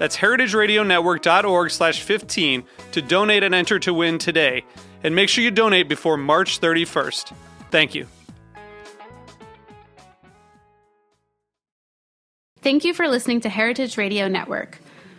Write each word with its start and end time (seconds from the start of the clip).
That's 0.00 0.16
heritageradionetwork.org 0.16 1.70
slash 1.70 2.00
15 2.00 2.64
to 2.92 3.02
donate 3.02 3.42
and 3.42 3.54
enter 3.54 3.78
to 3.80 3.92
win 3.92 4.16
today. 4.16 4.64
And 5.04 5.14
make 5.14 5.28
sure 5.28 5.44
you 5.44 5.50
donate 5.50 5.90
before 5.90 6.16
March 6.16 6.58
31st. 6.58 7.34
Thank 7.70 7.94
you. 7.94 8.06
Thank 12.62 12.84
you 12.84 12.94
for 12.94 13.08
listening 13.08 13.42
to 13.42 13.50
Heritage 13.50 13.98
Radio 13.98 14.26
Network. 14.26 14.78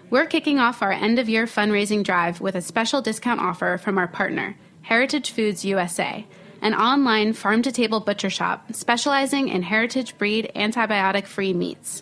We're 0.10 0.26
kicking 0.26 0.58
off 0.58 0.82
our 0.82 0.92
end 0.92 1.20
of 1.20 1.30
year 1.30 1.46
fundraising 1.46 2.04
drive 2.04 2.42
with 2.42 2.56
a 2.56 2.62
special 2.62 3.04
discount 3.04 3.40
offer 3.40 3.78
from 3.78 4.00
our 4.00 4.08
partner, 4.08 4.58
Heritage 4.82 5.30
Foods 5.30 5.64
USA, 5.64 6.26
an 6.64 6.74
online 6.74 7.34
farm 7.34 7.62
to 7.62 7.72
table 7.72 8.00
butcher 8.00 8.32
shop 8.32 8.74
specializing 8.74 9.48
in 9.48 9.62
heritage 9.62 10.18
breed 10.18 10.52
antibiotic 10.56 11.28
free 11.28 11.54
meats. 11.54 12.02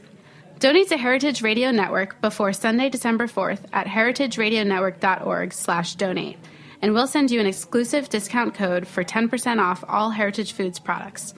Donate 0.59 0.89
to 0.89 0.97
Heritage 0.97 1.41
Radio 1.41 1.71
Network 1.71 2.19
before 2.19 2.51
Sunday, 2.51 2.89
December 2.89 3.27
4th 3.27 3.61
at 3.71 3.87
heritageradionetwork.org/donate, 3.87 6.37
and 6.81 6.93
we'll 6.93 7.07
send 7.07 7.31
you 7.31 7.39
an 7.39 7.45
exclusive 7.45 8.09
discount 8.09 8.55
code 8.55 8.85
for 8.85 9.05
10% 9.05 9.61
off 9.61 9.85
all 9.87 10.09
Heritage 10.09 10.51
Foods 10.51 10.77
products. 10.77 11.33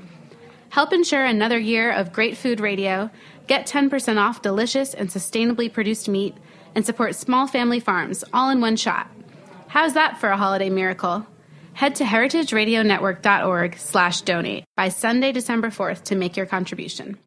Help 0.69 0.91
ensure 0.91 1.23
another 1.23 1.59
year 1.59 1.91
of 1.91 2.11
great 2.11 2.35
food 2.35 2.59
radio, 2.59 3.11
get 3.45 3.67
10% 3.67 4.17
off 4.17 4.41
delicious 4.41 4.95
and 4.95 5.09
sustainably 5.09 5.71
produced 5.71 6.09
meat, 6.09 6.35
and 6.73 6.83
support 6.83 7.13
small 7.13 7.45
family 7.45 7.79
farms 7.79 8.23
all 8.33 8.49
in 8.49 8.59
one 8.59 8.75
shot. 8.75 9.07
How's 9.67 9.93
that 9.93 10.19
for 10.19 10.29
a 10.29 10.37
holiday 10.37 10.71
miracle? 10.71 11.27
Head 11.73 11.93
to 11.97 12.05
heritageradionetwork.org/donate 12.05 14.63
by 14.75 14.89
Sunday, 14.89 15.31
December 15.31 15.69
4th 15.69 16.03
to 16.05 16.15
make 16.15 16.35
your 16.35 16.47
contribution. 16.47 17.19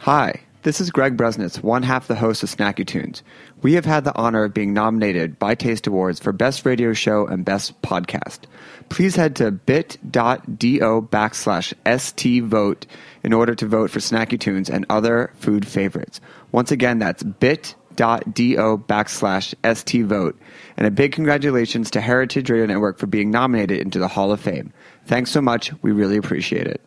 Hi, 0.00 0.40
this 0.62 0.80
is 0.80 0.90
Greg 0.90 1.16
Bresnitz, 1.16 1.62
one 1.62 1.82
half 1.82 2.08
the 2.08 2.14
host 2.14 2.42
of 2.42 2.50
Snacky 2.50 2.86
Tunes. 2.86 3.22
We 3.62 3.74
have 3.74 3.84
had 3.84 4.04
the 4.04 4.16
honor 4.16 4.44
of 4.44 4.54
being 4.54 4.72
nominated 4.72 5.38
by 5.38 5.54
Taste 5.54 5.86
Awards 5.86 6.20
for 6.20 6.32
Best 6.32 6.66
Radio 6.66 6.92
Show 6.92 7.26
and 7.26 7.44
Best 7.44 7.80
Podcast. 7.82 8.40
Please 8.88 9.16
head 9.16 9.36
to 9.36 9.50
bit.do 9.50 10.08
backslash 10.10 11.74
stvote 11.84 12.84
in 13.22 13.32
order 13.32 13.54
to 13.54 13.66
vote 13.66 13.90
for 13.90 14.00
Snacky 14.00 14.38
Tunes 14.38 14.70
and 14.70 14.86
other 14.88 15.32
food 15.36 15.66
favorites. 15.66 16.20
Once 16.52 16.70
again, 16.70 16.98
that's 16.98 17.22
bit.do 17.22 17.74
backslash 17.96 19.54
stvote. 19.62 20.34
And 20.76 20.86
a 20.86 20.90
big 20.90 21.12
congratulations 21.12 21.90
to 21.92 22.00
Heritage 22.00 22.50
Radio 22.50 22.66
Network 22.66 22.98
for 22.98 23.06
being 23.06 23.30
nominated 23.30 23.80
into 23.80 23.98
the 23.98 24.08
Hall 24.08 24.32
of 24.32 24.40
Fame. 24.40 24.72
Thanks 25.06 25.30
so 25.30 25.40
much. 25.40 25.72
We 25.82 25.92
really 25.92 26.16
appreciate 26.16 26.66
it. 26.66 26.80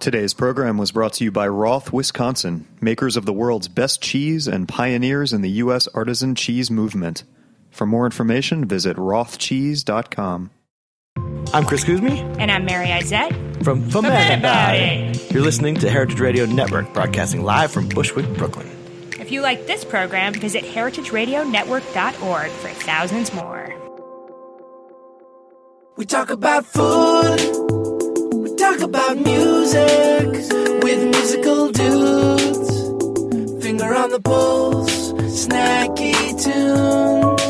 Today's 0.00 0.32
program 0.32 0.78
was 0.78 0.92
brought 0.92 1.14
to 1.14 1.24
you 1.24 1.32
by 1.32 1.48
Roth, 1.48 1.92
Wisconsin, 1.92 2.68
makers 2.80 3.16
of 3.16 3.26
the 3.26 3.32
world's 3.32 3.66
best 3.66 4.00
cheese 4.00 4.46
and 4.46 4.68
pioneers 4.68 5.32
in 5.32 5.42
the 5.42 5.50
U.S. 5.50 5.88
artisan 5.88 6.36
cheese 6.36 6.70
movement. 6.70 7.24
For 7.70 7.84
more 7.84 8.04
information, 8.04 8.64
visit 8.64 8.96
rothcheese.com. 8.96 10.50
I'm 11.52 11.64
Chris 11.64 11.82
Cuzme. 11.84 12.36
And 12.38 12.48
I'm 12.48 12.64
Mary 12.64 12.86
Izett. 12.86 13.64
From 13.64 13.90
Fuhmentaboudit. 13.90 15.32
You're 15.32 15.42
listening 15.42 15.74
to 15.80 15.90
Heritage 15.90 16.20
Radio 16.20 16.46
Network, 16.46 16.94
broadcasting 16.94 17.42
live 17.42 17.72
from 17.72 17.88
Bushwick, 17.88 18.32
Brooklyn. 18.34 18.70
If 19.18 19.32
you 19.32 19.40
like 19.40 19.66
this 19.66 19.84
program, 19.84 20.32
visit 20.32 20.62
heritageradionetwork.org 20.62 22.50
for 22.52 22.68
thousands 22.68 23.34
more. 23.34 23.74
We 25.96 26.06
talk 26.06 26.30
about 26.30 26.64
food. 26.66 27.67
Talk 28.68 28.80
about 28.80 29.16
music 29.16 30.28
with 30.82 31.02
musical 31.02 31.72
dudes. 31.72 32.70
Finger 33.64 33.94
on 33.94 34.10
the 34.10 34.20
pulse, 34.22 35.12
snacky 35.40 36.14
tunes. 36.44 37.47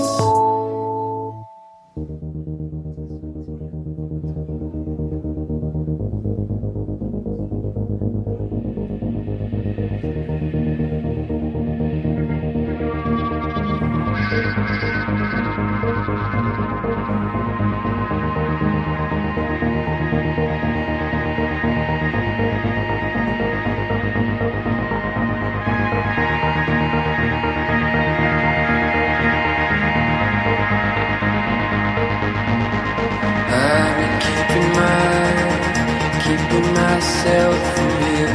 Myself 36.98 37.58
from 37.74 37.90
you. 38.18 38.28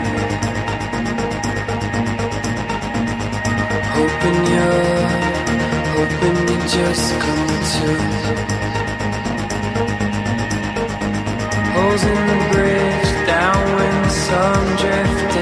Hoping 3.98 4.40
you're, 4.54 5.10
hoping 5.96 6.38
you 6.50 6.58
just 6.78 7.08
come 7.24 7.48
to. 7.74 7.90
Holes 11.76 12.04
in 12.14 12.22
the 12.32 12.40
bridge, 12.54 13.10
downwind, 13.28 14.12
some 14.28 14.68
drifting 14.82 15.33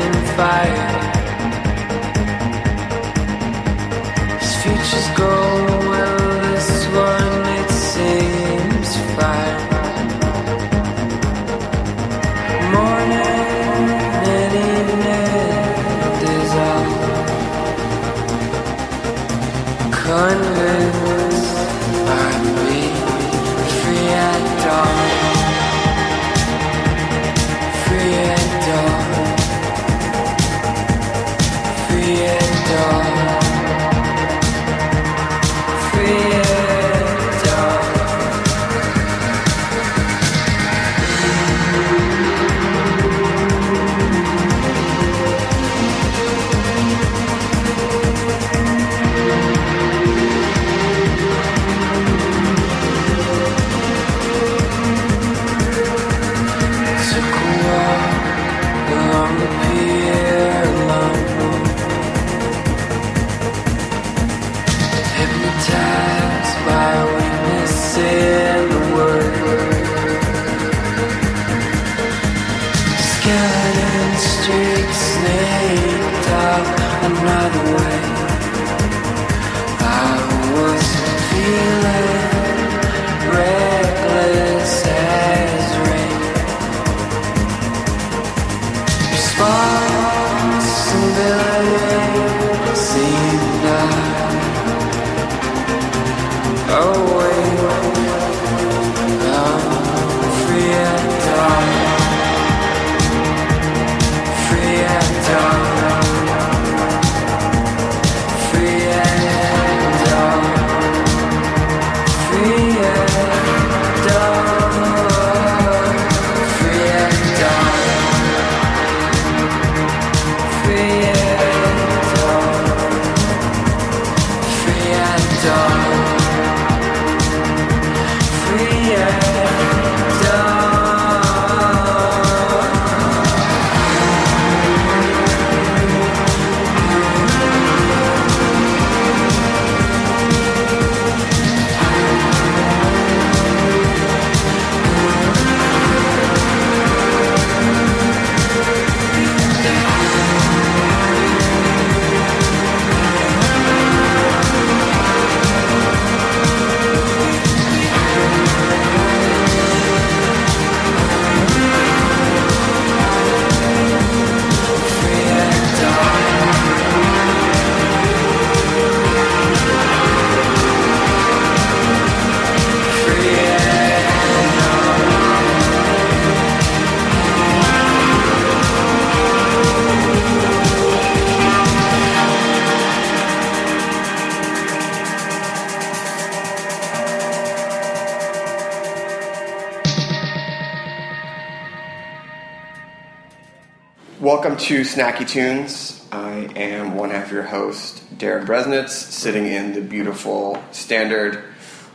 to 194.62 194.81
Snacky 194.81 195.28
Tunes. 195.28 196.06
I 196.12 196.48
am 196.56 196.96
one 196.96 197.10
half 197.10 197.31
your 197.31 197.42
host, 197.44 198.04
Darin 198.18 198.46
Bresnitz, 198.46 198.90
sitting 198.90 199.48
in 199.48 199.74
the 199.74 199.81
beautiful 199.81 200.62
Standard 200.72 201.44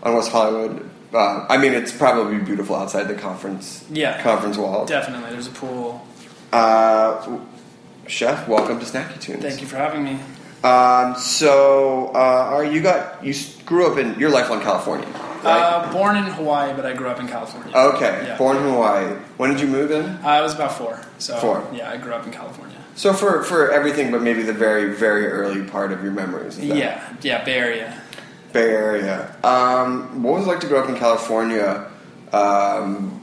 on 0.03 0.15
West 0.15 0.33
Hollywood. 0.33 0.89
Uh, 1.15 1.47
I 1.49 1.59
mean, 1.59 1.73
it's 1.75 1.93
probably 1.93 2.39
beautiful 2.39 2.75
outside 2.75 3.05
the 3.05 3.15
conference 3.15 3.85
Yeah. 3.91 4.21
conference 4.23 4.57
wall. 4.57 4.85
Definitely. 4.85 5.31
There's 5.31 5.47
a 5.47 5.51
pool. 5.51 6.05
Uh, 6.53 7.39
Chef, 8.09 8.49
welcome 8.49 8.81
to 8.81 8.85
Snacky 8.87 9.21
Tunes. 9.21 9.43
Thank 9.43 9.61
you 9.61 9.67
for 9.69 9.77
having 9.77 10.03
me. 10.03 10.19
Um, 10.65 11.15
so, 11.17 12.11
uh, 12.15 12.19
are 12.19 12.65
you 12.65 12.81
got 12.81 13.25
you 13.25 13.35
grew 13.65 13.91
up 13.93 13.99
in 13.99 14.19
your 14.19 14.31
lifelong 14.31 14.61
California, 14.61 15.07
right? 15.47 15.87
Uh, 15.87 15.93
born 15.93 16.17
in 16.17 16.25
Hawaii, 16.25 16.73
but 16.75 16.85
I 16.87 16.93
grew 16.93 17.09
up 17.09 17.21
in 17.21 17.29
California. 17.29 17.73
okay, 17.77 18.25
yeah. 18.27 18.37
born 18.39 18.57
in 18.57 18.63
Hawaii. 18.65 19.15
When 19.37 19.51
did 19.51 19.61
you 19.61 19.67
move 19.67 19.91
in? 19.91 20.05
Uh, 20.05 20.21
I 20.25 20.41
was 20.41 20.55
about 20.55 20.73
four. 20.73 21.01
So 21.19 21.37
Four. 21.39 21.67
Yeah, 21.73 21.91
I 21.91 21.97
grew 21.97 22.13
up 22.13 22.27
in 22.27 22.33
California. 22.33 22.77
So 22.95 23.13
for 23.13 23.43
for 23.43 23.71
everything, 23.71 24.11
but 24.11 24.23
maybe 24.23 24.43
the 24.43 24.53
very 24.55 24.95
very 24.95 25.27
early 25.27 25.63
part 25.65 25.93
of 25.93 26.03
your 26.03 26.13
memories. 26.13 26.59
Yeah, 26.59 27.15
yeah, 27.21 27.45
Bay 27.45 27.59
Area. 27.59 28.01
Bay 28.53 28.71
Area. 28.71 29.37
Um, 29.45 30.23
what 30.23 30.35
was 30.35 30.47
it 30.47 30.49
like 30.49 30.61
to 30.61 30.67
grow 30.67 30.83
up 30.83 30.89
in 30.89 30.97
California? 30.97 31.91
Um, 32.33 33.21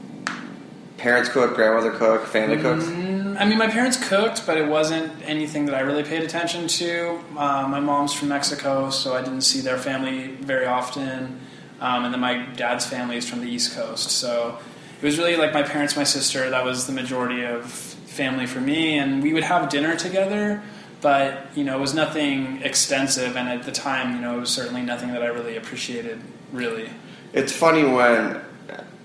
parents 0.96 1.28
cook, 1.28 1.54
grandmother 1.54 1.90
cook, 1.90 2.24
family 2.26 2.56
cooks. 2.56 2.86
I 2.86 3.44
mean, 3.44 3.58
my 3.58 3.66
parents 3.68 3.96
cooked, 4.08 4.46
but 4.46 4.56
it 4.56 4.68
wasn't 4.68 5.12
anything 5.24 5.66
that 5.66 5.74
I 5.74 5.80
really 5.80 6.04
paid 6.04 6.22
attention 6.22 6.68
to. 6.68 7.18
Uh, 7.36 7.66
my 7.68 7.80
mom's 7.80 8.12
from 8.14 8.28
Mexico, 8.28 8.90
so 8.90 9.14
I 9.16 9.22
didn't 9.22 9.42
see 9.42 9.60
their 9.60 9.76
family 9.76 10.28
very 10.36 10.66
often. 10.66 11.40
Um, 11.84 12.06
and 12.06 12.14
then 12.14 12.20
my 12.20 12.46
dad's 12.56 12.86
family 12.86 13.18
is 13.18 13.28
from 13.28 13.42
the 13.42 13.46
East 13.46 13.76
Coast, 13.76 14.10
so 14.10 14.56
it 15.02 15.04
was 15.04 15.18
really 15.18 15.36
like 15.36 15.52
my 15.52 15.62
parents, 15.62 15.96
my 15.96 16.04
sister. 16.04 16.48
That 16.48 16.64
was 16.64 16.86
the 16.86 16.94
majority 16.94 17.44
of 17.44 17.70
family 17.70 18.46
for 18.46 18.58
me, 18.58 18.96
and 18.96 19.22
we 19.22 19.34
would 19.34 19.42
have 19.42 19.68
dinner 19.68 19.94
together. 19.94 20.62
But 21.02 21.46
you 21.54 21.62
know, 21.62 21.76
it 21.76 21.80
was 21.82 21.92
nothing 21.92 22.62
extensive, 22.62 23.36
and 23.36 23.50
at 23.50 23.64
the 23.64 23.70
time, 23.70 24.16
you 24.16 24.22
know, 24.22 24.38
it 24.38 24.40
was 24.40 24.48
certainly 24.48 24.80
nothing 24.80 25.12
that 25.12 25.22
I 25.22 25.26
really 25.26 25.58
appreciated. 25.58 26.22
Really, 26.52 26.88
It's 27.34 27.52
funny 27.52 27.84
when. 27.84 28.40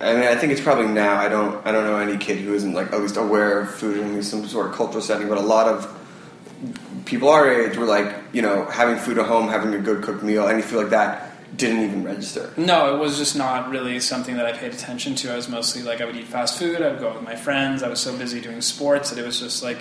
I 0.01 0.13
mean, 0.13 0.23
I 0.23 0.35
think 0.35 0.53
it's 0.53 0.61
probably 0.61 0.87
now. 0.87 1.17
I 1.17 1.27
don't. 1.27 1.67
I 1.67 1.73
don't 1.73 1.83
know 1.83 1.97
any 1.97 2.17
kid 2.17 2.37
who 2.37 2.53
isn't 2.53 2.71
like 2.71 2.93
at 2.93 3.01
least 3.01 3.17
aware 3.17 3.59
of 3.59 3.75
food 3.75 3.97
in 3.97 4.23
some 4.23 4.47
sort 4.47 4.67
of 4.67 4.73
cultural 4.73 5.01
setting. 5.01 5.27
But 5.27 5.37
a 5.37 5.41
lot 5.41 5.67
of 5.67 5.93
people 7.03 7.27
our 7.27 7.51
age 7.51 7.75
were 7.75 7.85
like, 7.85 8.15
you 8.31 8.41
know, 8.41 8.63
having 8.67 8.95
food 8.95 9.17
at 9.17 9.25
home, 9.25 9.49
having 9.49 9.73
a 9.73 9.79
good 9.79 10.01
cooked 10.01 10.23
meal, 10.23 10.47
anything 10.47 10.77
like 10.77 10.91
that 10.91 11.28
didn't 11.55 11.83
even 11.83 12.03
register. 12.03 12.53
No, 12.57 12.95
it 12.95 12.99
was 12.99 13.17
just 13.17 13.35
not 13.35 13.69
really 13.69 13.99
something 13.99 14.37
that 14.37 14.45
I 14.45 14.51
paid 14.53 14.73
attention 14.73 15.15
to. 15.15 15.33
I 15.33 15.35
was 15.35 15.49
mostly 15.49 15.81
like 15.81 15.99
I 16.01 16.05
would 16.05 16.15
eat 16.15 16.27
fast 16.27 16.57
food. 16.59 16.81
I 16.81 16.89
would 16.91 16.99
go 16.99 17.09
out 17.09 17.15
with 17.15 17.23
my 17.23 17.35
friends. 17.35 17.83
I 17.83 17.89
was 17.89 17.99
so 17.99 18.15
busy 18.17 18.39
doing 18.39 18.61
sports 18.61 19.09
that 19.09 19.19
it 19.19 19.25
was 19.25 19.39
just 19.39 19.63
like 19.63 19.79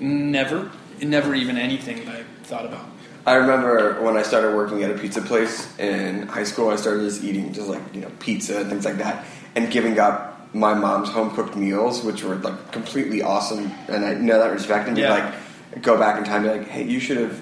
never, 0.00 0.70
never 1.02 1.34
even 1.34 1.58
anything 1.58 2.04
that 2.06 2.16
I 2.16 2.22
thought 2.44 2.64
about. 2.66 2.86
I 3.26 3.34
remember 3.34 4.02
when 4.02 4.16
I 4.16 4.22
started 4.22 4.54
working 4.54 4.82
at 4.82 4.90
a 4.90 4.98
pizza 4.98 5.22
place 5.22 5.76
in 5.78 6.26
high 6.26 6.44
school, 6.44 6.68
I 6.68 6.76
started 6.76 7.00
just 7.04 7.24
eating 7.24 7.52
just 7.52 7.68
like, 7.68 7.82
you 7.94 8.02
know, 8.02 8.10
pizza 8.20 8.58
and 8.60 8.68
things 8.68 8.84
like 8.84 8.98
that 8.98 9.24
and 9.56 9.70
giving 9.70 9.98
up 9.98 10.54
my 10.54 10.74
mom's 10.74 11.08
home 11.08 11.30
cooked 11.34 11.56
meals, 11.56 12.02
which 12.04 12.22
were 12.22 12.36
like 12.36 12.70
completely 12.72 13.22
awesome. 13.22 13.72
And 13.88 14.04
I 14.04 14.14
know 14.14 14.38
that 14.38 14.52
respect 14.52 14.88
and 14.88 14.96
Yeah. 14.98 15.10
like, 15.10 15.82
go 15.82 15.98
back 15.98 16.18
in 16.18 16.24
time 16.24 16.44
and 16.44 16.52
be 16.52 16.58
like, 16.60 16.68
hey, 16.68 16.84
you 16.84 17.00
should 17.00 17.16
have 17.16 17.40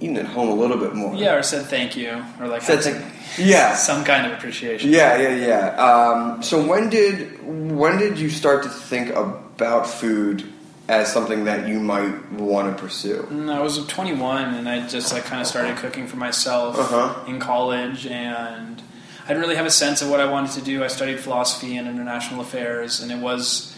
eaten 0.00 0.16
at 0.16 0.26
home 0.26 0.48
a 0.48 0.54
little 0.54 0.76
bit 0.76 0.94
more. 0.94 1.14
Yeah, 1.14 1.34
or 1.36 1.42
said 1.42 1.66
thank 1.66 1.96
you, 1.96 2.24
or 2.40 2.48
like 2.48 2.62
Said 2.62 2.80
thank- 2.82 3.04
yeah. 3.38 3.74
some 3.90 4.04
kind 4.04 4.26
of 4.26 4.32
appreciation. 4.32 4.90
Yeah, 4.90 5.16
yeah, 5.18 5.34
yeah. 5.46 5.68
Um, 5.76 6.42
so 6.42 6.64
when 6.64 6.90
did 6.90 7.42
when 7.72 7.98
did 7.98 8.18
you 8.18 8.28
start 8.30 8.62
to 8.64 8.68
think 8.68 9.10
about 9.10 9.86
food 9.88 10.44
as 10.88 11.10
something 11.10 11.44
that 11.44 11.66
you 11.66 11.80
might 11.80 12.32
want 12.32 12.76
to 12.76 12.82
pursue? 12.82 13.26
I 13.50 13.60
was 13.60 13.84
21, 13.86 14.54
and 14.54 14.68
I 14.68 14.86
just 14.86 15.12
like 15.12 15.24
kind 15.24 15.40
of 15.40 15.46
started 15.46 15.76
cooking 15.78 16.06
for 16.06 16.16
myself 16.16 16.78
Uh-huh. 16.78 17.24
in 17.26 17.38
college, 17.40 18.06
and 18.06 18.82
I 19.24 19.28
didn't 19.28 19.40
really 19.42 19.56
have 19.56 19.64
a 19.64 19.70
sense 19.70 20.02
of 20.02 20.10
what 20.10 20.20
I 20.20 20.26
wanted 20.26 20.50
to 20.52 20.60
do. 20.60 20.84
I 20.84 20.88
studied 20.88 21.18
philosophy 21.20 21.76
and 21.78 21.88
international 21.88 22.42
affairs, 22.42 23.00
and 23.00 23.10
it 23.10 23.18
was, 23.18 23.73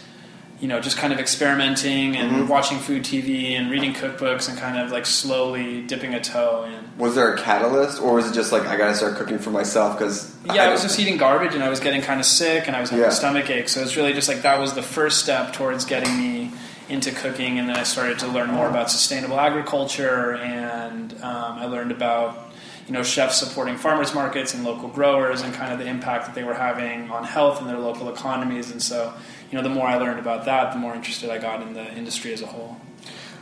you 0.59 0.67
know, 0.67 0.79
just 0.79 0.97
kind 0.97 1.13
of 1.13 1.19
experimenting 1.19 2.15
and 2.17 2.31
Mm-hmm. 2.31 2.47
watching 2.47 2.79
food 2.79 3.03
TV 3.03 3.51
and 3.51 3.69
reading 3.69 3.93
cookbooks 3.93 4.49
and 4.49 4.57
kind 4.57 4.77
of 4.77 4.91
like 4.91 5.05
slowly 5.05 5.81
dipping 5.81 6.13
a 6.15 6.19
toe 6.19 6.63
in. 6.65 6.97
Was 6.97 7.13
there 7.15 7.31
a 7.33 7.37
catalyst, 7.37 8.01
or 8.01 8.13
was 8.15 8.29
it 8.29 8.33
just 8.33 8.51
like 8.51 8.63
I 8.65 8.75
got 8.75 8.87
to 8.87 8.95
start 8.95 9.15
cooking 9.17 9.37
for 9.37 9.51
myself? 9.51 9.97
Because 9.97 10.35
Yeah, 10.45 10.63
I 10.63 10.71
was 10.71 10.81
just 10.81 10.99
eating 10.99 11.17
garbage 11.17 11.53
and 11.53 11.63
I 11.63 11.69
was 11.69 11.79
getting 11.79 12.01
kind 12.01 12.19
of 12.19 12.25
sick 12.25 12.67
and 12.67 12.75
I 12.75 12.81
was 12.81 12.89
having 12.89 13.03
Yeah. 13.03 13.09
a 13.09 13.13
stomach 13.13 13.49
ache. 13.49 13.69
So 13.69 13.81
it's 13.81 13.95
really 13.95 14.13
just 14.13 14.27
like 14.27 14.41
that 14.41 14.59
was 14.59 14.73
the 14.73 14.81
first 14.81 15.19
step 15.23 15.53
towards 15.53 15.85
getting 15.85 16.17
me 16.17 16.51
into 16.89 17.11
cooking. 17.11 17.59
And 17.59 17.69
then 17.69 17.75
I 17.77 17.83
started 17.83 18.17
to 18.19 18.27
learn 18.27 18.49
more 18.49 18.67
about 18.67 18.89
sustainable 18.89 19.39
agriculture 19.39 20.35
and 20.35 21.13
um, 21.21 21.59
I 21.59 21.65
learned 21.65 21.91
about 21.91 22.45
you 22.87 22.93
know 22.93 23.03
chefs 23.03 23.37
supporting 23.37 23.75
farmers 23.75 24.15
markets 24.15 24.53
and 24.53 24.63
local 24.63 24.87
growers 24.87 25.41
and 25.41 25.53
kind 25.53 25.73
of 25.73 25.77
the 25.79 25.85
impact 25.85 26.25
that 26.25 26.33
they 26.35 26.43
were 26.45 26.53
having 26.53 27.11
on 27.11 27.25
health 27.25 27.59
and 27.59 27.69
their 27.69 27.77
local 27.79 28.09
economies. 28.09 28.71
And 28.71 28.81
so 28.81 29.13
you 29.51 29.57
know 29.57 29.63
the 29.63 29.69
more 29.69 29.87
I 29.87 29.95
learned 29.97 30.19
about 30.19 30.45
that, 30.45 30.73
the 30.73 30.79
more 30.79 30.93
interested 30.95 31.29
I 31.29 31.37
got 31.37 31.61
in 31.61 31.73
the 31.73 31.93
industry 31.93 32.33
as 32.33 32.41
a 32.41 32.47
whole. 32.47 32.77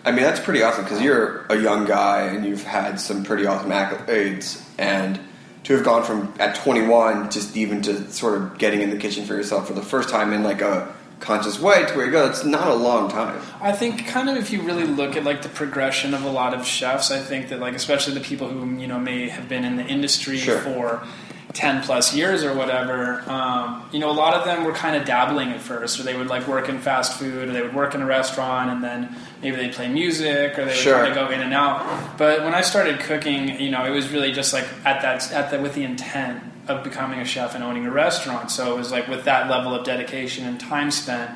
I 0.04 0.12
mean, 0.12 0.22
that's 0.22 0.40
pretty 0.40 0.62
awesome 0.62 0.84
because 0.84 1.02
you're 1.02 1.46
a 1.50 1.58
young 1.58 1.86
guy 1.86 2.28
and 2.28 2.46
you've 2.46 2.64
had 2.64 3.00
some 3.00 3.24
pretty 3.24 3.48
awesome 3.48 3.72
accolades. 3.72 4.64
And 4.78 5.20
to 5.64 5.74
have 5.74 5.84
gone 5.84 6.04
from 6.04 6.32
at 6.40 6.56
21 6.56 7.32
just 7.32 7.58
even 7.58 7.82
to 7.84 8.12
sort 8.12 8.40
of 8.40 8.58
getting 8.60 8.82
in 8.82 8.92
the 8.92 8.98
kitchen 8.98 9.26
for 9.26 9.34
yourself 9.34 9.66
for 9.68 9.74
the 9.74 9.82
first 9.82 10.10
time 10.10 10.32
in 10.32 10.44
like 10.44 10.62
a 10.62 10.94
conscious 11.20 11.60
way 11.60 11.84
to 11.88 11.96
where 11.96 12.06
you 12.06 12.12
go, 12.12 12.30
it's 12.30 12.46
not 12.46 12.68
a 12.68 12.74
long 12.76 13.10
time. 13.10 13.42
I 13.60 13.72
think 13.72 14.06
kind 14.06 14.30
of 14.30 14.38
if 14.38 14.52
you 14.52 14.62
really 14.62 14.84
look 14.86 15.16
at 15.16 15.24
like 15.24 15.42
the 15.42 15.50
progression 15.50 16.14
of 16.14 16.24
a 16.24 16.30
lot 16.30 16.54
of 16.54 16.68
chefs, 16.68 17.10
I 17.10 17.20
think 17.20 17.50
that 17.50 17.60
like 17.60 17.74
especially 17.74 18.14
the 18.14 18.20
people 18.20 18.48
who 18.48 18.78
you 18.80 18.86
know 18.86 19.00
may 19.00 19.28
have 19.30 19.50
been 19.50 19.66
in 19.66 19.76
the 19.76 19.86
industry 19.86 20.38
Sure. 20.38 20.60
for 20.60 21.08
ten 21.56 21.82
plus 21.82 22.14
years 22.14 22.44
or 22.44 22.54
whatever, 22.54 23.24
um, 23.28 23.90
you 23.92 23.98
know, 23.98 24.12
a 24.12 24.14
lot 24.14 24.34
of 24.36 24.46
them 24.46 24.64
were 24.64 24.74
kind 24.74 24.96
of 24.96 25.06
dabbling 25.06 25.50
at 25.52 25.62
first, 25.62 26.00
or 26.00 26.04
they 26.04 26.16
would 26.16 26.28
like 26.28 26.48
work 26.48 26.70
in 26.70 26.78
fast 26.80 27.18
food, 27.18 27.48
or 27.50 27.52
they 27.52 27.62
would 27.62 27.74
work 27.74 27.96
in 27.96 28.02
a 28.02 28.06
restaurant, 28.06 28.70
and 28.70 28.84
then 28.84 29.16
maybe 29.42 29.56
they'd 29.56 29.74
play 29.74 29.88
music, 29.88 30.54
or 30.60 30.66
they 30.66 30.72
would 30.72 30.76
Sure. 30.76 30.98
kind 30.98 31.08
of 31.08 31.16
go 31.16 31.34
in 31.34 31.42
and 31.42 31.54
out. 31.54 32.18
But 32.18 32.44
when 32.44 32.54
I 32.54 32.62
started 32.62 33.00
cooking, 33.00 33.60
you 33.60 33.72
know, 33.72 33.84
it 33.86 33.90
was 33.92 34.10
really 34.12 34.32
just 34.32 34.54
like 34.54 34.66
at 34.86 35.02
that 35.02 35.32
at 35.32 35.50
the 35.50 35.60
with 35.60 35.74
the 35.74 35.84
intent 35.84 36.44
of 36.68 36.84
becoming 36.84 37.20
a 37.20 37.26
chef 37.26 37.56
and 37.56 37.64
owning 37.64 37.86
a 37.88 37.92
restaurant. 37.92 38.52
So 38.52 38.74
it 38.74 38.78
was 38.78 38.92
like 38.92 39.08
with 39.08 39.24
that 39.26 39.50
level 39.50 39.74
of 39.74 39.84
dedication 39.86 40.46
and 40.46 40.60
time 40.60 40.92
spent 40.92 41.32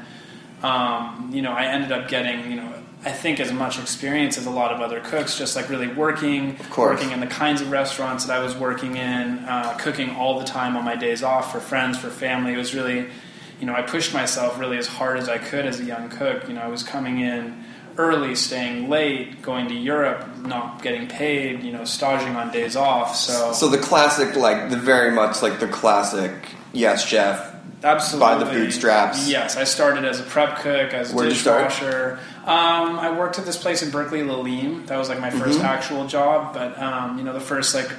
um, 0.61 1.29
you 1.33 1.41
know, 1.41 1.51
I 1.53 1.65
ended 1.67 1.91
up 1.91 2.09
getting, 2.09 2.51
you 2.51 2.57
know, 2.57 2.73
I 3.05 3.11
think 3.11 3.39
as 3.39 3.53
much 3.53 3.79
experience 3.79 4.37
as 4.37 4.45
a 4.45 4.49
lot 4.49 4.73
of 4.73 4.81
other 4.81 4.99
cooks, 4.99 5.37
just 5.37 5.55
like 5.55 5.69
really 5.69 5.87
working, 5.87 6.57
working 6.77 7.11
in 7.11 7.21
the 7.21 7.27
kinds 7.27 7.61
of 7.61 7.71
restaurants 7.71 8.25
that 8.25 8.37
I 8.37 8.43
was 8.43 8.55
working 8.57 8.97
in, 8.97 9.39
uh, 9.39 9.77
cooking 9.79 10.09
all 10.17 10.37
the 10.37 10.45
time 10.45 10.75
on 10.75 10.83
my 10.83 10.95
days 10.97 11.23
off 11.23 11.51
for 11.53 11.61
friends, 11.61 11.97
for 11.97 12.09
family. 12.09 12.53
It 12.53 12.57
was 12.57 12.75
really, 12.75 13.07
you 13.61 13.65
know, 13.65 13.73
I 13.73 13.83
pushed 13.83 14.13
myself 14.13 14.59
really 14.59 14.77
as 14.77 14.87
hard 14.87 15.17
as 15.17 15.29
I 15.29 15.37
could 15.37 15.65
as 15.65 15.79
a 15.79 15.85
young 15.85 16.09
cook. 16.09 16.49
You 16.49 16.55
know, 16.55 16.61
I 16.61 16.67
was 16.67 16.83
coming 16.83 17.21
in 17.21 17.63
early, 17.97 18.35
staying 18.35 18.89
late, 18.89 19.41
going 19.41 19.69
to 19.69 19.75
Europe, 19.75 20.25
not 20.39 20.81
getting 20.81 21.07
paid, 21.07 21.63
you 21.63 21.71
know, 21.71 21.85
staging 21.85 22.35
on 22.35 22.51
days 22.51 22.75
off. 22.75 23.15
So, 23.15 23.53
So 23.53 23.69
the 23.69 23.77
classic, 23.77 24.35
like 24.35 24.69
the 24.69 24.77
very 24.77 25.11
much 25.11 25.41
like 25.41 25.61
the 25.61 25.67
classic, 25.67 26.31
yes, 26.73 27.05
chef, 27.05 27.55
Absolutely. 27.83 28.35
by 28.35 28.43
the 28.43 28.51
bootstraps. 28.51 29.29
Yes, 29.29 29.55
I 29.55 29.63
started 29.63 30.05
as 30.05 30.19
a 30.19 30.23
prep 30.23 30.57
cook, 30.59 30.93
as 30.93 31.11
a 31.11 31.15
Where'd 31.15 31.29
you 31.29 31.35
start? 31.35 31.69
dishwasher. 31.69 32.19
Um, 32.49 32.99
I 32.99 33.11
worked 33.11 33.37
at 33.39 33.45
this 33.45 33.57
place 33.57 33.83
in 33.83 33.91
Berkeley, 33.91 34.21
Lalime. 34.21 34.85
That 34.87 34.97
was 34.97 35.07
like 35.09 35.19
my 35.19 35.29
1st 35.29 35.59
Mhm. 35.59 35.63
actual 35.63 36.07
job. 36.07 36.53
But 36.53 36.81
um, 36.81 37.17
you 37.17 37.23
know, 37.23 37.33
the 37.33 37.39
first 37.39 37.75
like 37.75 37.89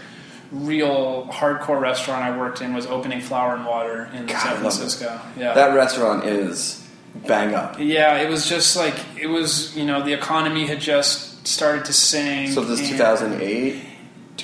real 0.52 1.28
hardcore 1.30 1.80
restaurant 1.80 2.25
I 2.25 2.37
worked 2.37 2.61
in 2.61 2.75
was 2.75 2.87
opening 2.87 3.21
Flour 3.21 3.54
and 3.54 3.64
Water 3.64 4.09
in 4.12 4.26
God, 4.26 4.38
San. 4.40 4.57
Francisco. 4.57 5.21
Yeah, 5.38 5.54
That 5.54 5.75
restaurant 5.75 6.25
is 6.25 6.83
bang 7.26 7.54
up. 7.54 7.76
yeah, 7.78 8.16
it 8.19 8.28
was 8.28 8.49
just 8.49 8.76
like 8.76 8.95
it 9.19 9.28
was. 9.28 9.76
You 9.76 9.85
know, 9.85 10.02
the 10.02 10.12
economy 10.12 10.66
had 10.66 10.80
just 10.80 11.47
started 11.47 11.85
to 11.87 11.92
sing. 11.92 12.50
So 12.50 12.62
this 12.62 12.80
is 12.80 12.88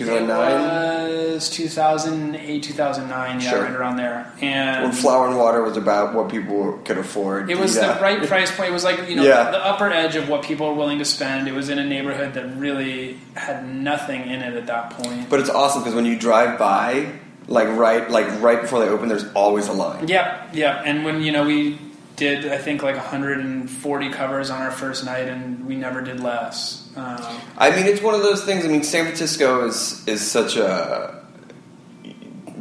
and 0.00 0.08
2008, 0.08 0.52
It 0.52 0.56
2009. 0.56 1.32
was 1.34 1.50
2008, 1.50 2.62
2009, 2.62 3.40
yeah, 3.40 3.50
Sure. 3.50 3.62
right 3.62 3.72
around 3.72 3.96
there. 3.96 4.26
And 4.40 4.82
When 4.84 4.92
flour 4.92 5.28
and 5.28 5.36
water 5.38 5.62
was 5.62 5.76
about 5.76 6.14
what 6.14 6.28
people 6.28 6.78
could 6.84 6.98
afford. 6.98 7.50
It 7.50 7.58
was 7.58 7.76
Yeah. 7.76 7.92
the 7.94 8.02
right 8.02 8.22
price 8.26 8.50
point. 8.50 8.70
It 8.70 8.72
was 8.72 8.84
like 8.84 9.08
you 9.08 9.16
know 9.16 9.22
Yeah. 9.22 9.44
the, 9.44 9.50
the 9.52 9.66
upper 9.66 9.90
edge 9.90 10.16
of 10.16 10.28
what 10.28 10.42
people 10.42 10.68
were 10.68 10.74
willing 10.74 10.98
to 10.98 11.04
spend. 11.04 11.48
It 11.48 11.54
was 11.54 11.68
in 11.68 11.78
a 11.78 11.84
neighborhood 11.84 12.34
that 12.34 12.44
really 12.56 13.18
had 13.34 13.66
nothing 13.68 14.22
in 14.28 14.42
it 14.42 14.54
at 14.56 14.66
that 14.66 14.90
point. 14.90 15.28
But 15.28 15.40
it's 15.40 15.50
awesome 15.50 15.82
because 15.82 15.94
when 15.94 16.06
you 16.06 16.16
drive 16.16 16.58
by, 16.58 17.06
like 17.48 17.68
right, 17.76 18.10
like 18.10 18.26
right 18.42 18.60
before 18.60 18.80
they 18.80 18.88
open, 18.88 19.08
there's 19.08 19.26
always 19.34 19.68
a 19.68 19.72
line. 19.72 20.08
Yep, 20.08 20.48
yep. 20.54 20.82
And 20.84 21.04
when 21.04 21.22
you 21.22 21.30
know 21.32 21.44
we 21.44 21.78
did, 22.16 22.46
I 22.48 22.58
think 22.58 22.82
like 22.82 22.96
140 22.96 24.10
covers 24.10 24.50
on 24.50 24.62
our 24.62 24.70
first 24.70 25.04
night, 25.04 25.28
and 25.28 25.66
we 25.66 25.76
never 25.76 26.00
did 26.00 26.20
less. 26.20 26.88
Um, 26.96 27.18
I 27.58 27.70
mean, 27.70 27.86
it's 27.86 28.02
one 28.02 28.14
of 28.14 28.22
those 28.22 28.44
things. 28.44 28.64
I 28.64 28.68
mean, 28.68 28.82
San 28.82 29.04
Francisco 29.04 29.66
is 29.66 30.06
is 30.08 30.28
such 30.28 30.56
a 30.56 31.22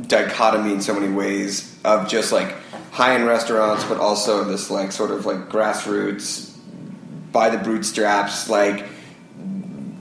dichotomy 0.08 0.74
in 0.74 0.82
so 0.82 0.94
many 0.94 1.12
ways 1.12 1.78
of 1.84 2.08
just 2.08 2.32
like 2.32 2.54
high 2.92 3.16
end 3.16 3.26
restaurants, 3.26 3.84
but 3.86 3.98
also 3.98 4.44
this 4.44 4.70
like 4.70 4.92
sort 4.92 5.12
of 5.12 5.26
like 5.26 5.50
grassroots, 5.50 6.56
by 7.32 7.50
the 7.50 7.58
bootstraps, 7.58 8.50
like 8.50 8.86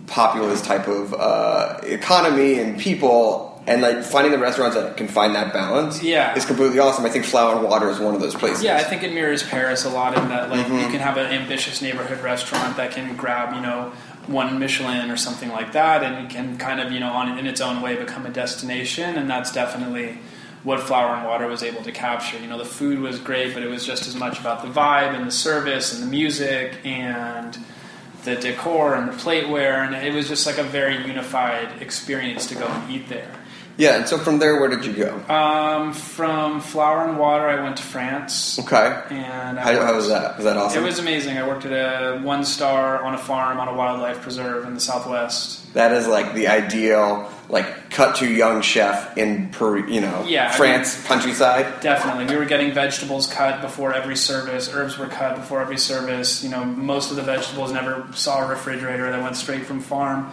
populist 0.07 0.65
type 0.65 0.87
of 0.87 1.13
uh, 1.15 1.79
economy 1.83 2.61
and 2.61 2.79
people. 2.79 3.54
And 3.67 3.81
like 3.81 4.03
finding 4.05 4.31
the 4.33 4.39
restaurants 4.39 4.77
that 4.77 4.97
can 4.99 5.09
find 5.09 5.35
that 5.35 5.53
balance, 5.55 6.03
Yeah. 6.03 6.35
is 6.37 6.45
completely 6.45 6.79
awesome. 6.79 7.07
I 7.07 7.09
think 7.09 7.25
Flour 7.25 7.57
and 7.57 7.65
Water 7.65 7.89
is 7.89 7.99
one 7.99 8.15
of 8.15 8.21
those 8.21 8.35
places. 8.35 8.63
Yeah, 8.63 8.77
I 8.77 8.83
think 8.85 9.03
it 9.03 9.15
mirrors 9.15 9.43
Paris 9.43 9.85
a 9.87 9.89
lot 9.89 10.17
in 10.19 10.29
that 10.29 10.51
like 10.51 10.67
Mhm. 10.67 10.83
you 10.83 10.89
can 10.89 11.01
have 11.01 11.17
an 11.17 11.27
ambitious 11.33 11.81
neighborhood 11.81 12.23
restaurant 12.23 12.77
that 12.77 12.91
can 12.91 13.17
grab 13.17 13.55
you 13.55 13.61
know 13.63 13.93
one 14.27 14.59
Michelin 14.59 15.11
or 15.11 15.17
something 15.17 15.51
like 15.51 15.73
that, 15.73 16.03
and 16.03 16.25
it 16.27 16.31
can 16.31 16.57
kind 16.59 16.81
of 16.81 16.93
you 16.93 17.01
know 17.01 17.11
on 17.11 17.39
in 17.39 17.47
its 17.47 17.61
own 17.63 17.81
way 17.81 17.95
become 17.97 18.27
a 18.27 18.31
destination, 18.31 19.17
and 19.17 19.31
that's 19.31 19.51
definitely 19.51 20.19
what 20.63 20.81
Flour 20.81 21.15
and 21.17 21.27
Water 21.27 21.47
was 21.47 21.63
able 21.63 21.83
to 21.83 21.93
capture. 21.93 22.39
You 22.39 22.47
know, 22.47 22.57
the 22.59 22.65
food 22.65 22.99
was 23.01 23.19
great, 23.19 23.53
but 23.55 23.63
it 23.63 23.69
was 23.71 23.85
just 23.87 24.07
as 24.07 24.15
much 24.15 24.39
about 24.41 24.63
the 24.63 24.69
vibe 24.69 25.15
and 25.15 25.27
the 25.27 25.31
service 25.31 25.93
and 25.95 26.03
the 26.03 26.07
music 26.07 26.79
and 26.85 27.59
the 28.25 28.35
decor 28.37 28.95
and 28.95 29.09
the 29.09 29.13
plateware, 29.13 29.87
and 29.87 29.95
it 29.95 30.13
was 30.15 30.29
just 30.29 30.47
like 30.47 30.57
a 30.59 30.63
very 30.63 30.97
unified 31.07 31.69
experience 31.81 32.47
to 32.47 32.55
go 32.55 32.67
and 32.67 32.91
eat 32.91 33.09
there. 33.11 33.29
Yeah. 33.77 33.97
And 33.97 34.09
so 34.09 34.19
from 34.19 34.39
there, 34.39 34.61
where 34.61 34.69
did 34.69 34.85
you 34.85 34.93
go? 34.93 35.35
Um, 35.35 35.93
from 35.93 36.61
Flour 36.61 37.09
and 37.09 37.19
Water, 37.19 37.49
I 37.49 37.63
went 37.63 37.77
to 37.79 37.83
France. 37.83 38.59
Okay. 38.61 39.03
And 39.11 39.59
How, 39.59 39.85
how 39.85 39.95
was 39.95 40.09
that? 40.09 40.37
Was 40.37 40.45
that 40.45 40.57
awesome? 40.57 40.83
It 40.83 40.87
was 40.87 40.99
amazing. 40.99 41.39
I 41.39 41.47
worked 41.47 41.65
at 41.65 41.73
a 41.73 42.21
one 42.21 42.45
star 42.45 43.03
on 43.03 43.15
a 43.15 43.19
farm 43.19 43.59
on 43.59 43.69
a 43.69 43.75
wildlife 43.75 44.21
preserve 44.23 44.65
in 44.67 44.75
the 44.75 44.81
southwest. 44.81 45.73
That 45.75 45.91
is 45.91 46.07
like 46.07 46.35
the 46.35 46.47
ideal, 46.47 47.29
like 47.49 47.91
cut 47.91 48.17
to 48.17 48.33
young 48.33 48.63
chef 48.63 49.19
in 49.19 49.49
Peru, 49.51 49.85
you 49.89 50.01
know, 50.01 50.25
Yeah, 50.25 50.51
I 50.53 50.57
France 50.57 51.05
countryside. 51.05 51.81
Definitely, 51.81 52.33
we 52.33 52.39
were 52.39 52.45
getting 52.45 52.73
vegetables 52.73 53.27
cut 53.27 53.61
before 53.61 53.93
every 53.93 54.15
service. 54.15 54.73
Herbs 54.73 54.99
were 54.99 55.09
cut 55.09 55.35
before 55.35 55.61
every 55.61 55.79
service. 55.79 56.45
You 56.45 56.51
know, 56.51 56.65
most 56.65 57.11
of 57.11 57.17
the 57.17 57.23
vegetables 57.23 57.73
never 57.73 58.07
saw 58.13 58.47
a 58.47 58.49
refrigerator. 58.49 59.11
They 59.11 59.21
went 59.21 59.37
straight 59.37 59.65
from 59.67 59.81
farm 59.81 60.31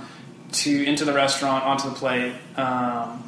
to 0.51 0.83
into 0.83 1.05
the 1.05 1.13
restaurant 1.13 1.63
onto 1.63 1.89
the 1.89 1.95
plate. 1.95 2.33
Um, 2.55 3.23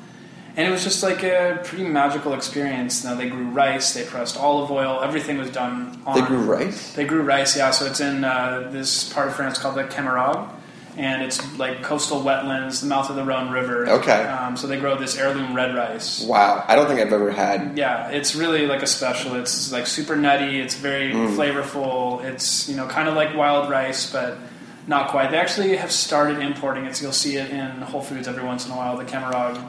and 0.55 0.67
it 0.67 0.71
was 0.71 0.83
just 0.83 1.01
like 1.03 1.23
a 1.23 1.59
pretty 1.63 1.85
magical 1.85 2.33
experience. 2.33 3.03
Now 3.03 3.15
they 3.15 3.29
grew 3.29 3.45
rice, 3.49 3.93
they 3.93 4.03
pressed 4.03 4.37
olive 4.37 4.69
oil. 4.71 5.01
Everything 5.03 5.37
was 5.37 5.49
done. 5.49 6.01
on... 6.05 6.19
They 6.19 6.25
grew 6.25 6.39
rice. 6.39 6.93
They 6.93 7.05
grew 7.05 7.21
rice, 7.23 7.57
yeah. 7.57 7.71
So 7.71 7.85
it's 7.85 7.99
in 7.99 8.23
uh, 8.23 8.69
this 8.71 9.11
part 9.11 9.27
of 9.29 9.35
France 9.35 9.57
called 9.57 9.75
the 9.75 9.83
Camargue, 9.85 10.49
and 10.95 11.23
it's 11.23 11.39
like 11.57 11.81
coastal 11.81 12.21
wetlands, 12.21 12.81
the 12.81 12.85
mouth 12.87 13.09
of 13.09 13.15
the 13.15 13.23
Rhone 13.23 13.49
River. 13.51 13.87
Okay. 13.89 14.23
Um, 14.25 14.55
so 14.55 14.67
they 14.67 14.79
grow 14.79 14.95
this 14.95 15.17
heirloom 15.17 15.55
red 15.55 15.73
rice. 15.75 16.23
Wow, 16.23 16.63
I 16.67 16.75
don't 16.75 16.87
think 16.87 16.99
I've 16.99 17.11
ever 17.11 17.31
had. 17.31 17.75
Yeah, 17.77 18.09
it's 18.09 18.35
really 18.35 18.67
like 18.67 18.83
a 18.83 18.87
special. 18.87 19.33
It's 19.35 19.71
like 19.71 19.87
super 19.87 20.15
nutty. 20.15 20.59
It's 20.59 20.75
very 20.75 21.11
Mm. 21.11 21.35
flavorful. 21.35 22.23
It's 22.23 22.69
you 22.69 22.75
know 22.75 22.85
kind 22.87 23.07
of 23.09 23.15
like 23.15 23.35
wild 23.35 23.71
rice, 23.71 24.11
but 24.11 24.37
not 24.87 25.09
quite. 25.09 25.31
They 25.31 25.37
actually 25.37 25.75
have 25.77 25.91
started 25.91 26.39
importing 26.39 26.85
it. 26.85 26.95
So 26.95 27.03
you'll 27.03 27.11
see 27.13 27.37
it 27.37 27.49
in 27.51 27.69
Whole 27.81 28.01
Foods 28.01 28.27
every 28.27 28.43
once 28.43 28.65
in 28.65 28.71
a 28.71 28.75
while. 28.75 28.97
The 28.97 29.03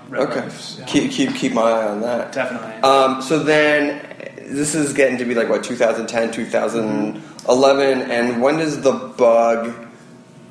red 0.09 0.28
Okay. 0.28 0.49
Yeah. 0.78 0.85
keep 0.87 1.11
keep 1.12 1.35
keep 1.35 1.52
my 1.52 1.62
eye 1.62 1.87
on 1.88 2.00
that. 2.02 2.33
Definitely. 2.33 2.75
Um, 2.83 3.23
so 3.23 3.38
then, 3.38 4.00
this 4.49 4.75
is 4.75 4.92
getting 4.92 5.18
to 5.18 5.25
be 5.25 5.35
like 5.35 5.49
what 5.49 5.62
2010, 5.64 6.33
2011, 6.33 8.11
and 8.11 8.42
when 8.42 8.56
does 8.59 8.83
the 8.83 8.92
bug? 8.92 9.75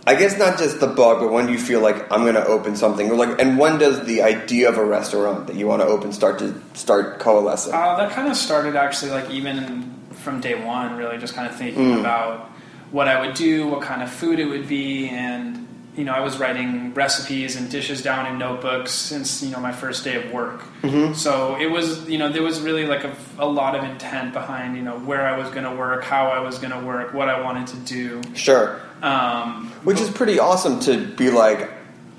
I 0.05 0.15
guess 0.15 0.37
not 0.37 0.57
just 0.57 0.81
the 0.81 0.87
bug, 0.87 1.21
but 1.21 1.31
when 1.31 1.45
do 1.45 1.53
you 1.53 1.57
feel 1.59 1.79
like 1.79 2.11
I'm 2.11 2.23
going 2.23 2.33
to 2.35 2.45
open 2.45 2.75
something, 2.75 3.09
or 3.09 3.15
like, 3.15 3.39
and 3.41 3.57
when 3.57 3.77
does 3.77 4.05
the 4.05 4.21
idea 4.21 4.67
of 4.67 4.77
a 4.77 4.83
restaurant 4.83 5.47
that 5.47 5.55
you 5.55 5.65
want 5.65 5.81
to 5.81 5.87
open 5.87 6.11
start 6.11 6.39
to 6.39 6.53
start 6.73 7.19
coalescing? 7.19 7.73
Uh, 7.73 7.95
that 7.95 8.11
kind 8.11 8.27
of 8.27 8.35
started 8.35 8.75
actually 8.75 9.11
like 9.11 9.29
even 9.29 9.93
from 10.11 10.41
day 10.41 10.61
one, 10.61 10.97
really 10.97 11.17
just 11.17 11.33
kind 11.35 11.47
of 11.47 11.55
thinking 11.55 11.83
Mm. 11.95 11.99
about 12.01 12.49
what 12.93 13.07
I 13.09 13.19
would 13.19 13.33
do, 13.35 13.67
what 13.67 13.81
kind 13.81 14.01
of 14.01 14.09
food 14.09 14.39
it 14.39 14.45
would 14.45 14.67
be, 14.69 15.09
and 15.09 15.67
you 15.97 16.03
know 16.05 16.13
I 16.13 16.21
was 16.21 16.37
writing 16.37 16.93
recipes 16.93 17.55
and 17.55 17.69
dishes 17.69 18.01
down 18.01 18.25
in 18.27 18.37
notebooks 18.37 18.91
since 18.91 19.43
you 19.43 19.51
know 19.51 19.59
my 19.59 19.71
first 19.73 20.03
day 20.03 20.15
of 20.23 20.31
work. 20.31 20.61
Mhm. 20.83 21.15
So 21.15 21.57
it 21.59 21.69
was 21.69 22.07
you 22.07 22.17
know 22.19 22.31
there 22.31 22.43
was 22.43 22.61
really 22.61 22.85
like 22.85 23.03
a, 23.03 23.13
a 23.39 23.45
lot 23.47 23.75
of 23.75 23.83
intent 23.83 24.31
behind 24.31 24.77
you 24.77 24.83
know 24.83 24.97
where 24.99 25.27
I 25.27 25.37
was 25.37 25.49
going 25.49 25.65
to 25.65 25.75
work, 25.75 26.03
how 26.03 26.27
I 26.27 26.39
was 26.39 26.57
going 26.59 26.71
to 26.71 26.79
work, 26.85 27.13
what 27.13 27.27
I 27.29 27.41
wanted 27.41 27.67
to 27.67 27.77
do. 27.77 28.21
Sure. 28.35 28.79
Um, 29.01 29.71
Which 29.83 29.99
is 29.99 30.09
pretty 30.09 30.39
awesome 30.39 30.79
to 30.81 31.05
be 31.17 31.29
like, 31.29 31.69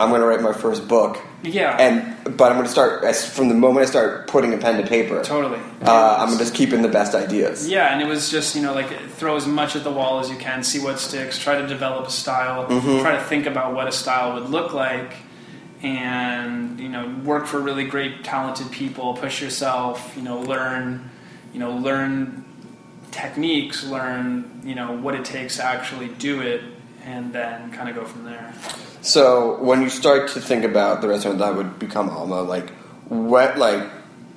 I'm 0.00 0.08
going 0.08 0.20
to 0.20 0.26
write 0.26 0.42
my 0.42 0.52
first 0.52 0.88
book. 0.88 1.18
Yeah. 1.44 1.76
And 1.78 2.36
but 2.36 2.50
I'm 2.50 2.54
going 2.56 2.64
to 2.66 2.70
start 2.72 3.04
as, 3.04 3.24
from 3.28 3.48
the 3.48 3.54
moment 3.54 3.86
I 3.86 3.90
start 3.90 4.26
putting 4.28 4.52
a 4.54 4.58
pen 4.58 4.82
to 4.82 4.86
paper. 4.88 5.22
Totally. 5.22 5.60
Uh, 5.82 6.16
I'm 6.18 6.36
just 6.38 6.54
keeping 6.54 6.82
the 6.82 6.88
best 6.88 7.14
ideas. 7.14 7.68
Yeah, 7.68 7.92
and 7.92 8.00
it 8.02 8.06
was 8.06 8.30
just 8.30 8.56
you 8.56 8.62
know 8.62 8.74
like 8.74 8.90
throw 9.10 9.36
as 9.36 9.46
much 9.46 9.76
at 9.76 9.84
the 9.84 9.92
wall 9.92 10.18
as 10.20 10.30
you 10.30 10.36
can, 10.36 10.64
see 10.64 10.80
what 10.80 10.98
sticks, 10.98 11.38
try 11.38 11.60
to 11.60 11.66
develop 11.66 12.06
a 12.06 12.10
style, 12.10 12.66
Mhm. 12.66 13.00
try 13.02 13.12
to 13.16 13.22
think 13.24 13.46
about 13.46 13.74
what 13.74 13.86
a 13.86 13.92
style 13.92 14.34
would 14.34 14.48
look 14.50 14.72
like, 14.72 15.14
and 15.82 16.80
you 16.80 16.88
know 16.88 17.06
work 17.24 17.46
for 17.46 17.60
really 17.60 17.84
great 17.84 18.24
talented 18.24 18.70
people, 18.70 19.14
push 19.14 19.40
yourself, 19.42 20.14
you 20.16 20.22
know 20.22 20.40
learn, 20.40 21.10
you 21.52 21.60
know 21.60 21.72
learn 21.76 22.44
techniques, 23.10 23.84
learn 23.84 24.60
you 24.64 24.74
know 24.74 24.92
what 24.92 25.14
it 25.14 25.24
takes 25.24 25.56
to 25.56 25.64
actually 25.64 26.08
do 26.08 26.40
it, 26.40 26.62
and 27.04 27.32
then 27.32 27.70
kind 27.70 27.88
of 27.88 27.94
go 27.94 28.04
from 28.04 28.24
there. 28.24 28.52
So 29.04 29.62
when 29.62 29.82
you 29.82 29.90
start 29.90 30.30
to 30.30 30.40
think 30.40 30.64
about 30.64 31.02
the 31.02 31.08
restaurant 31.08 31.38
that 31.38 31.54
would 31.54 31.78
become 31.78 32.08
Alma, 32.08 32.40
like 32.40 32.70
what, 33.08 33.58
like 33.58 33.86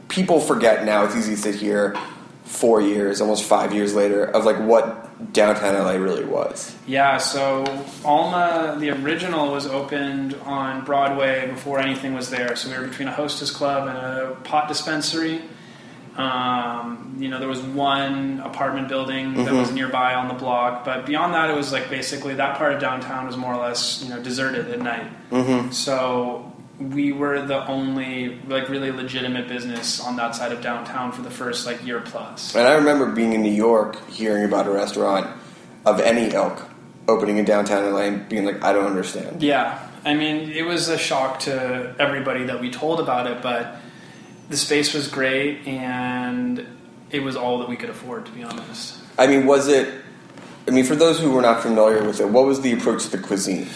people 0.10 0.42
forget 0.42 0.86
now. 0.86 1.06
It's 1.06 1.16
easy 1.16 1.36
to 1.36 1.42
sit 1.42 1.56
here 1.56 1.96
four 2.44 2.82
years, 2.82 3.22
almost 3.22 3.46
five 3.46 3.74
years 3.74 3.94
later, 3.94 4.26
of 4.26 4.44
like 4.44 4.58
what 4.60 5.34
downtown 5.34 5.74
LA 5.74 5.94
really 5.94 6.26
was. 6.26 6.76
Yeah, 6.86 7.18
so 7.18 7.64
Alma, 8.04 8.76
the 8.78 8.92
original, 8.92 9.52
was 9.52 9.68
opened 9.68 10.34
on 10.46 10.84
Broadway 10.84 11.48
before 11.48 11.80
anything 11.80 12.14
was 12.14 12.30
there. 12.30 12.56
So 12.56 12.70
we 12.70 12.78
were 12.78 12.88
between 12.88 13.08
a 13.08 13.14
hostess 13.14 13.52
club 13.52 13.88
and 13.88 13.98
a 13.98 14.36
pot 14.44 14.68
dispensary. 14.68 15.42
Um, 16.18 17.16
you 17.20 17.30
know, 17.30 17.40
there 17.40 17.48
was 17.48 17.62
one 17.62 18.42
apartment 18.44 18.88
building 18.88 19.36
that 19.46 19.54
Mhm. 19.54 19.60
was 19.60 19.72
nearby 19.72 20.16
on 20.16 20.28
the 20.28 20.34
block, 20.34 20.84
but 20.84 21.06
beyond 21.06 21.34
that, 21.36 21.50
it 21.50 21.56
was 21.56 21.72
like 21.72 21.90
basically 21.90 22.34
that 22.36 22.58
part 22.58 22.74
of 22.74 22.80
downtown 22.82 23.26
was 23.28 23.38
more 23.38 23.54
or 23.54 23.62
less 23.62 24.02
you 24.04 24.10
know 24.14 24.20
deserted 24.22 24.70
at 24.72 24.80
night. 24.82 25.08
Mhm. 25.32 25.72
So 25.74 26.52
we 26.80 27.12
were 27.12 27.42
the 27.42 27.66
only 27.68 28.40
like 28.48 28.68
really 28.70 28.92
legitimate 28.92 29.48
business 29.48 30.00
on 30.04 30.16
that 30.18 30.36
side 30.36 30.52
of 30.52 30.62
downtown 30.62 31.12
for 31.12 31.22
the 31.22 31.30
first 31.32 31.66
like 31.68 31.86
year 31.86 32.00
plus. 32.04 32.56
And 32.56 32.68
I 32.68 32.74
remember 32.74 33.06
being 33.08 33.34
in 33.34 33.42
New 33.44 33.52
York, 33.52 33.98
hearing 34.10 34.44
about 34.44 34.68
a 34.68 34.72
restaurant 34.72 35.28
of 35.86 36.00
any 36.02 36.34
ilk 36.34 36.64
opening 37.08 37.38
in 37.38 37.46
downtown 37.46 37.84
LA, 37.94 38.02
and 38.08 38.28
being 38.28 38.44
like, 38.46 38.64
I 38.64 38.74
don't 38.74 38.86
understand. 38.86 39.42
Yeah, 39.42 39.76
I 40.06 40.14
mean, 40.14 40.52
it 40.52 40.66
was 40.66 40.90
a 40.90 40.98
shock 40.98 41.40
to 41.42 41.94
everybody 42.00 42.44
that 42.46 42.60
we 42.60 42.70
told 42.70 43.00
about 43.00 43.28
it, 43.28 43.42
but 43.42 43.78
the 44.50 44.58
space 44.58 44.94
was 44.94 45.08
great 45.08 45.68
and 45.68 46.66
it 47.12 47.22
was 47.22 47.36
all 47.36 47.60
that 47.60 47.70
we 47.70 47.76
could 47.76 47.90
afford, 47.90 48.26
to 48.26 48.32
be 48.32 48.44
honest. 48.44 49.00
I 49.18 49.28
mean, 49.28 49.46
was 49.46 49.68
it? 49.68 50.02
I 50.68 50.72
mean, 50.72 50.84
for 50.84 50.96
those 50.96 51.20
who 51.20 51.32
were 51.32 51.42
not 51.42 51.62
familiar 51.62 52.04
with 52.04 52.20
it, 52.20 52.28
what 52.30 52.46
was 52.46 52.62
the 52.62 52.74
approach 52.74 53.04
to 53.06 53.18
the 53.18 53.18
cuisine? 53.20 53.68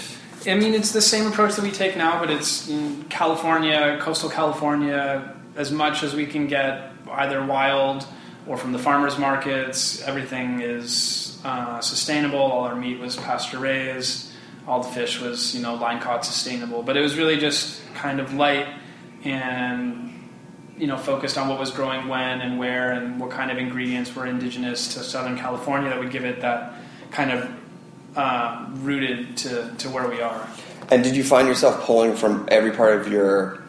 I 0.45 0.55
mean, 0.55 0.73
it's 0.73 0.91
the 0.91 1.01
same 1.01 1.27
approach 1.27 1.55
that 1.55 1.63
we 1.63 1.71
take 1.71 1.95
now, 1.95 2.19
but 2.19 2.29
it's 2.29 2.67
in 2.67 3.03
California, 3.05 3.97
coastal 4.01 4.29
California, 4.29 5.35
as 5.55 5.71
much 5.71 6.03
as 6.03 6.13
we 6.15 6.25
can 6.25 6.47
get 6.47 6.91
either 7.11 7.45
wild 7.45 8.05
or 8.47 8.57
from 8.57 8.71
the 8.71 8.79
farmers 8.79 9.17
markets. 9.17 10.01
Everything 10.01 10.61
is 10.61 11.39
uh, 11.45 11.79
sustainable. 11.79 12.39
All 12.39 12.63
our 12.63 12.75
meat 12.75 12.99
was 12.99 13.15
pasture 13.15 13.59
raised. 13.59 14.31
All 14.67 14.81
the 14.81 14.89
fish 14.89 15.19
was 15.19 15.55
you 15.55 15.61
know 15.61 15.75
line 15.75 15.99
caught 15.99 16.25
sustainable. 16.25 16.83
But 16.83 16.97
it 16.97 17.01
was 17.01 17.17
really 17.17 17.37
just 17.37 17.81
kind 17.93 18.19
of 18.19 18.33
light 18.33 18.67
and 19.23 20.10
you 20.81 20.87
know 20.87 20.97
focused 20.97 21.37
on 21.37 21.47
what 21.47 21.59
was 21.59 21.69
growing 21.71 22.07
when 22.07 22.41
and 22.41 22.57
where 22.57 22.91
and 22.93 23.19
what 23.19 23.29
kind 23.29 23.51
of 23.51 23.57
ingredients 23.59 24.13
were 24.15 24.25
indigenous 24.25 24.95
to 24.95 25.03
Southern 25.03 25.37
California 25.37 25.89
that 25.89 25.99
would 25.99 26.09
give 26.11 26.25
it 26.25 26.41
that 26.41 26.73
kind 27.11 27.31
of 27.31 27.49
uh, 28.15 28.65
rooted 28.77 29.37
to, 29.37 29.71
to 29.77 29.89
where 29.89 30.07
we 30.09 30.21
are. 30.21 30.47
And 30.89 31.03
did 31.03 31.15
you 31.15 31.23
find 31.23 31.47
yourself 31.47 31.83
pulling 31.85 32.15
from 32.15 32.45
every 32.49 32.71
part 32.71 32.99
of 32.99 33.11
your 33.11 33.61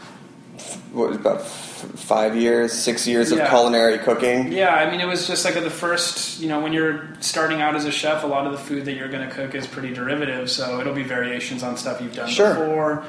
what 0.92 1.08
was 1.08 1.16
about 1.18 1.42
five 1.42 2.34
years, 2.36 2.72
six 2.72 3.06
years 3.06 3.30
of 3.30 3.38
Yeah. 3.38 3.48
culinary 3.48 3.98
cooking? 3.98 4.50
Yeah, 4.52 4.74
I 4.74 4.90
mean, 4.90 5.00
it 5.00 5.06
was 5.06 5.26
just 5.26 5.44
like 5.44 5.54
the 5.54 5.70
first, 5.70 6.40
you 6.40 6.48
know, 6.48 6.60
when 6.60 6.72
you're 6.72 7.08
starting 7.20 7.60
out 7.60 7.74
as 7.76 7.84
a 7.84 7.92
chef, 7.92 8.24
a 8.24 8.26
lot 8.26 8.46
of 8.46 8.52
the 8.52 8.58
food 8.58 8.84
that 8.86 8.94
you're 8.94 9.08
going 9.08 9.26
to 9.28 9.34
cook 9.34 9.54
is 9.54 9.66
pretty 9.66 9.92
derivative. 9.92 10.50
So 10.50 10.80
it'll 10.80 10.94
be 10.94 11.02
variations 11.02 11.62
on 11.62 11.76
stuff 11.76 12.00
you've 12.00 12.14
done 12.14 12.28
Sure. 12.28 12.54
before, 12.54 13.04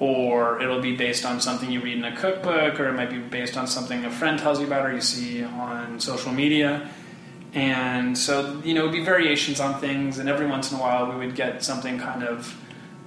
or 0.00 0.60
it'll 0.62 0.80
be 0.80 0.96
based 0.96 1.24
on 1.24 1.40
something 1.40 1.70
you 1.70 1.80
read 1.80 1.98
in 1.98 2.04
a 2.04 2.16
cookbook, 2.16 2.78
or 2.78 2.88
it 2.88 2.92
might 2.92 3.10
be 3.10 3.18
based 3.18 3.56
on 3.56 3.66
something 3.66 4.04
a 4.04 4.10
friend 4.10 4.38
tells 4.38 4.60
you 4.60 4.66
about 4.66 4.86
or 4.86 4.92
you 4.92 5.00
see 5.00 5.42
on 5.42 5.98
social 5.98 6.32
media. 6.32 6.88
And 7.54 8.16
so, 8.16 8.60
you 8.64 8.74
know, 8.74 8.82
it 8.82 8.84
would 8.84 8.92
be 8.92 9.04
variations 9.04 9.58
on 9.58 9.80
things, 9.80 10.18
and 10.18 10.28
every 10.28 10.46
once 10.46 10.70
in 10.70 10.78
a 10.78 10.80
while 10.80 11.10
we 11.10 11.16
would 11.26 11.34
get 11.34 11.64
something 11.64 11.98
kind 11.98 12.22
of 12.22 12.56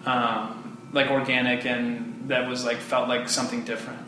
um, 0.06 0.90
like 0.94 1.10
organic 1.10 1.66
and 1.66 2.28
that 2.28 2.48
was 2.48 2.66
like 2.66 2.78
felt 2.78 3.08
like 3.08 3.30
something 3.30 3.64
different. 3.64 4.00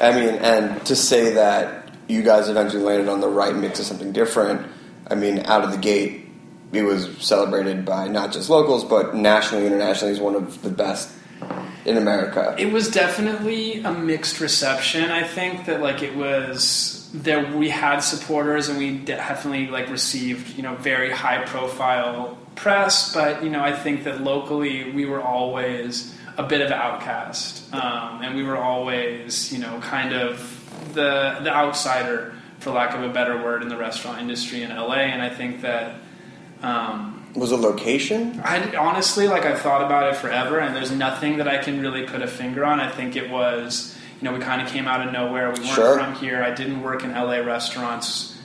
I 0.00 0.12
mean, 0.12 0.34
and 0.36 0.84
to 0.86 0.96
say 0.96 1.34
that 1.34 1.92
you 2.08 2.22
guys 2.22 2.48
eventually 2.48 2.82
landed 2.82 3.08
on 3.08 3.20
the 3.20 3.28
right 3.28 3.54
mix 3.54 3.80
of 3.80 3.86
something 3.86 4.12
different, 4.12 4.66
I 5.08 5.14
mean, 5.14 5.40
out 5.40 5.64
of 5.64 5.72
the 5.72 5.78
gate, 5.78 6.26
it 6.72 6.82
was 6.82 7.08
celebrated 7.18 7.84
by 7.84 8.08
not 8.08 8.32
just 8.32 8.50
locals, 8.50 8.84
but 8.84 9.14
nationally, 9.14 9.66
internationally, 9.66 10.12
as 10.12 10.20
one 10.20 10.34
of 10.34 10.62
the 10.62 10.70
best 10.70 11.10
in 11.88 11.96
America. 11.96 12.54
It 12.58 12.70
was 12.70 12.90
definitely 12.90 13.82
a 13.82 13.92
mixed 13.92 14.40
reception. 14.40 15.10
I 15.10 15.22
think 15.22 15.64
that 15.64 15.80
like 15.80 16.02
it 16.02 16.14
was 16.14 17.08
there. 17.14 17.56
We 17.56 17.70
had 17.70 18.00
supporters, 18.00 18.68
and 18.68 18.78
we 18.78 18.98
definitely 18.98 19.68
like 19.68 19.88
received 19.88 20.56
you 20.56 20.62
know 20.62 20.74
very 20.76 21.10
high 21.10 21.44
profile 21.44 22.38
press. 22.54 23.14
But 23.14 23.42
you 23.42 23.48
know, 23.48 23.62
I 23.62 23.72
think 23.72 24.04
that 24.04 24.20
locally 24.20 24.92
we 24.92 25.06
were 25.06 25.22
always 25.22 26.14
a 26.36 26.42
bit 26.42 26.60
of 26.60 26.68
an 26.68 26.74
outcast, 26.74 27.72
um, 27.74 28.22
and 28.22 28.36
we 28.36 28.44
were 28.44 28.58
always 28.58 29.50
you 29.52 29.58
know 29.58 29.80
kind 29.80 30.12
of 30.12 30.38
the 30.92 31.38
the 31.42 31.50
outsider, 31.50 32.34
for 32.58 32.70
lack 32.70 32.94
of 32.94 33.02
a 33.02 33.08
better 33.08 33.42
word, 33.42 33.62
in 33.62 33.68
the 33.68 33.78
restaurant 33.78 34.20
industry 34.20 34.62
in 34.62 34.70
LA. 34.70 34.94
And 34.94 35.22
I 35.22 35.30
think 35.30 35.62
that. 35.62 35.94
Um, 36.60 37.17
was 37.34 37.52
a 37.52 37.56
location? 37.56 38.40
I 38.44 38.74
honestly 38.76 39.28
like 39.28 39.44
I've 39.44 39.60
thought 39.60 39.82
about 39.84 40.12
it 40.12 40.16
forever, 40.16 40.58
and 40.58 40.74
there's 40.74 40.90
nothing 40.90 41.38
that 41.38 41.48
I 41.48 41.58
can 41.58 41.80
really 41.80 42.04
put 42.04 42.22
a 42.22 42.26
finger 42.26 42.64
on. 42.64 42.80
I 42.80 42.90
think 42.90 43.16
it 43.16 43.30
was, 43.30 43.96
you 44.20 44.24
know, 44.28 44.32
we 44.36 44.40
kind 44.40 44.60
of 44.62 44.68
came 44.68 44.88
out 44.88 45.06
of 45.06 45.12
nowhere. 45.12 45.48
We 45.52 45.60
weren't 45.60 45.66
Sure. 45.66 45.98
from 45.98 46.14
here. 46.14 46.42
I 46.42 46.52
didn't 46.52 46.82
work 46.82 47.04
in 47.04 47.12
LA 47.12 47.38
restaurants. 47.38 48.36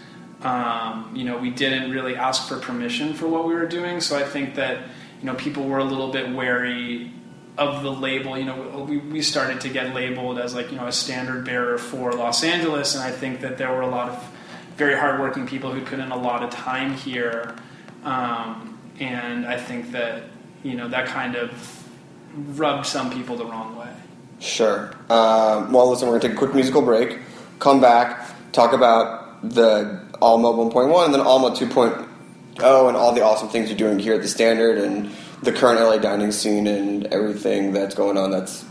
Um, 0.41 1.11
you 1.15 1.23
know, 1.23 1.37
we 1.37 1.49
didn't 1.49 1.91
really 1.91 2.15
ask 2.17 2.47
for 2.47 2.57
permission 2.57 3.13
for 3.13 3.27
what 3.27 3.47
we 3.47 3.53
were 3.53 3.65
doing. 3.65 4.01
So 4.01 4.17
I 4.17 4.23
think 4.23 4.55
that 4.55 4.79
you 5.21 5.25
know 5.25 5.35
people 5.35 5.63
were 5.63 5.79
a 5.79 5.83
little 5.85 6.11
bit 6.11 6.33
wary 6.33 7.11
of 7.57 7.83
the 7.83 7.91
label. 7.91 8.37
You 8.37 8.45
know, 8.45 8.85
we, 8.87 8.97
we 8.97 9.21
started 9.21 9.61
to 9.61 9.69
get 9.69 9.93
labeled 9.95 10.39
as 10.39 10.53
like 10.53 10.71
you 10.71 10.77
know 10.77 10.87
a 10.87 10.91
standard 10.91 11.45
bearer 11.45 11.77
for 11.77 12.11
Los 12.13 12.43
Angeles, 12.43 12.95
and 12.95 13.03
I 13.03 13.11
think 13.11 13.39
that 13.41 13.57
there 13.57 13.71
were 13.71 13.81
a 13.81 13.87
lot 13.89 14.09
of 14.09 14.29
very 14.75 14.97
hardworking 14.97 15.47
people 15.47 15.71
who 15.71 15.81
put 15.81 15.99
in 15.99 16.11
a 16.11 16.17
lot 16.17 16.43
of 16.43 16.49
time 16.49 16.93
here. 16.93 17.55
Um, 18.03 18.72
and 18.99 19.45
I 19.45 19.57
think 19.57 19.91
that 19.91 20.23
you 20.63 20.75
know 20.75 20.87
that 20.87 21.07
kind 21.07 21.35
of 21.35 21.51
rubbed 22.59 22.85
some 22.85 23.11
people 23.11 23.35
the 23.35 23.45
wrong 23.45 23.75
way. 23.75 23.89
Sure. 24.39 24.93
Um, 25.09 25.71
well, 25.71 25.89
listen, 25.89 26.07
we're 26.07 26.19
going 26.19 26.21
to 26.21 26.27
take 26.29 26.35
a 26.35 26.39
quick 26.39 26.53
musical 26.53 26.81
break, 26.81 27.19
come 27.59 27.79
back, 27.79 28.29
talk 28.51 28.73
about 28.73 29.41
the 29.41 30.01
Alma 30.21 30.49
1.1 30.49 31.05
and 31.05 31.13
then 31.13 31.21
Alma 31.21 31.51
2.0 31.51 32.07
and 32.87 32.97
all 32.97 33.13
the 33.13 33.21
awesome 33.21 33.47
things 33.49 33.69
you're 33.69 33.77
doing 33.77 33.99
here 33.99 34.15
at 34.15 34.21
the 34.21 34.27
Standard 34.27 34.77
and 34.77 35.11
the 35.43 35.51
current 35.51 35.79
LA 35.79 35.97
dining 35.97 36.31
scene 36.31 36.67
and 36.67 37.05
everything 37.07 37.71
that's 37.73 37.95
going 37.95 38.17
on. 38.17 38.31
That's 38.31 38.65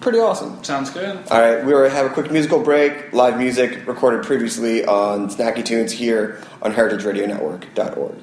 pretty 0.00 0.18
awesome. 0.18 0.62
Sounds 0.62 0.90
good. 0.90 1.16
All 1.30 1.40
right, 1.40 1.64
we 1.64 1.72
will 1.72 1.88
have 1.88 2.06
a 2.06 2.10
quick 2.10 2.30
musical 2.30 2.62
break. 2.62 3.12
Live 3.12 3.38
music 3.38 3.86
recorded 3.86 4.24
previously 4.24 4.84
on 4.84 5.28
Snacky 5.28 5.64
Tunes 5.64 5.92
here 5.92 6.40
on 6.62 6.72
heritageradionetwork.org. 6.72 8.14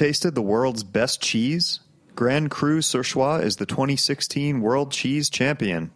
tasted 0.00 0.34
the 0.34 0.40
world's 0.40 0.82
best 0.82 1.20
cheese? 1.20 1.80
Grand 2.14 2.50
Cru 2.50 2.78
Surchoix 2.78 3.42
is 3.44 3.56
the 3.56 3.66
2016 3.66 4.62
World 4.62 4.90
Cheese 4.90 5.28
Champion. 5.28 5.90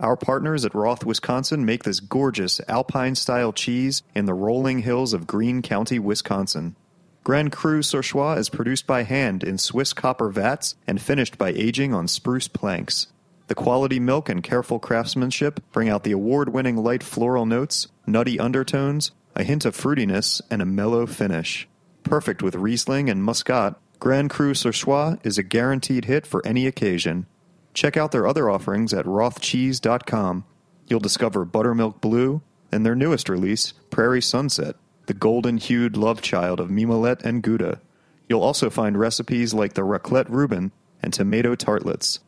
Our 0.00 0.16
partners 0.16 0.64
at 0.64 0.74
Roth, 0.74 1.04
Wisconsin 1.04 1.64
make 1.64 1.84
this 1.84 2.00
gorgeous 2.00 2.60
alpine 2.66 3.14
style 3.14 3.52
cheese 3.52 4.02
in 4.12 4.24
the 4.24 4.34
rolling 4.34 4.80
hills 4.80 5.12
of 5.12 5.28
Green 5.28 5.62
County, 5.62 6.00
Wisconsin. 6.00 6.74
Grand 7.22 7.52
Cru 7.52 7.80
Surchoix 7.80 8.38
is 8.38 8.48
produced 8.50 8.88
by 8.88 9.04
hand 9.04 9.44
in 9.44 9.56
Swiss 9.56 9.92
copper 9.92 10.30
vats 10.30 10.74
and 10.88 11.00
finished 11.00 11.38
by 11.38 11.50
aging 11.50 11.94
on 11.94 12.08
spruce 12.08 12.48
planks. 12.48 13.06
The 13.46 13.54
quality 13.54 14.00
milk 14.00 14.28
and 14.28 14.42
careful 14.42 14.80
craftsmanship 14.80 15.60
bring 15.70 15.88
out 15.88 16.02
the 16.02 16.10
award 16.10 16.48
winning 16.48 16.78
light 16.78 17.04
floral 17.04 17.46
notes, 17.46 17.86
nutty 18.04 18.36
undertones, 18.40 19.12
a 19.36 19.44
hint 19.44 19.64
of 19.64 19.76
fruitiness, 19.76 20.42
and 20.50 20.60
a 20.60 20.66
mellow 20.66 21.06
finish. 21.06 21.68
Perfect 22.04 22.42
with 22.42 22.54
Riesling 22.54 23.08
and 23.08 23.24
Muscat, 23.24 23.74
Grand 23.98 24.28
Cru 24.28 24.52
Surchoix 24.52 25.18
is 25.24 25.38
a 25.38 25.42
guaranteed 25.42 26.04
hit 26.04 26.26
for 26.26 26.46
any 26.46 26.66
occasion. 26.66 27.26
Check 27.72 27.96
out 27.96 28.12
their 28.12 28.26
other 28.26 28.48
offerings 28.48 28.92
at 28.92 29.06
rothcheese.com. 29.06 30.44
You'll 30.86 31.00
discover 31.00 31.44
Buttermilk 31.44 32.00
Blue 32.00 32.42
and 32.70 32.84
their 32.84 32.94
newest 32.94 33.28
release, 33.28 33.72
Prairie 33.90 34.20
Sunset, 34.22 34.76
the 35.06 35.14
golden 35.14 35.56
hued 35.56 35.96
love 35.96 36.20
child 36.20 36.60
of 36.60 36.68
Mimolette 36.68 37.24
and 37.24 37.42
Gouda. 37.42 37.80
You'll 38.28 38.42
also 38.42 38.68
find 38.68 38.98
recipes 38.98 39.54
like 39.54 39.72
the 39.72 39.82
raclette 39.82 40.28
Reuben 40.28 40.72
and 41.02 41.12
tomato 41.12 41.54
tartlets. 41.54 42.20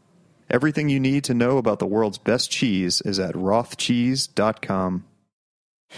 Everything 0.48 0.88
you 0.88 1.00
need 1.00 1.24
to 1.24 1.34
know 1.34 1.58
about 1.58 1.80
the 1.80 1.86
world's 1.86 2.18
best 2.18 2.50
cheese 2.50 3.02
is 3.02 3.18
at 3.18 3.34
rothcheese.com. 3.34 5.04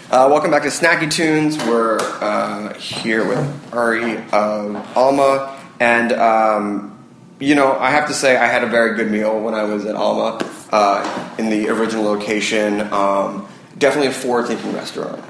Uh, 0.07 0.27
welcome 0.27 0.49
back 0.49 0.63
to 0.63 0.69
Snacky 0.69 1.11
Tunes. 1.11 1.55
We're 1.59 1.99
uh, 1.99 2.73
here 2.75 3.27
with 3.27 3.73
Ari 3.73 4.17
of 4.33 4.97
Alma, 4.97 5.59
and 5.79 6.11
um, 6.13 6.97
you 7.39 7.53
know, 7.53 7.77
I 7.77 7.91
have 7.91 8.07
to 8.07 8.13
say, 8.15 8.35
I 8.35 8.47
had 8.47 8.63
a 8.63 8.67
very 8.67 8.95
good 8.95 9.11
meal 9.11 9.39
when 9.39 9.53
I 9.53 9.63
was 9.63 9.85
at 9.85 9.95
Alma 9.95 10.43
uh, 10.71 11.35
in 11.37 11.51
the 11.51 11.69
original 11.69 12.03
location. 12.05 12.81
Um, 12.91 13.47
definitely 13.77 14.07
a 14.09 14.13
forward-thinking 14.13 14.73
restaurant. 14.73 15.23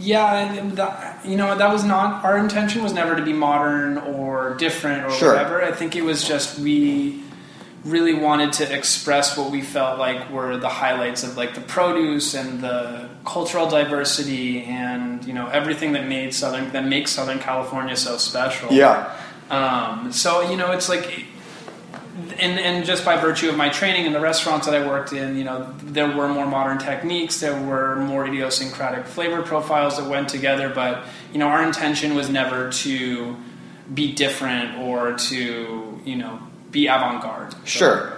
Yeah, 0.00 0.54
and 0.54 0.72
that, 0.72 1.24
you 1.24 1.36
know 1.36 1.56
that 1.56 1.72
was 1.72 1.84
not 1.84 2.24
our 2.24 2.36
intention. 2.36 2.82
Was 2.82 2.92
never 2.92 3.14
to 3.14 3.22
be 3.22 3.32
modern 3.32 3.98
or 3.98 4.54
different 4.54 5.04
or 5.04 5.10
Sure. 5.12 5.34
whatever. 5.34 5.62
I 5.62 5.70
think 5.70 5.94
it 5.94 6.02
was 6.02 6.26
just 6.26 6.58
we 6.58 7.22
really 7.84 8.14
wanted 8.14 8.52
to 8.52 8.76
express 8.76 9.36
what 9.38 9.50
we 9.50 9.62
felt 9.62 9.98
like 9.98 10.30
were 10.30 10.56
the 10.58 10.68
highlights 10.68 11.22
of 11.22 11.36
like 11.36 11.54
the 11.54 11.60
produce 11.62 12.34
and 12.34 12.60
the 12.60 13.08
cultural 13.24 13.68
diversity 13.68 14.62
and 14.64 15.24
you 15.24 15.32
know 15.32 15.46
everything 15.48 15.92
that 15.92 16.06
made 16.06 16.34
southern 16.34 16.70
that 16.72 16.84
makes 16.84 17.10
Southern 17.12 17.38
California 17.38 17.96
so 17.96 18.16
special. 18.16 18.70
Yeah. 18.72 19.16
Um, 19.50 20.12
so 20.12 20.48
you 20.48 20.56
know, 20.56 20.72
it's 20.72 20.88
like, 20.88 21.24
and 22.38 22.58
and 22.58 22.84
just 22.84 23.04
by 23.04 23.16
virtue 23.16 23.48
of 23.48 23.56
my 23.56 23.68
training 23.68 24.06
in 24.06 24.12
the 24.12 24.20
restaurants 24.20 24.66
that 24.66 24.74
I 24.74 24.86
worked 24.86 25.12
in, 25.12 25.36
you 25.36 25.44
know, 25.44 25.74
there 25.82 26.14
were 26.14 26.28
more 26.28 26.46
modern 26.46 26.78
techniques, 26.78 27.40
there 27.40 27.60
were 27.60 27.96
more 27.96 28.26
idiosyncratic 28.26 29.06
flavor 29.06 29.42
profiles 29.42 29.96
that 29.96 30.08
went 30.08 30.28
together. 30.28 30.68
But 30.68 31.04
you 31.32 31.38
know, 31.38 31.48
our 31.48 31.62
intention 31.62 32.14
was 32.14 32.28
never 32.28 32.70
to 32.70 33.36
be 33.92 34.12
different 34.12 34.78
or 34.78 35.14
to 35.14 36.00
you 36.04 36.16
know 36.16 36.40
be 36.70 36.86
avant-garde. 36.86 37.54
Sure. 37.64 38.12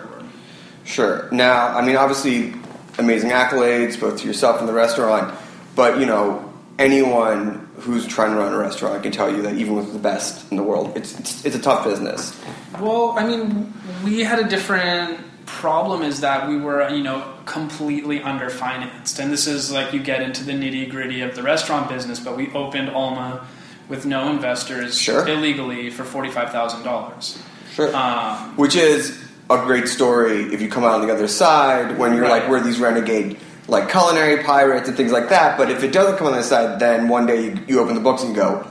Sure. 0.84 1.28
Now, 1.30 1.68
I 1.68 1.84
mean, 1.84 1.96
obviously, 1.96 2.54
amazing 2.98 3.30
accolades 3.30 3.98
both 3.98 4.20
to 4.20 4.26
yourself 4.26 4.58
and 4.60 4.68
the 4.68 4.72
restaurant, 4.72 5.32
but 5.76 5.98
you 5.98 6.06
know, 6.06 6.52
anyone 6.78 7.68
who's 7.78 8.06
trying 8.06 8.32
to 8.32 8.36
run 8.36 8.52
a 8.52 8.58
restaurant 8.58 9.02
can 9.02 9.12
tell 9.12 9.34
you 9.34 9.42
that 9.42 9.54
even 9.54 9.74
with 9.74 9.92
the 9.92 9.98
best 9.98 10.50
in 10.50 10.56
the 10.56 10.62
world, 10.62 10.92
it's 10.96 11.18
it's, 11.18 11.44
it's 11.44 11.56
a 11.56 11.60
tough 11.60 11.84
business. 11.84 12.38
Well, 12.80 13.14
I 13.16 13.26
mean, 13.26 13.72
we 14.04 14.20
had 14.20 14.38
a 14.38 14.48
different 14.48 15.20
problem 15.46 16.02
is 16.02 16.20
that 16.20 16.48
we 16.48 16.56
were, 16.56 16.88
you 16.90 17.02
know, 17.02 17.32
completely 17.44 18.20
underfinanced. 18.20 19.18
And 19.20 19.30
this 19.32 19.46
is 19.46 19.70
like 19.70 19.92
you 19.92 20.02
get 20.02 20.22
into 20.22 20.44
the 20.44 20.52
nitty 20.52 20.90
gritty 20.90 21.20
of 21.20 21.34
the 21.36 21.42
restaurant 21.42 21.88
business, 21.88 22.18
but 22.20 22.36
we 22.36 22.50
opened 22.52 22.90
Alma 22.90 23.46
with 23.88 24.06
no 24.06 24.30
investors 24.30 24.98
Sure. 24.98 25.26
illegally 25.28 25.90
for 25.90 26.04
$45,000. 26.04 27.38
Sure. 27.74 27.94
Um, 27.94 28.56
Which 28.56 28.76
is 28.76 29.18
a 29.50 29.56
great 29.58 29.88
story 29.88 30.52
if 30.54 30.60
you 30.62 30.68
come 30.68 30.84
out 30.84 31.00
on 31.00 31.06
the 31.06 31.12
other 31.12 31.28
side 31.28 31.98
when 31.98 32.12
you're 32.14 32.22
Right. 32.22 32.42
like, 32.42 32.48
we're 32.48 32.60
these 32.60 32.78
renegade 32.78 33.38
like 33.68 33.88
culinary 33.90 34.42
pirates 34.42 34.88
and 34.88 34.96
things 34.96 35.12
like 35.12 35.28
that. 35.30 35.56
But 35.56 35.70
if 35.70 35.82
it 35.82 35.92
doesn't 35.92 36.16
come 36.18 36.26
on 36.26 36.32
the 36.32 36.38
other 36.40 36.46
side, 36.46 36.80
then 36.80 37.08
one 37.08 37.26
day 37.26 37.44
you, 37.44 37.58
you 37.68 37.80
open 37.80 37.94
the 37.94 38.00
books 38.00 38.22
and 38.22 38.34
go, 38.34 38.66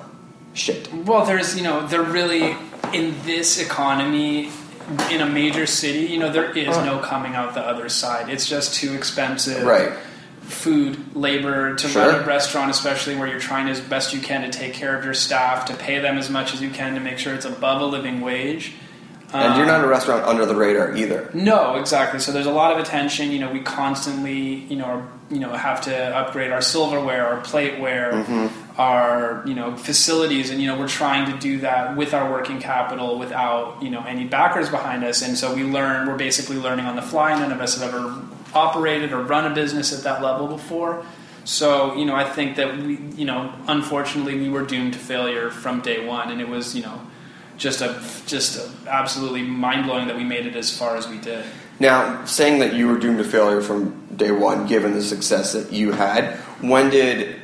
shit. 0.53 0.91
Well, 0.93 1.25
there's, 1.25 1.55
you 1.55 1.63
know, 1.63 1.87
they're 1.87 2.01
really, 2.03 2.55
in 2.93 3.15
this 3.25 3.59
economy, 3.59 4.49
in 5.09 5.21
a 5.21 5.25
major 5.25 5.65
city, 5.65 6.01
you 6.07 6.19
know, 6.19 6.29
there 6.31 6.51
is 6.51 6.75
no 6.79 6.99
coming 6.99 7.35
out 7.35 7.53
the 7.53 7.61
other 7.61 7.87
side. 7.89 8.29
It's 8.29 8.47
just 8.47 8.73
too 8.75 8.93
expensive. 8.93 9.63
Right. 9.65 9.93
Food, 10.41 11.15
labor 11.15 11.75
to 11.75 11.87
Sure. 11.87 12.07
run 12.11 12.23
a 12.23 12.25
restaurant, 12.25 12.69
especially 12.69 13.15
where 13.15 13.27
you're 13.27 13.39
trying 13.39 13.69
as 13.69 13.79
best 13.79 14.13
you 14.13 14.19
can 14.19 14.41
to 14.41 14.49
take 14.49 14.73
care 14.73 14.97
of 14.97 15.05
your 15.05 15.13
staff, 15.13 15.65
to 15.65 15.73
pay 15.73 15.99
them 15.99 16.17
as 16.17 16.29
much 16.29 16.53
as 16.53 16.61
you 16.61 16.69
can 16.69 16.93
to 16.95 16.99
make 16.99 17.17
sure 17.17 17.33
it's 17.33 17.45
above 17.45 17.81
a 17.81 17.85
living 17.85 18.19
wage. 18.19 18.73
And 19.33 19.55
you're 19.55 19.65
Um, 19.65 19.71
not 19.71 19.83
a 19.83 19.87
restaurant 19.87 20.25
under 20.25 20.45
the 20.45 20.55
radar 20.55 20.93
either. 20.95 21.29
No, 21.33 21.75
exactly. 21.75 22.19
So 22.19 22.31
there's 22.33 22.47
a 22.47 22.51
lot 22.51 22.71
of 22.73 22.79
attention. 22.79 23.31
You 23.31 23.39
know, 23.39 23.49
we 23.51 23.61
constantly, 23.61 24.65
you 24.69 24.75
know, 24.75 24.85
are, 24.85 25.03
you 25.29 25.39
know, 25.39 25.53
have 25.53 25.79
to 25.81 25.95
upgrade 26.17 26.51
our 26.51 26.61
silverware, 26.61 27.25
our 27.27 27.41
plateware, 27.41 28.11
Mm-hmm. 28.11 28.47
our, 28.81 29.43
you 29.45 29.53
know, 29.53 29.75
facilities, 29.77 30.49
and 30.49 30.61
you 30.61 30.67
know, 30.67 30.77
we're 30.77 30.87
trying 30.87 31.31
to 31.31 31.37
do 31.39 31.59
that 31.59 31.95
with 31.95 32.13
our 32.13 32.29
working 32.31 32.59
capital, 32.59 33.17
without 33.19 33.81
you 33.81 33.89
know 33.89 34.03
any 34.07 34.25
backers 34.25 34.69
behind 34.69 35.03
us. 35.03 35.21
And 35.21 35.37
so 35.37 35.53
we 35.55 35.63
learn. 35.63 36.07
We're 36.07 36.17
basically 36.17 36.57
learning 36.57 36.85
on 36.85 36.95
the 36.95 37.01
fly. 37.01 37.33
None 37.39 37.51
of 37.51 37.61
us 37.61 37.79
have 37.79 37.93
ever 37.93 38.13
operated 38.53 39.13
or 39.13 39.21
run 39.23 39.49
a 39.49 39.53
business 39.55 39.93
at 39.97 40.03
that 40.03 40.21
level 40.21 40.47
before. 40.47 41.05
So 41.45 41.95
you 41.95 42.05
know, 42.05 42.15
I 42.15 42.23
think 42.25 42.55
that 42.57 42.77
we, 42.77 42.97
you 43.15 43.25
know, 43.25 43.53
unfortunately, 43.67 44.37
we 44.39 44.49
were 44.49 44.63
doomed 44.63 44.93
to 44.93 44.99
failure 44.99 45.49
from 45.49 45.81
day 45.81 46.05
one, 46.05 46.31
and 46.31 46.41
it 46.41 46.49
was, 46.49 46.75
you 46.75 46.83
know. 46.83 46.99
Just 47.61 47.81
a, 47.81 48.01
just 48.25 48.59
absolutely 48.87 49.43
mind 49.43 49.85
blowing 49.85 50.07
that 50.07 50.17
we 50.17 50.23
made 50.23 50.47
it 50.47 50.55
as 50.55 50.75
far 50.75 50.97
as 50.97 51.07
we 51.07 51.19
did. 51.19 51.45
Now, 51.79 52.25
saying 52.25 52.57
that 52.57 52.73
you 52.73 52.87
were 52.87 52.97
doomed 52.97 53.19
to 53.19 53.23
failure 53.23 53.61
from 53.61 54.07
day 54.15 54.31
one, 54.31 54.65
given 54.65 54.93
the 54.93 55.03
success 55.03 55.53
that 55.53 55.71
you 55.71 55.91
had, 55.91 56.37
when 56.61 56.89
did, 56.89 57.39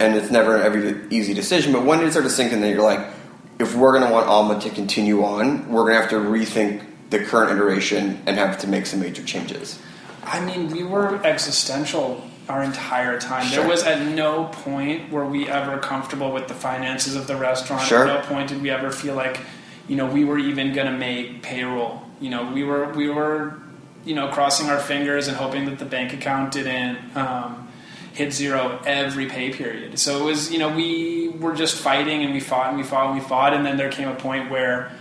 and 0.00 0.16
it's 0.16 0.28
never 0.28 0.56
an 0.56 0.62
every 0.62 1.08
easy 1.16 1.34
decision, 1.34 1.72
but 1.72 1.84
when 1.84 2.00
did 2.00 2.08
it 2.08 2.10
start 2.10 2.24
to 2.24 2.30
sink 2.30 2.52
in 2.52 2.60
that 2.62 2.70
you're 2.70 2.82
like, 2.82 3.14
if 3.60 3.76
we're 3.76 3.92
going 3.92 4.02
to 4.04 4.12
want 4.12 4.26
Alma 4.26 4.58
to 4.60 4.70
continue 4.70 5.22
on, 5.22 5.70
we're 5.70 5.82
going 5.82 5.94
to 5.94 6.00
have 6.00 6.10
to 6.10 6.16
rethink 6.16 6.84
the 7.10 7.20
current 7.24 7.52
iteration 7.52 8.20
and 8.26 8.38
have 8.38 8.58
to 8.58 8.66
make 8.66 8.86
some 8.86 8.98
major 8.98 9.22
changes? 9.22 9.78
I 10.24 10.44
mean, 10.44 10.68
we 10.70 10.82
were 10.82 11.24
existential 11.24 12.28
our 12.48 12.64
entire 12.64 13.20
time. 13.20 13.46
Sure. 13.46 13.60
There 13.60 13.68
was 13.68 13.84
at 13.84 14.04
no 14.16 14.46
point 14.46 15.12
were 15.12 15.26
we 15.26 15.48
ever 15.48 15.78
comfortable 15.78 16.32
with 16.32 16.48
the 16.48 16.54
finances 16.54 17.14
of 17.14 17.28
the 17.28 17.36
restaurant. 17.36 17.82
Sure. 17.82 18.08
At 18.08 18.24
no 18.24 18.28
point 18.28 18.48
did 18.48 18.60
we 18.60 18.70
ever 18.70 18.90
feel 18.90 19.14
like, 19.14 19.38
you 19.90 19.96
know, 19.96 20.06
we 20.06 20.24
were 20.24 20.38
even 20.38 20.72
going 20.72 20.86
to 20.86 20.96
make 20.96 21.42
payroll. 21.42 22.00
You 22.20 22.30
know, 22.30 22.42
we 22.52 22.62
were 22.62 22.92
we 22.94 23.08
were, 23.08 23.58
you 24.04 24.14
know, 24.14 24.28
crossing 24.28 24.68
our 24.70 24.78
fingers 24.78 25.26
and 25.28 25.36
hoping 25.36 25.64
that 25.66 25.78
the 25.80 25.84
bank 25.84 26.12
account 26.12 26.52
didn't 26.52 26.96
um, 27.16 27.68
hit 28.12 28.32
zero 28.32 28.80
every 28.86 29.26
pay 29.26 29.50
period. 29.50 29.98
So 29.98 30.20
it 30.20 30.24
was, 30.24 30.52
you 30.52 30.58
know, 30.60 30.68
we 30.68 31.30
were 31.40 31.54
just 31.56 31.74
fighting 31.74 32.22
and 32.22 32.32
we 32.32 32.38
fought 32.40 32.68
and 32.68 32.76
we 32.78 32.84
fought 32.84 33.06
and 33.10 33.14
we 33.20 33.24
fought, 33.32 33.52
and 33.52 33.66
then 33.66 33.76
there 33.76 33.90
came 33.90 34.08
a 34.08 34.14
point 34.14 34.48
where. 34.50 34.92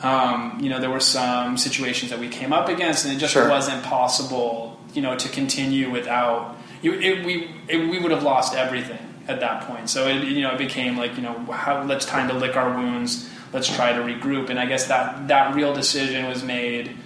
Um, 0.00 0.58
you 0.62 0.70
know, 0.70 0.78
there 0.78 0.90
were 0.90 1.00
some 1.00 1.58
situations 1.58 2.12
that 2.12 2.20
we 2.20 2.28
came 2.28 2.52
up 2.52 2.68
against, 2.68 3.04
and 3.04 3.12
it 3.12 3.18
just 3.18 3.32
Sure. 3.32 3.48
wasn't 3.48 3.82
possible, 3.82 4.78
you 4.94 5.02
know, 5.02 5.16
to 5.16 5.28
continue 5.28 5.90
without 5.90 6.56
you. 6.82 6.92
It, 6.94 7.26
we 7.26 7.50
it, 7.66 7.78
we 7.90 7.98
would 7.98 8.12
have 8.12 8.22
lost 8.22 8.54
everything 8.54 9.02
at 9.26 9.40
that 9.40 9.66
point. 9.66 9.90
So 9.90 10.06
it 10.06 10.22
you 10.22 10.42
know 10.42 10.52
it 10.52 10.58
became 10.58 10.96
like 10.96 11.16
you 11.16 11.22
know 11.22 11.34
how 11.50 11.82
let's 11.82 12.06
time 12.06 12.28
to 12.28 12.34
lick 12.34 12.54
our 12.56 12.70
wounds. 12.78 13.28
Let's 13.52 13.74
try 13.74 13.92
to 13.92 14.00
regroup. 14.00 14.50
And 14.50 14.58
I 14.58 14.66
guess 14.66 14.88
that 14.88 15.28
that 15.28 15.54
real 15.54 15.72
decision 15.74 16.26
was 16.26 16.42
made 16.42 16.96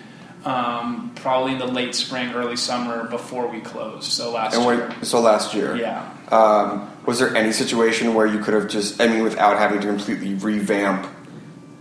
um, 0.44 1.12
probably 1.14 1.52
in 1.52 1.58
the 1.58 1.66
late 1.66 1.94
spring, 1.94 2.32
early 2.32 2.56
summer 2.56 3.08
before 3.08 3.46
we 3.46 3.60
closed. 3.60 4.10
So 4.10 4.32
last 4.32 4.56
And 4.56 4.64
year. 4.64 4.92
so 5.02 5.20
last 5.20 5.54
year, 5.54 5.76
Yeah. 5.76 6.08
Um, 6.30 6.90
was 7.04 7.18
there 7.18 7.36
any 7.36 7.52
situation 7.52 8.14
where 8.14 8.26
you 8.26 8.38
could 8.40 8.54
have 8.54 8.68
just, 8.68 9.00
I 9.00 9.06
mean, 9.06 9.22
without 9.22 9.58
having 9.58 9.80
to 9.82 9.86
completely 9.86 10.34
revamp 10.34 11.06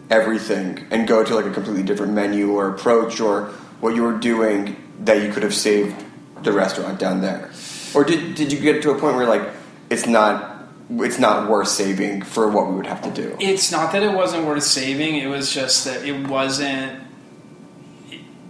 everything 0.10 0.86
and 0.91 1.08
go 1.08 1.24
to 1.24 1.36
like 1.36 1.45
a 1.45 1.52
completely 1.52 1.84
different 1.84 2.13
menu 2.13 2.52
or 2.52 2.67
approach 2.69 3.19
or 3.21 3.45
what 3.80 3.95
you 3.95 4.04
were 4.04 4.17
doing 4.17 4.76
that 5.06 5.21
you 5.24 5.32
could 5.32 5.43
have 5.43 5.54
saved 5.54 5.95
the 6.43 6.52
restaurant 6.52 7.00
down 7.00 7.21
there? 7.21 7.50
Or 7.95 8.04
did, 8.04 8.36
did 8.36 8.52
you 8.52 8.60
get 8.60 8.82
to 8.84 8.91
a 8.91 9.00
point 9.00 9.15
where 9.15 9.26
like 9.28 9.47
it's 9.89 10.06
not 10.06 10.51
it's 10.99 11.19
not 11.19 11.49
worth 11.49 11.67
saving 11.67 12.21
for 12.23 12.49
what 12.49 12.67
we 12.69 12.75
would 12.75 12.86
have 12.88 13.01
to 13.04 13.12
do? 13.12 13.36
It's 13.39 13.71
not 13.71 13.91
that 13.93 14.04
it 14.04 14.13
wasn't 14.13 14.45
worth 14.45 14.63
saving. 14.63 15.15
It 15.15 15.27
was 15.27 15.54
just 15.54 15.86
that 15.86 16.06
it 16.06 16.27
wasn't. 16.27 16.99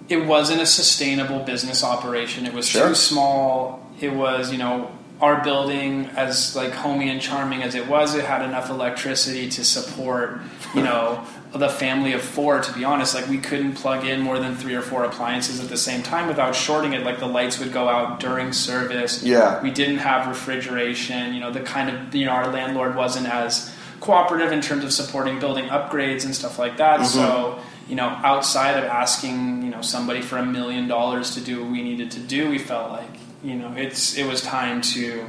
It 0.10 0.25
wasn't 0.25 0.62
a 0.62 0.65
sustainable 0.65 1.39
business 1.39 1.84
operation. 1.84 2.45
It 2.45 2.54
was 2.54 2.67
Sure. 2.67 2.89
too 2.89 2.95
small. 2.95 3.86
It 4.01 4.12
was, 4.13 4.51
you 4.51 4.58
know, 4.58 4.91
our 5.21 5.41
building, 5.43 6.10
as 6.17 6.56
like 6.56 6.71
homey 6.73 7.10
and 7.10 7.21
charming 7.21 7.63
as 7.63 7.75
it 7.75 7.88
was, 7.88 8.15
it 8.15 8.25
had 8.25 8.41
enough 8.41 8.69
electricity 8.69 9.47
to 9.49 9.63
support, 9.63 10.41
you 10.75 10.82
know, 10.82 11.23
the 11.54 11.70
family 11.70 12.14
of 12.14 12.22
four. 12.22 12.62
To 12.62 12.74
be 12.74 12.84
honest, 12.84 13.14
like 13.14 13.28
we 13.28 13.38
couldn't 13.38 13.74
plug 13.74 14.06
in 14.06 14.22
more 14.22 14.40
than 14.40 14.56
three 14.56 14.76
or 14.76 14.82
four 14.82 15.04
appliances 15.04 15.60
at 15.60 15.70
the 15.70 15.78
same 15.78 16.02
time 16.02 16.28
without 16.28 16.56
shorting 16.56 16.94
it. 16.94 17.04
Like 17.04 17.20
the 17.20 17.28
lights 17.28 17.60
would 17.60 17.74
go 17.74 17.90
out 17.90 18.20
during 18.20 18.54
service. 18.54 19.24
Yeah. 19.24 19.62
we 19.62 19.72
didn't 19.72 19.98
have 19.98 20.28
refrigeration. 20.28 21.34
You 21.34 21.42
know, 21.42 21.52
the 21.52 21.62
kind 21.62 21.90
of 21.90 22.16
you 22.16 22.26
know 22.26 22.32
our 22.32 22.52
landlord 22.52 22.96
wasn't 22.96 23.28
as 23.28 23.74
cooperative 24.00 24.52
in 24.52 24.62
terms 24.62 24.84
of 24.84 24.92
supporting 24.94 25.40
building 25.40 25.66
upgrades 25.66 26.26
and 26.26 26.36
stuff 26.36 26.58
like 26.58 26.78
that. 26.78 27.02
Mm-hmm. 27.02 27.10
So 27.10 27.60
you 27.88 27.96
know, 27.96 28.08
outside 28.08 28.78
of 28.78 28.86
asking 28.86 29.64
you 29.64 29.70
know 29.70 29.82
somebody 29.82 30.22
for 30.22 30.38
a 30.38 30.46
million 30.46 30.88
dollars 30.88 31.36
to 31.36 31.42
do 31.42 31.62
what 31.62 31.72
we 31.72 31.82
needed 31.84 32.12
to 32.12 32.20
do, 32.20 32.50
we 32.50 32.60
felt 32.60 32.92
like 32.92 33.10
you 33.44 33.56
know 33.56 33.74
it's 33.76 34.18
it 34.18 34.26
was 34.26 34.42
time 34.42 34.82
to 34.82 35.26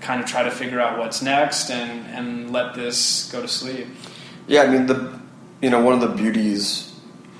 kind 0.00 0.20
of 0.20 0.28
try 0.28 0.42
to 0.42 0.50
figure 0.50 0.80
out 0.80 0.98
what's 0.98 1.22
next 1.22 1.70
and 1.70 2.04
and 2.08 2.52
let 2.52 2.74
this 2.74 3.30
go 3.30 3.40
to 3.40 3.46
sleep. 3.46 3.86
Yeah, 4.48 4.62
I 4.62 4.66
mean 4.66 4.86
the 4.86 5.21
you 5.62 5.70
know 5.70 5.80
one 5.80 5.94
of 5.94 6.00
the 6.00 6.14
beauties 6.14 6.92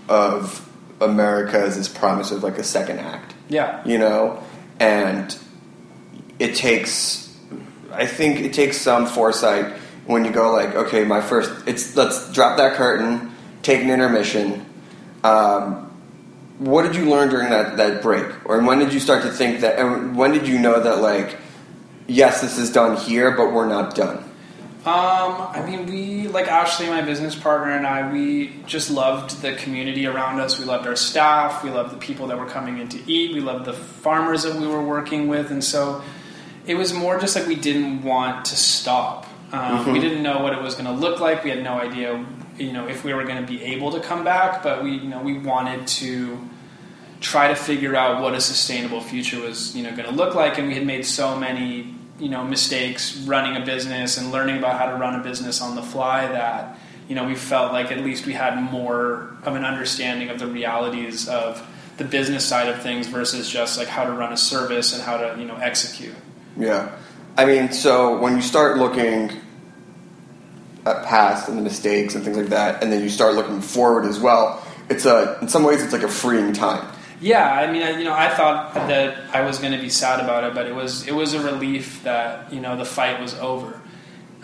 of 0.08 0.66
America 1.00 1.62
is 1.64 1.76
this 1.76 1.88
promise 1.88 2.30
of 2.30 2.42
like 2.42 2.58
a 2.58 2.64
second 2.64 3.00
act. 3.00 3.34
Yeah. 3.48 3.82
You 3.84 3.98
know, 3.98 4.42
and 4.80 5.36
it 6.38 6.54
takes 6.54 7.36
I 7.92 8.06
think 8.06 8.40
it 8.40 8.54
takes 8.54 8.78
some 8.78 9.06
foresight 9.06 9.74
when 10.06 10.24
you 10.24 10.30
go 10.30 10.52
like, 10.52 10.74
okay, 10.74 11.04
my 11.04 11.20
first 11.20 11.50
it's 11.66 11.96
let's 11.96 12.32
drop 12.32 12.56
that 12.56 12.76
curtain, 12.76 13.32
take 13.62 13.82
an 13.82 13.90
intermission. 13.90 14.64
Um, 15.24 15.90
what 16.58 16.82
did 16.82 16.94
you 16.94 17.10
learn 17.10 17.28
during 17.28 17.50
that, 17.50 17.76
that 17.76 18.02
break? 18.02 18.26
Or 18.48 18.62
when 18.62 18.78
did 18.78 18.92
you 18.92 19.00
start 19.00 19.22
to 19.24 19.30
think 19.30 19.60
that 19.60 19.78
and 19.78 20.16
when 20.16 20.32
did 20.32 20.46
you 20.46 20.58
know 20.58 20.80
that 20.80 21.00
like 21.00 21.36
yes, 22.06 22.40
this 22.40 22.58
is 22.58 22.70
done 22.70 22.96
here, 22.96 23.36
but 23.36 23.52
we're 23.52 23.68
not 23.68 23.94
done? 23.94 24.24
Um, 24.84 25.48
I 25.52 25.64
mean, 25.64 25.86
we 25.86 26.26
like 26.26 26.48
Ashley, 26.48 26.88
my 26.88 27.02
business 27.02 27.36
partner, 27.36 27.70
and 27.70 27.86
I. 27.86 28.10
We 28.10 28.62
just 28.66 28.90
loved 28.90 29.40
the 29.40 29.54
community 29.54 30.06
around 30.06 30.40
us. 30.40 30.58
We 30.58 30.64
loved 30.64 30.88
our 30.88 30.96
staff. 30.96 31.62
We 31.62 31.70
loved 31.70 31.92
the 31.92 31.98
people 31.98 32.26
that 32.26 32.38
were 32.38 32.48
coming 32.48 32.78
in 32.78 32.88
to 32.88 33.10
eat. 33.10 33.32
We 33.32 33.40
loved 33.40 33.64
the 33.64 33.74
farmers 33.74 34.42
that 34.42 34.56
we 34.56 34.66
were 34.66 34.82
working 34.84 35.28
with, 35.28 35.52
and 35.52 35.62
so 35.62 36.02
it 36.66 36.74
was 36.74 36.92
more 36.92 37.20
just 37.20 37.36
like 37.36 37.46
we 37.46 37.54
didn't 37.54 38.02
want 38.02 38.44
to 38.46 38.56
stop. 38.56 39.26
Um, 39.52 39.92
We 39.92 40.00
didn't 40.00 40.22
know 40.22 40.42
what 40.42 40.52
it 40.52 40.60
was 40.60 40.74
going 40.74 40.86
to 40.86 40.92
look 40.92 41.20
like. 41.20 41.44
We 41.44 41.50
had 41.50 41.62
no 41.62 41.74
idea, 41.74 42.24
you 42.58 42.72
know, 42.72 42.88
if 42.88 43.04
we 43.04 43.14
were 43.14 43.24
going 43.24 43.40
to 43.40 43.46
be 43.46 43.62
able 43.62 43.92
to 43.92 44.00
come 44.00 44.24
back. 44.24 44.62
But 44.64 44.82
we, 44.82 44.92
you 44.92 45.08
know, 45.08 45.20
we 45.20 45.38
wanted 45.38 45.86
to 46.02 46.38
try 47.20 47.48
to 47.48 47.54
figure 47.54 47.94
out 47.94 48.20
what 48.20 48.34
a 48.34 48.40
sustainable 48.40 49.00
future 49.00 49.40
was, 49.40 49.76
you 49.76 49.84
know, 49.84 49.94
going 49.94 50.08
to 50.08 50.14
look 50.14 50.34
like. 50.34 50.58
And 50.58 50.66
we 50.66 50.74
had 50.74 50.86
made 50.86 51.04
so 51.06 51.36
many, 51.36 51.94
you 52.22 52.28
know, 52.28 52.44
mistakes 52.44 53.16
running 53.26 53.60
a 53.60 53.66
business 53.66 54.16
and 54.16 54.30
learning 54.30 54.56
about 54.56 54.78
how 54.78 54.86
to 54.86 54.96
run 54.96 55.18
a 55.18 55.22
business 55.24 55.60
on 55.60 55.74
the 55.74 55.82
fly 55.82 56.28
that, 56.28 56.78
you 57.08 57.16
know, 57.16 57.26
we 57.26 57.34
felt 57.34 57.72
like 57.72 57.90
at 57.90 57.98
least 57.98 58.26
we 58.26 58.32
had 58.32 58.62
more 58.70 59.36
of 59.42 59.56
an 59.56 59.64
understanding 59.64 60.30
of 60.30 60.38
the 60.38 60.46
realities 60.46 61.28
of 61.28 61.66
the 61.96 62.04
business 62.04 62.46
side 62.46 62.68
of 62.68 62.80
things 62.80 63.08
versus 63.08 63.50
just 63.50 63.76
like 63.76 63.88
how 63.88 64.04
to 64.04 64.12
run 64.12 64.32
a 64.32 64.36
service 64.36 64.94
and 64.94 65.02
how 65.02 65.16
to, 65.16 65.36
you 65.36 65.44
know, 65.44 65.56
execute. 65.56 66.14
Yeah. 66.56 66.96
I 67.36 67.44
mean, 67.44 67.72
so 67.72 68.20
when 68.20 68.36
you 68.36 68.42
start 68.42 68.78
looking 68.78 69.32
at 70.86 71.04
past 71.04 71.48
and 71.48 71.58
the 71.58 71.62
mistakes 71.62 72.14
and 72.14 72.24
things 72.24 72.36
like 72.36 72.50
that, 72.50 72.84
and 72.84 72.92
then 72.92 73.02
you 73.02 73.08
start 73.08 73.34
looking 73.34 73.60
forward 73.60 74.04
as 74.04 74.20
well, 74.20 74.64
it's 74.88 75.06
a 75.06 75.38
in 75.42 75.48
some 75.48 75.64
ways 75.64 75.82
it's 75.82 75.92
like 75.92 76.04
a 76.04 76.08
freeing 76.08 76.52
time. 76.52 76.86
Yeah, 77.22 77.50
I 77.50 77.70
mean, 77.72 77.82
I, 77.82 77.90
you 77.98 78.04
know, 78.04 78.12
I 78.14 78.28
thought 78.28 78.74
that 78.74 79.16
I 79.32 79.42
was 79.42 79.58
going 79.58 79.72
to 79.72 79.78
be 79.78 79.88
sad 79.88 80.20
about 80.20 80.42
it, 80.44 80.54
but 80.54 80.66
it 80.66 80.74
was 80.74 81.06
it 81.06 81.14
was 81.14 81.34
a 81.34 81.40
relief 81.40 82.02
that 82.02 82.52
you 82.52 82.60
know 82.60 82.76
the 82.76 82.84
fight 82.84 83.20
was 83.20 83.34
over. 83.34 83.80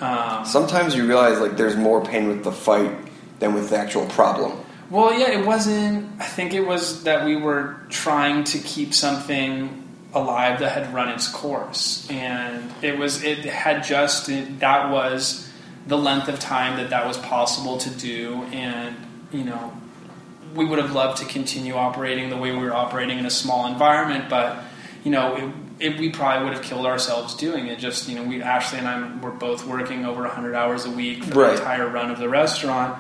Um, 0.01 0.45
Sometimes 0.47 0.95
you 0.95 1.07
realize 1.07 1.41
like 1.41 1.57
there's 1.57 1.77
more 1.77 2.05
pain 2.05 2.29
with 2.29 2.45
the 2.45 2.53
fight 2.53 2.97
than 3.41 3.53
with 3.53 3.71
the 3.71 3.77
actual 3.77 4.07
problem. 4.07 4.53
well, 4.91 5.13
yeah, 5.19 5.31
it 5.31 5.45
wasn't. 5.45 6.09
I 6.21 6.25
think 6.27 6.55
it 6.55 6.61
was 6.67 7.03
that 7.03 7.25
we 7.27 7.35
were 7.37 7.77
trying 7.91 8.45
to 8.45 8.59
keep 8.59 8.95
something 8.95 9.85
alive 10.15 10.61
that 10.61 10.71
had 10.73 10.95
run 10.95 11.09
its 11.09 11.29
course, 11.29 12.07
and 12.11 12.71
it 12.81 12.97
was 12.97 13.25
it 13.25 13.39
had 13.45 13.83
just 13.83 14.27
that 14.61 14.91
was 14.91 15.51
the 15.89 15.99
length 15.99 16.29
of 16.29 16.39
time 16.39 16.77
that 16.77 16.91
that 16.91 17.07
was 17.07 17.19
possible 17.19 17.77
to 17.79 17.91
do, 17.91 18.45
and 18.53 18.95
you 19.33 19.43
know 19.43 19.73
we 20.55 20.65
would 20.65 20.79
have 20.79 20.93
loved 20.93 21.19
to 21.19 21.25
continue 21.27 21.75
operating 21.75 22.31
the 22.31 22.37
way 22.37 22.53
we 22.53 22.59
were 22.59 22.75
operating 22.75 23.19
in 23.19 23.27
a 23.27 23.31
small 23.31 23.67
environment, 23.67 24.29
but 24.29 24.63
you 25.05 25.11
know, 25.11 25.37
it, 25.37 25.93
it, 25.93 25.99
we 26.01 26.11
probably 26.11 26.45
would 26.45 26.55
have 26.55 26.63
killed 26.63 26.87
ourselves 26.87 27.35
doing 27.35 27.67
it. 27.69 27.79
Just 27.79 28.09
you 28.09 28.17
know, 28.17 28.23
we 28.25 28.43
Ashley 28.43 28.79
and 28.79 28.89
I 28.89 29.17
were 29.21 29.31
both 29.31 29.65
working 29.67 30.05
over 30.05 30.23
100 30.23 30.55
hours 30.55 30.85
a 30.85 30.91
week 30.91 31.25
for 31.25 31.39
Right. 31.41 31.53
the 31.53 31.59
entire 31.59 31.89
run 31.89 32.11
of 32.11 32.19
the 32.19 32.29
restaurant, 32.29 32.99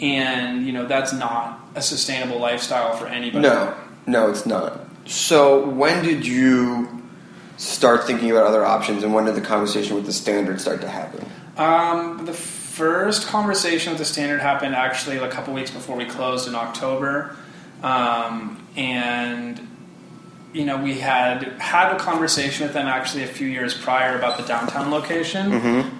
and 0.00 0.64
you 0.66 0.72
know, 0.72 0.86
that's 0.86 1.12
not 1.12 1.60
a 1.74 1.82
sustainable 1.82 2.38
lifestyle 2.38 2.96
for 2.96 3.06
anybody. 3.06 3.42
No, 3.42 3.74
no, 4.06 4.30
it's 4.30 4.46
not. 4.46 4.80
So 5.06 5.68
when 5.68 6.04
did 6.04 6.24
you 6.26 7.02
start 7.56 8.04
thinking 8.04 8.30
about 8.30 8.46
other 8.46 8.64
options, 8.64 9.02
and 9.02 9.12
when 9.14 9.24
did 9.24 9.34
the 9.34 9.40
conversation 9.40 9.96
with 9.96 10.06
the 10.06 10.12
standard 10.12 10.60
start 10.60 10.80
to 10.82 10.88
happen? 10.88 11.26
Um, 11.56 12.24
the 12.24 12.32
first 12.72 13.26
conversation 13.26 13.92
with 13.92 13.98
the 13.98 14.04
standard 14.04 14.40
happened 14.40 14.74
actually 14.74 15.18
a 15.18 15.28
couple 15.28 15.52
weeks 15.52 15.70
before 15.70 15.94
we 15.94 16.06
closed 16.06 16.48
in 16.48 16.54
October, 16.54 17.36
um, 17.82 18.66
and 18.76 19.68
you 20.54 20.64
know 20.64 20.78
we 20.78 20.98
had 20.98 21.42
had 21.60 21.94
a 21.94 21.98
conversation 21.98 22.64
with 22.64 22.72
them 22.72 22.86
actually 22.86 23.24
a 23.24 23.26
few 23.26 23.46
years 23.46 23.74
prior 23.76 24.16
about 24.16 24.38
the 24.38 24.44
downtown 24.44 24.90
location, 24.90 25.50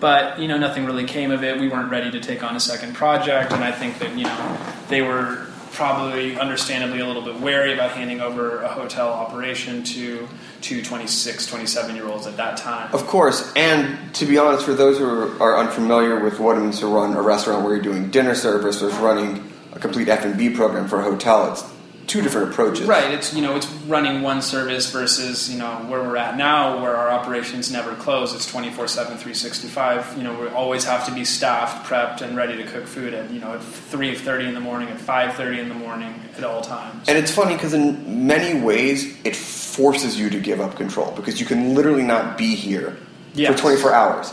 but 0.00 0.38
you 0.38 0.48
know 0.48 0.56
nothing 0.56 0.86
really 0.86 1.04
came 1.04 1.30
of 1.30 1.44
it. 1.44 1.60
We 1.60 1.68
weren't 1.68 1.90
ready 1.90 2.10
to 2.10 2.20
take 2.20 2.42
on 2.42 2.56
a 2.56 2.60
second 2.60 2.94
project, 2.94 3.52
and 3.52 3.62
I 3.62 3.72
think 3.72 3.98
that 3.98 4.16
you 4.16 4.24
know 4.24 4.58
they 4.88 5.02
were 5.02 5.46
probably 5.72 6.38
understandably 6.38 7.00
a 7.00 7.06
little 7.06 7.22
bit 7.22 7.40
wary 7.40 7.72
about 7.72 7.92
handing 7.92 8.20
over 8.20 8.62
a 8.62 8.68
hotel 8.68 9.08
operation 9.08 9.82
to 9.82 10.28
to 10.60 10.82
26 10.82 11.46
27 11.46 11.96
year 11.96 12.06
olds 12.06 12.26
at 12.26 12.36
that 12.36 12.56
time. 12.56 12.92
Of 12.94 13.06
course, 13.06 13.52
and 13.56 14.14
to 14.14 14.26
be 14.26 14.38
honest, 14.38 14.64
for 14.64 14.74
those 14.74 14.98
who 14.98 15.36
are 15.40 15.58
unfamiliar 15.58 16.20
with 16.20 16.38
what 16.38 16.56
it 16.56 16.60
means 16.60 16.78
to 16.80 16.86
run 16.86 17.14
a 17.14 17.22
restaurant 17.22 17.64
where 17.64 17.74
you're 17.74 17.82
doing 17.82 18.10
dinner 18.10 18.34
service 18.34 18.80
versus 18.80 18.94
running 18.98 19.52
a 19.72 19.78
complete 19.78 20.08
F 20.08 20.24
and 20.24 20.36
B 20.36 20.50
program 20.50 20.88
for 20.88 21.00
a 21.00 21.02
hotel, 21.02 21.50
it's 21.52 21.64
two 22.06 22.20
different 22.20 22.50
approaches. 22.50 22.86
Right. 22.86 23.12
It's 23.12 23.32
you 23.34 23.42
know 23.42 23.56
it's 23.56 23.66
running 23.86 24.22
one 24.22 24.42
service 24.42 24.90
versus 24.90 25.50
you 25.50 25.58
know 25.58 25.70
where 25.88 26.02
we're 26.02 26.16
at 26.16 26.36
now, 26.36 26.82
where 26.82 26.96
our 26.96 27.10
operations 27.10 27.70
never 27.70 27.94
close. 27.94 28.34
It's 28.34 28.50
24/7, 28.50 29.18
365. 29.18 30.14
You 30.16 30.24
know 30.24 30.38
we 30.38 30.48
always 30.48 30.84
have 30.84 31.06
to 31.06 31.12
be 31.12 31.24
staffed, 31.24 31.86
prepped, 31.86 32.20
and 32.20 32.36
ready 32.36 32.56
to 32.56 32.64
cook 32.64 32.86
food 32.86 33.14
at 33.14 33.30
you 33.30 33.40
know 33.40 33.54
at 33.54 33.60
3:30 33.60 34.48
in 34.48 34.54
the 34.54 34.60
morning, 34.60 34.88
at 34.88 34.98
5:30 34.98 35.60
in 35.60 35.68
the 35.68 35.74
morning, 35.74 36.14
at 36.36 36.44
all 36.44 36.60
times. 36.60 37.08
And 37.08 37.16
it's 37.16 37.30
funny 37.30 37.54
because 37.54 37.72
in 37.74 38.26
many 38.26 38.60
ways 38.60 39.16
it 39.24 39.36
forces 39.36 40.18
you 40.18 40.28
to 40.30 40.38
give 40.40 40.60
up 40.60 40.76
control 40.76 41.12
because 41.16 41.40
you 41.40 41.46
can 41.46 41.74
literally 41.74 42.02
not 42.02 42.36
be 42.36 42.54
here 42.54 42.96
Yes. 43.34 43.52
for 43.52 43.58
24 43.58 43.94
hours. 43.94 44.30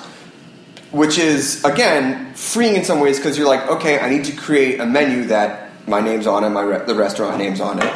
Which 0.92 1.18
is 1.20 1.64
again 1.64 2.34
freeing 2.34 2.76
in 2.76 2.84
some 2.84 3.00
ways 3.00 3.18
because 3.18 3.38
you're 3.38 3.48
like, 3.48 3.66
okay, 3.70 4.00
I 4.00 4.10
need 4.10 4.26
to 4.26 4.32
create 4.36 4.80
a 4.80 4.86
menu 4.88 5.26
that 5.26 5.69
my 5.90 6.02
name's 6.02 6.28
on 6.28 6.44
it, 6.44 6.50
my 6.50 6.62
re- 6.62 6.86
the 6.86 6.96
restaurant 6.96 7.38
name's 7.38 7.60
on 7.60 7.82
it, 7.82 7.94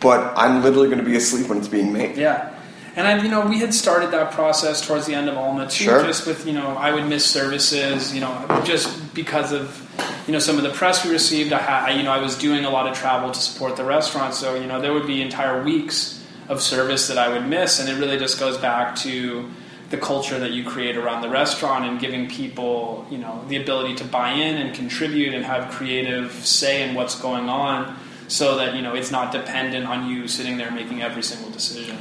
but 0.00 0.32
I'm 0.36 0.62
literally 0.62 0.86
going 0.88 0.98
to 1.00 1.04
be 1.04 1.16
asleep 1.16 1.48
when 1.48 1.58
it's 1.58 1.68
being 1.68 1.92
made. 1.92 2.16
Yeah. 2.16 2.54
And 2.96 3.06
I, 3.06 3.22
you 3.22 3.28
know, 3.30 3.46
we 3.46 3.58
had 3.60 3.72
started 3.72 4.10
that 4.10 4.32
process 4.32 4.84
towards 4.86 5.06
the 5.06 5.14
end 5.14 5.28
of 5.28 5.36
Alma 5.38 5.64
too, 5.68 5.84
Sure. 5.84 6.02
just 6.04 6.26
with 6.26 6.46
you 6.46 6.52
know, 6.52 6.68
I 6.76 6.92
would 6.92 7.06
miss 7.06 7.24
services, 7.24 8.12
you 8.14 8.20
know, 8.20 8.62
just 8.64 9.14
because 9.14 9.52
of 9.52 9.86
you 10.26 10.32
know 10.32 10.38
some 10.40 10.56
of 10.56 10.62
the 10.64 10.70
press 10.70 11.04
we 11.04 11.10
received. 11.12 11.52
I, 11.52 11.58
ha- 11.58 11.84
I 11.86 11.90
you 11.92 12.02
know, 12.02 12.10
I 12.12 12.18
was 12.20 12.36
doing 12.36 12.64
a 12.64 12.70
lot 12.70 12.86
of 12.88 12.96
travel 12.96 13.30
to 13.30 13.38
support 13.40 13.76
the 13.76 13.84
restaurant, 13.84 14.34
so 14.34 14.54
you 14.56 14.66
know, 14.66 14.80
there 14.80 14.92
would 14.92 15.06
be 15.06 15.22
entire 15.22 15.62
weeks 15.62 16.22
of 16.48 16.60
service 16.60 17.06
that 17.08 17.16
I 17.16 17.28
would 17.28 17.46
miss, 17.46 17.78
and 17.78 17.88
it 17.88 17.94
really 17.94 18.18
just 18.18 18.40
goes 18.40 18.58
back 18.58 18.96
to 18.96 19.48
the 19.90 19.98
culture 19.98 20.38
that 20.38 20.52
you 20.52 20.64
create 20.64 20.96
around 20.96 21.20
the 21.20 21.28
restaurant 21.28 21.84
and 21.84 21.98
giving 21.98 22.28
people, 22.28 23.04
you 23.10 23.18
know, 23.18 23.44
the 23.48 23.56
ability 23.56 23.94
to 23.96 24.04
buy 24.04 24.30
in 24.30 24.56
and 24.56 24.74
contribute 24.74 25.34
and 25.34 25.44
have 25.44 25.70
creative 25.72 26.32
say 26.32 26.88
in 26.88 26.94
what's 26.94 27.20
going 27.20 27.48
on, 27.48 27.96
so 28.28 28.56
that 28.56 28.76
you 28.76 28.82
know 28.82 28.94
it's 28.94 29.10
not 29.10 29.32
dependent 29.32 29.86
on 29.86 30.08
you 30.08 30.28
sitting 30.28 30.56
there 30.56 30.70
making 30.70 31.02
every 31.02 31.22
single 31.22 31.50
decision. 31.50 31.98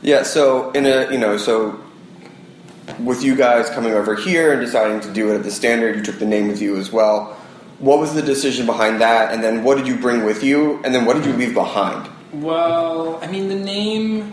Yeah, 0.00 0.22
so 0.22 0.70
in 0.72 0.86
a 0.86 1.10
you 1.10 1.18
know, 1.18 1.36
so 1.36 1.82
with 3.00 3.24
you 3.24 3.34
guys 3.34 3.68
coming 3.70 3.92
over 3.92 4.14
here 4.14 4.52
and 4.52 4.60
deciding 4.60 5.00
to 5.00 5.12
do 5.12 5.32
it 5.32 5.36
at 5.36 5.42
the 5.42 5.50
standard, 5.50 5.96
you 5.96 6.02
took 6.02 6.18
the 6.18 6.26
name 6.26 6.46
with 6.46 6.62
you 6.62 6.76
as 6.76 6.92
well. 6.92 7.36
What 7.80 7.98
was 7.98 8.14
the 8.14 8.22
decision 8.22 8.66
behind 8.66 9.00
that? 9.00 9.32
And 9.32 9.42
then 9.42 9.64
what 9.64 9.76
did 9.76 9.88
you 9.88 9.96
bring 9.96 10.24
with 10.24 10.44
you? 10.44 10.80
And 10.84 10.94
then 10.94 11.04
what 11.04 11.16
did 11.16 11.26
you 11.26 11.32
leave 11.32 11.54
behind? 11.54 12.08
Well, 12.32 13.18
I 13.22 13.26
mean, 13.26 13.48
the 13.48 13.56
name 13.56 14.32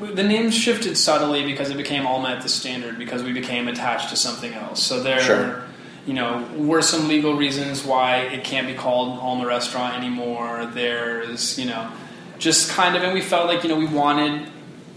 the 0.00 0.22
name 0.22 0.50
shifted 0.50 0.96
subtly 0.96 1.44
because 1.44 1.70
it 1.70 1.76
became 1.76 2.06
Alma 2.06 2.30
at 2.30 2.42
the 2.42 2.48
Standard 2.48 2.98
because 2.98 3.22
we 3.22 3.32
became 3.32 3.68
attached 3.68 4.10
to 4.10 4.16
something 4.16 4.52
else. 4.54 4.82
So 4.82 5.02
there, 5.02 5.20
Sure. 5.20 5.64
you 6.06 6.14
know, 6.14 6.46
were 6.56 6.82
some 6.82 7.08
legal 7.08 7.34
reasons 7.34 7.84
why 7.84 8.18
it 8.18 8.44
can't 8.44 8.66
be 8.66 8.74
called 8.74 9.18
Alma 9.18 9.46
Restaurant 9.46 9.96
anymore. 9.96 10.66
There's, 10.72 11.58
you 11.58 11.66
know, 11.66 11.90
just 12.38 12.70
kind 12.70 12.96
of, 12.96 13.02
and 13.02 13.12
we 13.12 13.20
felt 13.20 13.46
like 13.46 13.62
you 13.64 13.68
know 13.68 13.76
we 13.76 13.86
wanted 13.86 14.48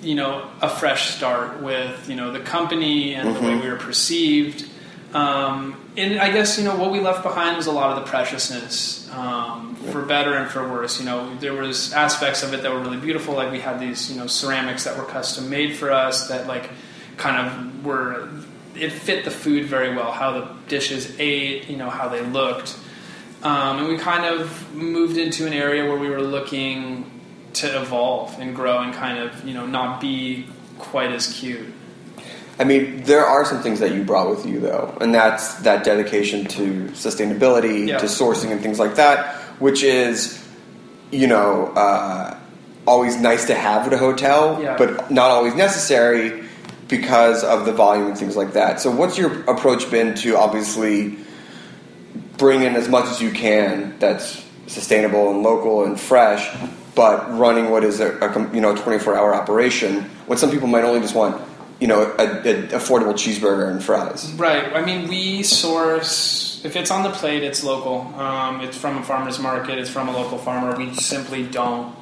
you 0.01 0.15
know, 0.15 0.49
a 0.61 0.69
fresh 0.69 1.15
start 1.15 1.61
with 1.61 2.09
you 2.09 2.15
know 2.15 2.31
the 2.31 2.39
company 2.39 3.13
and 3.13 3.35
the 3.35 3.39
way 3.39 3.47
mm-hmm. 3.47 3.63
we 3.63 3.69
were 3.69 3.77
perceived. 3.77 4.67
Um, 5.13 5.75
and 5.97 6.19
I 6.19 6.31
guess 6.31 6.57
you 6.57 6.63
know 6.63 6.75
what 6.77 6.91
we 6.91 6.99
left 6.99 7.23
behind 7.23 7.57
was 7.57 7.67
a 7.67 7.71
lot 7.71 7.97
of 7.97 8.03
the 8.03 8.09
preciousness, 8.09 9.09
um, 9.11 9.75
for 9.75 10.03
better 10.03 10.35
and 10.35 10.49
for 10.49 10.67
worse. 10.69 10.99
You 10.99 11.05
know, 11.05 11.35
there 11.35 11.53
was 11.53 11.91
aspects 11.93 12.43
of 12.43 12.53
it 12.53 12.63
that 12.63 12.71
were 12.71 12.79
really 12.79 12.99
beautiful, 12.99 13.35
like 13.35 13.51
we 13.51 13.59
had 13.59 13.79
these 13.79 14.09
you 14.09 14.17
know 14.17 14.27
ceramics 14.27 14.85
that 14.85 14.97
were 14.97 15.03
custom 15.03 15.49
made 15.49 15.75
for 15.75 15.91
us 15.91 16.29
that 16.29 16.47
like 16.47 16.69
kind 17.17 17.45
of 17.45 17.85
were 17.85 18.29
it 18.75 18.91
fit 18.91 19.25
the 19.25 19.31
food 19.31 19.65
very 19.65 19.95
well, 19.95 20.11
how 20.11 20.31
the 20.31 20.47
dishes 20.67 21.15
ate, 21.19 21.69
you 21.69 21.77
know, 21.77 21.89
how 21.89 22.07
they 22.07 22.21
looked. 22.21 22.77
Um, 23.43 23.79
and 23.79 23.87
we 23.87 23.97
kind 23.97 24.25
of 24.25 24.73
moved 24.73 25.17
into 25.17 25.45
an 25.45 25.53
area 25.53 25.83
where 25.85 25.97
we 25.97 26.09
were 26.09 26.21
looking 26.21 27.09
to 27.53 27.81
evolve 27.81 28.39
and 28.39 28.55
grow 28.55 28.79
and 28.79 28.93
kind 28.93 29.17
of, 29.19 29.43
you 29.43 29.53
know, 29.53 29.65
not 29.65 29.99
be 29.99 30.47
quite 30.77 31.11
as 31.11 31.39
cute. 31.39 31.67
I 32.59 32.63
mean, 32.63 33.03
there 33.03 33.25
are 33.25 33.43
some 33.45 33.61
things 33.63 33.79
that 33.79 33.93
you 33.93 34.03
brought 34.03 34.29
with 34.29 34.45
you, 34.45 34.59
though, 34.59 34.95
and 35.01 35.13
that's 35.15 35.55
that 35.61 35.83
dedication 35.83 36.45
to 36.45 36.85
sustainability, 36.93 37.87
Yeah. 37.87 37.97
to 37.97 38.05
sourcing, 38.05 38.51
and 38.51 38.61
things 38.61 38.77
like 38.79 38.95
that, 38.95 39.35
which 39.59 39.83
is, 39.83 40.37
you 41.11 41.27
know, 41.27 41.67
uh, 41.75 42.35
always 42.85 43.17
nice 43.19 43.45
to 43.45 43.55
have 43.55 43.87
at 43.87 43.93
a 43.93 43.97
hotel, 43.97 44.59
Yeah. 44.61 44.75
but 44.77 45.09
not 45.09 45.31
always 45.31 45.55
necessary 45.55 46.43
because 46.87 47.43
of 47.43 47.65
the 47.65 47.71
volume 47.71 48.07
and 48.07 48.17
things 48.17 48.35
like 48.35 48.53
that. 48.53 48.79
So, 48.81 48.91
what's 48.91 49.17
your 49.17 49.31
approach 49.47 49.89
been 49.89 50.13
to 50.15 50.37
obviously 50.37 51.17
bring 52.37 52.63
in 52.63 52.75
as 52.75 52.89
much 52.89 53.05
as 53.05 53.21
you 53.21 53.31
can 53.31 53.95
that's 53.99 54.41
sustainable 54.67 55.29
and 55.31 55.43
local 55.43 55.83
and 55.85 55.99
fresh, 55.99 56.47
but 56.95 57.37
running 57.37 57.69
what 57.69 57.83
is 57.83 57.99
a, 57.99 58.17
a 58.19 58.53
you 58.53 58.61
know 58.61 58.75
24 58.75 59.15
hour 59.15 59.33
operation 59.33 60.03
when 60.27 60.37
some 60.37 60.49
people 60.51 60.67
might 60.67 60.83
only 60.83 60.99
just 60.99 61.15
want 61.15 61.39
you 61.81 61.87
know 61.87 62.03
a, 62.19 62.25
a 62.25 62.53
affordable 62.77 63.13
cheeseburger 63.13 63.69
and 63.69 63.83
fries. 63.83 64.31
Right. 64.33 64.71
I 64.73 64.85
mean, 64.85 65.09
we 65.09 65.41
source, 65.41 66.63
if 66.63 66.75
it's 66.75 66.91
on 66.91 67.03
the 67.03 67.09
plate, 67.09 67.43
it's 67.43 67.63
local. 67.63 68.01
Um, 68.15 68.61
it's 68.61 68.77
from 68.77 68.99
a 68.99 69.03
farmer's 69.03 69.39
market, 69.39 69.79
it's 69.79 69.89
from 69.89 70.07
a 70.07 70.11
local 70.11 70.37
farmer. 70.37 70.77
We 70.77 70.93
simply 70.93 71.43
don't, 71.43 71.93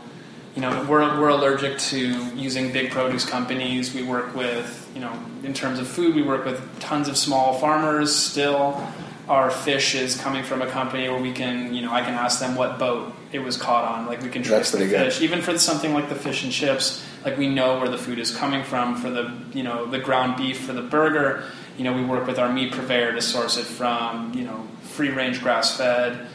you 0.53 0.61
know, 0.61 0.85
we're, 0.89 1.19
we're 1.19 1.29
allergic 1.29 1.79
to 1.79 1.97
using 2.35 2.73
big 2.73 2.91
produce 2.91 3.25
companies. 3.25 3.93
We 3.93 4.03
work 4.03 4.35
with, 4.35 4.91
you 4.93 4.99
know, 4.99 5.13
in 5.43 5.53
terms 5.53 5.79
of 5.79 5.87
food, 5.87 6.13
we 6.13 6.23
work 6.23 6.43
with 6.43 6.61
tons 6.81 7.07
of 7.07 7.17
small 7.17 7.57
farmers 7.57 8.13
still. 8.13 8.85
Our 9.29 9.51
fish 9.51 9.95
is 9.95 10.19
coming 10.19 10.43
from 10.43 10.61
a 10.61 10.67
company 10.67 11.07
where 11.07 11.21
we 11.21 11.31
can, 11.31 11.73
you 11.73 11.83
know, 11.83 11.91
I 11.91 12.01
can 12.01 12.15
ask 12.15 12.39
them 12.39 12.55
what 12.55 12.79
boat 12.79 13.13
it 13.31 13.39
was 13.39 13.57
caught 13.57 13.85
on. 13.85 14.07
Like 14.07 14.21
we 14.21 14.29
can 14.29 14.41
trace 14.41 14.71
the 14.71 14.79
good. 14.79 14.89
fish. 14.89 15.21
Even 15.21 15.41
for 15.41 15.57
something 15.57 15.93
like 15.93 16.09
the 16.09 16.15
fish 16.15 16.43
and 16.43 16.51
chips, 16.51 17.05
like 17.23 17.37
we 17.37 17.47
know 17.47 17.79
where 17.79 17.89
the 17.89 17.97
food 17.97 18.17
is 18.17 18.35
coming 18.35 18.63
from. 18.63 18.95
For 18.95 19.09
the, 19.09 19.31
you 19.53 19.63
know, 19.63 19.85
the 19.85 19.99
ground 19.99 20.35
beef 20.35 20.61
for 20.61 20.73
the 20.73 20.81
burger, 20.81 21.43
you 21.77 21.83
know, 21.83 21.93
we 21.93 22.03
work 22.03 22.27
with 22.27 22.39
our 22.39 22.51
meat 22.51 22.73
purveyor 22.73 23.13
to 23.13 23.21
source 23.21 23.57
it 23.57 23.65
from, 23.65 24.33
you 24.33 24.43
know, 24.43 24.67
free 24.81 25.09
range 25.09 25.41
grass 25.41 25.77
fed. 25.77 26.27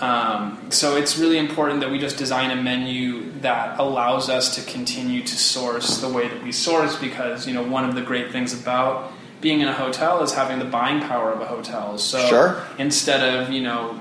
Um, 0.00 0.70
so 0.70 0.96
it's 0.96 1.16
really 1.16 1.38
important 1.38 1.80
that 1.80 1.90
we 1.90 1.98
just 1.98 2.16
design 2.16 2.50
a 2.50 2.60
menu 2.60 3.30
that 3.40 3.78
allows 3.78 4.28
us 4.28 4.56
to 4.56 4.70
continue 4.70 5.22
to 5.22 5.36
source 5.36 6.00
the 6.00 6.08
way 6.08 6.26
that 6.26 6.42
we 6.42 6.50
source 6.50 6.96
because, 6.96 7.46
you 7.46 7.54
know, 7.54 7.62
one 7.62 7.88
of 7.88 7.94
the 7.94 8.02
great 8.02 8.32
things 8.32 8.52
about 8.52 9.12
being 9.42 9.60
in 9.60 9.68
a 9.68 9.72
hotel 9.72 10.22
is 10.22 10.32
having 10.32 10.58
the 10.58 10.64
buying 10.64 11.00
power 11.00 11.32
of 11.32 11.40
a 11.40 11.44
hotel. 11.44 11.98
So 11.98 12.18
Sure. 12.28 12.62
instead 12.78 13.22
of, 13.22 13.50
you 13.50 13.60
know, 13.60 14.00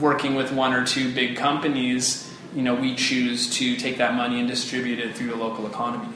working 0.00 0.36
with 0.36 0.52
one 0.52 0.72
or 0.72 0.86
two 0.86 1.12
big 1.12 1.36
companies, 1.36 2.30
you 2.54 2.62
know, 2.62 2.74
we 2.74 2.94
choose 2.94 3.50
to 3.58 3.76
take 3.76 3.98
that 3.98 4.14
money 4.14 4.38
and 4.38 4.48
distribute 4.48 5.00
it 5.00 5.14
through 5.14 5.28
the 5.28 5.36
local 5.36 5.66
economy. 5.66 6.08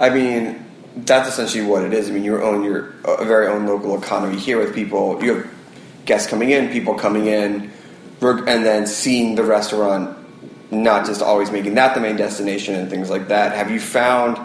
I 0.00 0.08
mean, 0.08 0.64
that's 0.96 1.28
essentially 1.28 1.64
what 1.64 1.82
it 1.84 1.92
is. 1.92 2.08
I 2.08 2.12
mean, 2.12 2.24
you 2.24 2.42
own 2.42 2.64
your 2.64 2.94
a 3.04 3.24
very 3.24 3.46
own 3.46 3.66
local 3.66 3.96
economy 3.96 4.38
here 4.38 4.58
with 4.58 4.74
people. 4.74 5.22
You 5.22 5.34
have 5.34 5.50
guests 6.06 6.28
coming 6.28 6.50
in, 6.50 6.70
people 6.70 6.94
coming 6.94 7.26
in, 7.26 7.70
and 8.22 8.64
then 8.64 8.86
seeing 8.86 9.36
the 9.36 9.44
restaurant. 9.44 10.16
Not 10.70 11.06
just 11.06 11.22
always 11.22 11.50
making 11.50 11.76
that 11.76 11.94
the 11.94 12.00
main 12.00 12.16
destination 12.16 12.74
and 12.74 12.90
things 12.90 13.08
like 13.08 13.28
that. 13.28 13.56
Have 13.56 13.70
you 13.70 13.80
found 13.80 14.36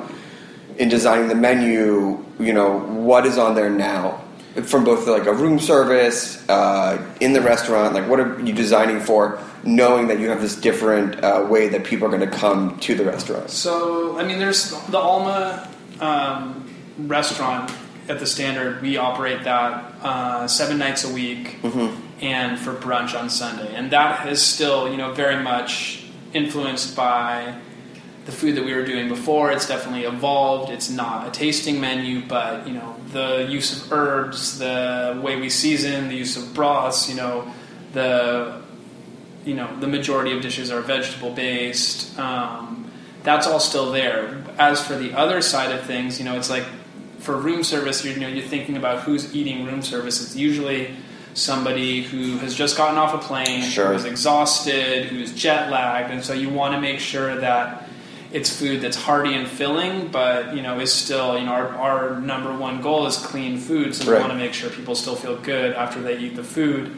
in 0.78 0.90
designing 0.90 1.28
the 1.28 1.36
menu, 1.36 2.24
you 2.40 2.54
know, 2.54 2.80
what 2.80 3.26
is 3.26 3.38
on 3.38 3.56
there 3.56 3.70
now 3.70 4.24
from 4.66 4.84
both 4.84 5.08
like 5.08 5.26
a 5.26 5.34
room 5.34 5.60
service 5.60 6.48
uh, 6.50 7.02
in 7.20 7.34
the 7.34 7.42
restaurant? 7.42 7.94
Like, 7.94 8.08
what 8.08 8.20
are 8.20 8.40
you 8.42 8.54
designing 8.54 9.00
for, 9.00 9.40
knowing 9.64 10.08
that 10.08 10.20
you 10.20 10.30
have 10.30 10.42
this 10.42 10.56
different 10.56 11.24
uh, 11.24 11.46
way 11.50 11.70
that 11.70 11.84
people 11.84 12.08
are 12.08 12.16
going 12.16 12.30
to 12.30 12.38
come 12.38 12.78
to 12.80 12.96
the 12.96 13.06
restaurant? 13.06 13.50
So, 13.50 14.18
I 14.18 14.24
mean, 14.24 14.40
there's 14.40 14.72
the 14.88 15.00
Alma 15.00 15.68
um, 16.00 16.70
restaurant 17.00 17.72
at 18.08 18.20
the 18.20 18.26
Standard. 18.28 18.82
We 18.82 18.98
operate 18.98 19.44
that 19.44 19.96
uh, 20.02 20.48
seven 20.48 20.78
nights 20.78 21.04
a 21.04 21.12
week, 21.12 21.58
and 22.22 22.60
for 22.60 22.74
brunch 22.74 23.20
on 23.20 23.30
Sunday. 23.30 23.74
And 23.74 23.92
that 23.92 24.28
is 24.28 24.42
still, 24.42 24.90
you 24.90 24.98
know, 24.98 25.14
very 25.14 25.42
much 25.42 26.06
influenced 26.34 26.96
by 26.96 27.56
the 28.26 28.32
food 28.32 28.56
that 28.56 28.64
we 28.64 28.74
were 28.74 28.86
doing 28.86 29.10
before. 29.10 29.52
It's 29.52 29.68
definitely 29.68 30.04
evolved. 30.06 30.72
It's 30.72 30.90
not 30.90 31.28
a 31.28 31.32
tasting 31.32 31.82
menu, 31.82 32.22
but 32.26 32.66
you 32.68 32.74
know, 32.74 32.96
the 33.12 33.48
use 33.50 33.76
of 33.86 33.92
herbs, 33.92 34.60
the 34.60 35.20
way 35.24 35.36
we 35.40 35.50
season, 35.50 36.08
the 36.08 36.16
use 36.16 36.38
of 36.38 36.54
broths, 36.54 37.10
you 37.10 37.16
know, 37.16 37.52
the 37.94 38.62
you 39.45 39.54
know 39.54 39.78
the 39.80 39.88
majority 39.88 40.32
of 40.36 40.41
dishes 40.41 40.72
are 40.72 40.82
vegetable 40.82 41.32
based. 41.32 42.18
Um, 42.18 42.89
that's 43.24 43.45
all 43.47 43.60
still 43.60 43.91
there. 43.91 44.43
As 44.58 44.86
for 44.86 44.95
the 44.95 45.14
other 45.14 45.41
side 45.41 45.72
of 45.72 45.86
things, 45.86 46.20
you 46.20 46.26
know, 46.26 46.38
it's 46.38 46.50
like 46.50 46.66
for 47.20 47.38
room 47.38 47.64
service, 47.64 48.04
you're, 48.04 48.14
you 48.14 48.20
know, 48.20 48.28
you're 48.28 48.45
thinking 48.45 48.76
about 48.78 49.04
who's 49.04 49.34
eating 49.34 49.66
room 49.66 49.82
service. 49.82 50.22
It's 50.22 50.36
usually 50.36 50.93
somebody 51.34 52.04
who 52.04 52.38
has 52.39 52.54
just 52.54 52.76
gotten 52.78 52.97
off 52.97 53.14
a 53.14 53.18
plane, 53.18 53.64
Sure. 53.64 53.88
who 53.88 53.93
is 53.93 54.06
exhausted, 54.06 55.06
who's 55.06 55.32
jet 55.34 55.72
lagged, 55.72 56.12
and 56.12 56.24
so 56.24 56.34
you 56.34 56.50
want 56.50 56.76
to 56.76 56.82
make 56.82 57.00
sure 57.00 57.36
that 57.38 57.83
it's 58.34 58.50
food 58.50 58.82
that's 58.82 58.98
hearty 58.98 59.34
and 59.36 59.48
filling, 59.48 60.08
but 60.10 60.54
you 60.56 60.62
know 60.62 60.80
is 60.80 60.92
still 60.92 61.38
you 61.40 61.46
know 61.46 61.52
our, 61.54 61.68
our 61.70 62.20
number 62.20 62.52
one 62.58 62.82
goal 62.82 63.06
is 63.08 63.16
clean 63.18 63.58
food, 63.58 63.96
so 63.96 64.06
we 64.06 64.14
Right. 64.14 64.20
want 64.22 64.34
to 64.34 64.38
make 64.38 64.54
sure 64.54 64.70
people 64.70 64.96
still 64.96 65.16
feel 65.16 65.38
good 65.38 65.74
after 65.76 66.02
they 66.02 66.18
eat 66.18 66.36
the 66.36 66.44
food. 66.44 66.92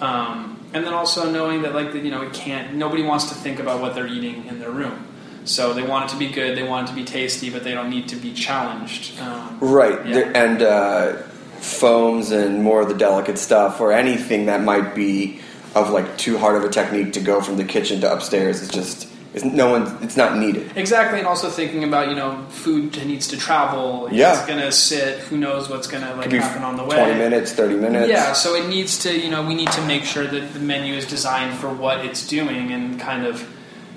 Um, 0.00 0.56
and 0.72 0.84
then 0.86 0.94
also 0.94 1.30
knowing 1.30 1.62
that 1.62 1.74
like 1.74 1.92
you 1.94 2.10
know 2.10 2.22
it 2.22 2.32
can't 2.32 2.74
nobody 2.74 3.02
wants 3.02 3.26
to 3.26 3.34
think 3.34 3.58
about 3.60 3.80
what 3.80 3.94
they're 3.94 4.06
eating 4.06 4.46
in 4.46 4.58
their 4.60 4.70
room 4.70 5.04
so 5.44 5.72
they 5.74 5.82
want 5.82 6.04
it 6.08 6.12
to 6.12 6.16
be 6.18 6.28
good 6.28 6.56
they 6.56 6.62
want 6.62 6.86
it 6.86 6.90
to 6.92 6.96
be 6.96 7.04
tasty 7.04 7.50
but 7.50 7.64
they 7.64 7.72
don't 7.74 7.90
need 7.90 8.08
to 8.08 8.14
be 8.16 8.32
challenged 8.32 9.18
um, 9.20 9.58
Right, 9.60 10.06
Yeah. 10.06 10.14
There- 10.14 10.36
and 10.36 10.62
uh, 10.62 11.12
foams 11.60 12.30
and 12.30 12.62
more 12.62 12.80
of 12.82 12.88
the 12.88 12.94
delicate 12.94 13.36
stuff, 13.38 13.80
or 13.80 13.92
anything 13.92 14.46
that 14.46 14.62
might 14.62 14.94
be 14.94 15.40
of 15.74 15.90
like 15.90 16.16
too 16.16 16.38
hard 16.38 16.56
of 16.56 16.64
a 16.64 16.68
technique 16.70 17.12
to 17.14 17.20
go 17.20 17.40
from 17.42 17.56
the 17.56 17.64
kitchen 17.64 18.00
to 18.00 18.10
upstairs 18.12 18.62
is 18.62 18.68
just 18.68 19.06
is 19.34 19.44
no 19.44 19.70
one. 19.70 19.96
It's 20.02 20.16
not 20.16 20.36
needed. 20.38 20.72
exactly 20.76 21.18
and 21.18 21.26
also 21.28 21.48
thinking 21.50 21.84
about 21.84 22.08
you 22.08 22.16
know 22.16 22.44
food 22.48 22.96
needs 23.06 23.28
to 23.28 23.36
travel 23.36 24.08
Yeah. 24.10 24.32
it's 24.36 24.46
gonna 24.46 24.72
sit 24.72 25.18
who 25.20 25.36
knows 25.36 25.68
what's 25.68 25.86
gonna 25.86 26.14
like 26.16 26.32
happen 26.32 26.62
on 26.64 26.76
the 26.76 26.84
way 26.84 26.96
twenty 26.96 27.18
minutes, 27.18 27.52
thirty 27.52 27.76
minutes. 27.76 28.08
Yeah, 28.08 28.32
so 28.32 28.54
it 28.54 28.68
needs 28.68 28.98
to, 29.04 29.16
you 29.16 29.30
know, 29.30 29.42
we 29.46 29.54
need 29.54 29.70
to 29.72 29.82
make 29.86 30.04
sure 30.04 30.26
that 30.26 30.52
the 30.52 30.58
menu 30.60 30.94
is 30.94 31.06
designed 31.06 31.56
for 31.58 31.68
what 31.72 32.04
it's 32.04 32.26
doing 32.26 32.72
and 32.72 32.98
kind 32.98 33.24
of, 33.24 33.46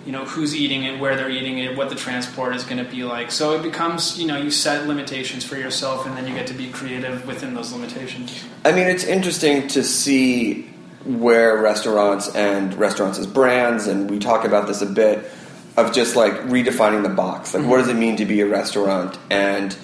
you 0.05 0.11
know, 0.11 0.25
who's 0.25 0.55
eating 0.55 0.83
it, 0.83 0.99
where 0.99 1.15
they're 1.15 1.29
eating 1.29 1.57
it, 1.59 1.75
what 1.77 1.89
the 1.89 1.95
transport 1.95 2.55
is 2.55 2.63
going 2.63 2.83
to 2.83 2.89
be 2.89 3.03
like. 3.03 3.31
So 3.31 3.53
it 3.55 3.63
becomes, 3.63 4.19
you 4.19 4.27
know, 4.27 4.37
you 4.37 4.51
set 4.51 4.87
limitations 4.87 5.43
for 5.45 5.55
yourself 5.55 6.05
and 6.05 6.15
then 6.17 6.27
you 6.27 6.33
get 6.35 6.45
to 6.47 6.53
be 6.53 6.69
creative 6.69 7.25
within 7.25 7.53
those 7.53 7.71
limitations. 7.71 8.43
I 8.65 8.71
mean, 8.73 8.87
it's 8.87 9.05
interesting 9.05 9.67
to 9.69 9.83
see 9.83 10.69
where 11.05 11.61
restaurants 11.61 12.33
and 12.35 12.73
restaurants 12.75 13.19
as 13.19 13.27
brands, 13.27 13.87
and 13.87 14.09
we 14.09 14.19
talk 14.19 14.45
about 14.45 14.67
this 14.67 14.81
a 14.81 14.85
bit, 14.85 15.29
of 15.75 15.91
just 15.91 16.15
like 16.15 16.33
redefining 16.43 17.03
the 17.03 17.09
box. 17.09 17.53
Like, 17.53 17.65
what 17.65 17.77
does 17.77 17.87
it 17.87 17.95
mean 17.95 18.15
to 18.17 18.25
be 18.25 18.41
a 18.41 18.45
restaurant? 18.45 19.17
And 19.29 19.75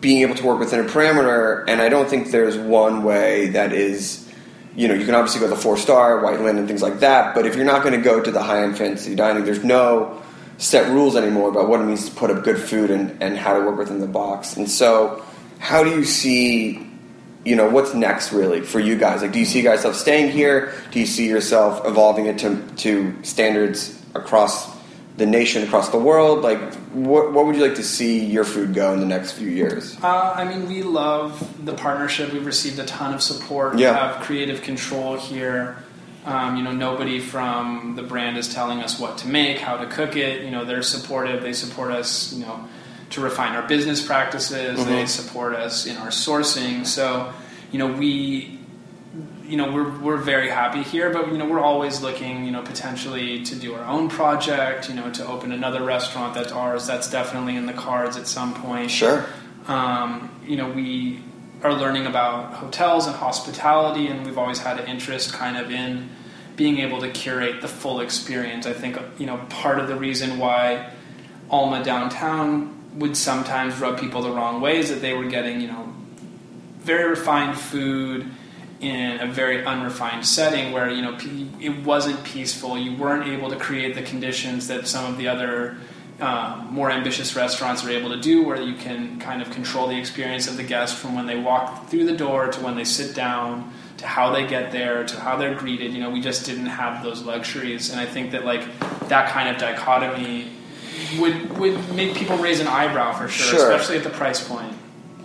being 0.00 0.22
able 0.22 0.34
to 0.34 0.44
work 0.44 0.58
within 0.58 0.80
a 0.80 0.84
parameter. 0.84 1.64
And 1.68 1.80
I 1.80 1.88
don't 1.88 2.08
think 2.08 2.30
there's 2.30 2.56
one 2.56 3.02
way 3.02 3.48
that 3.50 3.72
is, 3.72 4.28
you 4.74 4.88
know, 4.88 4.94
you 4.94 5.04
can 5.04 5.14
obviously 5.14 5.40
go 5.40 5.48
to 5.48 5.54
the 5.54 5.60
four 5.60 5.76
star, 5.76 6.20
white 6.20 6.40
linen, 6.40 6.58
and 6.58 6.68
things 6.68 6.82
like 6.82 7.00
that. 7.00 7.34
But 7.34 7.46
if 7.46 7.56
you're 7.56 7.64
not 7.64 7.82
going 7.82 7.94
to 7.94 8.00
go 8.00 8.20
to 8.20 8.30
the 8.30 8.42
high 8.42 8.62
end 8.62 8.76
fancy 8.76 9.14
dining, 9.14 9.44
there's 9.44 9.64
no 9.64 10.22
set 10.58 10.90
rules 10.90 11.16
anymore 11.16 11.50
about 11.50 11.68
what 11.68 11.80
it 11.80 11.84
means 11.84 12.08
to 12.08 12.14
put 12.14 12.30
up 12.30 12.42
good 12.44 12.58
food 12.58 12.90
and, 12.90 13.22
and 13.22 13.36
how 13.36 13.58
to 13.58 13.64
work 13.64 13.78
within 13.78 14.00
the 14.00 14.06
box. 14.06 14.56
And 14.56 14.70
so, 14.70 15.22
how 15.58 15.82
do 15.82 15.90
you 15.90 16.04
see 16.04 16.85
you 17.46 17.54
know 17.54 17.68
what's 17.70 17.94
next 17.94 18.32
really 18.32 18.60
for 18.60 18.80
you 18.80 18.96
guys 18.96 19.22
like 19.22 19.32
do 19.32 19.38
you 19.38 19.44
see 19.44 19.62
yourself 19.62 19.94
staying 19.94 20.30
here 20.30 20.74
do 20.90 20.98
you 20.98 21.06
see 21.06 21.28
yourself 21.28 21.86
evolving 21.86 22.26
it 22.26 22.38
to, 22.38 22.60
to 22.76 23.14
standards 23.22 24.02
across 24.14 24.74
the 25.16 25.24
nation 25.24 25.62
across 25.62 25.88
the 25.90 25.98
world 25.98 26.42
like 26.42 26.74
what, 26.92 27.32
what 27.32 27.46
would 27.46 27.54
you 27.54 27.62
like 27.62 27.76
to 27.76 27.84
see 27.84 28.24
your 28.24 28.44
food 28.44 28.74
go 28.74 28.92
in 28.92 29.00
the 29.00 29.06
next 29.06 29.32
few 29.32 29.48
years 29.48 29.96
Uh, 30.02 30.34
I 30.36 30.44
mean, 30.44 30.68
we 30.68 30.82
love 30.82 31.64
the 31.64 31.74
partnership. 31.74 32.32
We've 32.32 32.44
received 32.44 32.78
a 32.78 32.84
ton 32.84 33.14
of 33.14 33.22
support. 33.22 33.78
Yeah. 33.78 33.92
We 33.92 33.96
have 33.98 34.22
creative 34.22 34.62
control 34.62 35.16
here. 35.16 35.76
Um, 36.24 36.56
you 36.56 36.62
know, 36.64 36.72
nobody 36.72 37.20
from 37.20 37.94
the 37.96 38.02
brand 38.02 38.36
is 38.36 38.52
telling 38.52 38.80
us 38.82 38.98
what 38.98 39.18
to 39.18 39.28
make, 39.28 39.58
how 39.58 39.76
to 39.76 39.86
cook 39.86 40.16
it. 40.16 40.42
You 40.42 40.50
know, 40.50 40.64
they're 40.64 40.82
supportive. 40.82 41.42
They 41.42 41.52
support 41.52 41.92
us. 41.92 42.32
You 42.32 42.44
know, 42.44 42.68
to 43.16 43.22
refine 43.22 43.56
our 43.56 43.66
business 43.66 44.04
practices. 44.06 44.78
Mhm. 44.78 44.86
They 44.86 45.06
support 45.06 45.54
us 45.54 45.86
in 45.86 45.96
our 45.96 46.08
sourcing. 46.08 46.86
So, 46.86 47.32
you 47.72 47.78
know, 47.78 47.86
we, 47.86 48.58
you 49.48 49.56
know, 49.56 49.72
we're 49.72 49.90
we're 49.98 50.16
very 50.18 50.50
happy 50.50 50.82
here, 50.82 51.10
but 51.10 51.32
you 51.32 51.38
know, 51.38 51.46
we're 51.46 51.60
always 51.60 52.02
looking, 52.02 52.44
you 52.44 52.52
know, 52.52 52.62
potentially 52.62 53.42
to 53.44 53.54
do 53.54 53.74
our 53.74 53.84
own 53.84 54.08
project. 54.08 54.88
You 54.88 54.94
know, 54.94 55.10
to 55.10 55.26
open 55.26 55.50
another 55.50 55.82
restaurant 55.82 56.34
that's 56.34 56.52
ours. 56.52 56.86
That's 56.86 57.10
definitely 57.10 57.56
in 57.56 57.66
the 57.66 57.72
cards 57.72 58.16
at 58.16 58.26
some 58.26 58.54
point. 58.54 58.90
Sure. 58.90 59.24
Um, 59.66 60.30
you 60.46 60.56
know, 60.56 60.68
we 60.68 61.20
are 61.64 61.72
learning 61.72 62.06
about 62.06 62.52
hotels 62.52 63.06
and 63.06 63.16
hospitality, 63.16 64.08
and 64.08 64.26
we've 64.26 64.38
always 64.38 64.58
had 64.58 64.78
an 64.78 64.86
interest 64.86 65.32
kind 65.32 65.56
of 65.56 65.70
in 65.70 66.10
being 66.54 66.78
able 66.78 67.00
to 67.00 67.08
curate 67.08 67.62
the 67.62 67.68
full 67.68 68.00
experience. 68.00 68.66
I 68.66 68.72
think, 68.74 68.98
you 69.18 69.26
know, 69.26 69.38
part 69.48 69.78
of 69.78 69.88
the 69.88 69.96
reason 69.96 70.38
why 70.38 70.90
Alma 71.50 71.82
downtown 71.84 72.75
would 72.96 73.16
sometimes 73.16 73.78
rub 73.78 73.98
people 74.00 74.22
the 74.22 74.30
wrong 74.30 74.60
way 74.60 74.78
is 74.78 74.88
that 74.88 75.00
they 75.00 75.12
were 75.12 75.26
getting, 75.26 75.60
you 75.60 75.68
know, 75.68 75.92
very 76.78 77.10
refined 77.10 77.58
food 77.58 78.30
in 78.80 79.20
a 79.20 79.26
very 79.26 79.64
unrefined 79.64 80.26
setting 80.26 80.72
where, 80.72 80.90
you 80.90 81.02
know, 81.02 81.16
it 81.60 81.84
wasn't 81.84 82.22
peaceful. 82.24 82.78
You 82.78 82.96
weren't 82.96 83.26
able 83.26 83.50
to 83.50 83.56
create 83.56 83.94
the 83.94 84.02
conditions 84.02 84.68
that 84.68 84.86
some 84.86 85.10
of 85.10 85.18
the 85.18 85.28
other 85.28 85.78
um, 86.20 86.68
more 86.70 86.90
ambitious 86.90 87.36
restaurants 87.36 87.84
are 87.84 87.90
able 87.90 88.10
to 88.10 88.20
do, 88.20 88.42
where 88.42 88.60
you 88.60 88.74
can 88.74 89.18
kind 89.20 89.42
of 89.42 89.50
control 89.50 89.86
the 89.88 89.98
experience 89.98 90.48
of 90.48 90.56
the 90.56 90.62
guest 90.62 90.96
from 90.96 91.14
when 91.14 91.26
they 91.26 91.36
walk 91.36 91.88
through 91.88 92.06
the 92.06 92.16
door 92.16 92.48
to 92.48 92.60
when 92.60 92.74
they 92.74 92.84
sit 92.84 93.14
down 93.14 93.70
to 93.98 94.06
how 94.06 94.32
they 94.32 94.46
get 94.46 94.72
there 94.72 95.04
to 95.04 95.20
how 95.20 95.36
they're 95.36 95.54
greeted. 95.54 95.92
You 95.92 96.00
know, 96.00 96.10
we 96.10 96.20
just 96.20 96.46
didn't 96.46 96.66
have 96.66 97.02
those 97.02 97.22
luxuries, 97.22 97.90
and 97.90 98.00
I 98.00 98.06
think 98.06 98.30
that 98.30 98.46
like 98.46 98.62
that 99.08 99.30
kind 99.30 99.50
of 99.50 99.58
dichotomy 99.58 100.50
would 101.18 101.58
would 101.58 101.94
make 101.94 102.14
people 102.14 102.36
raise 102.38 102.60
an 102.60 102.66
eyebrow 102.66 103.12
for 103.12 103.28
sure, 103.28 103.58
Sure. 103.58 103.70
especially 103.72 103.96
at 103.96 104.04
the 104.04 104.10
price 104.10 104.46
point. 104.46 104.72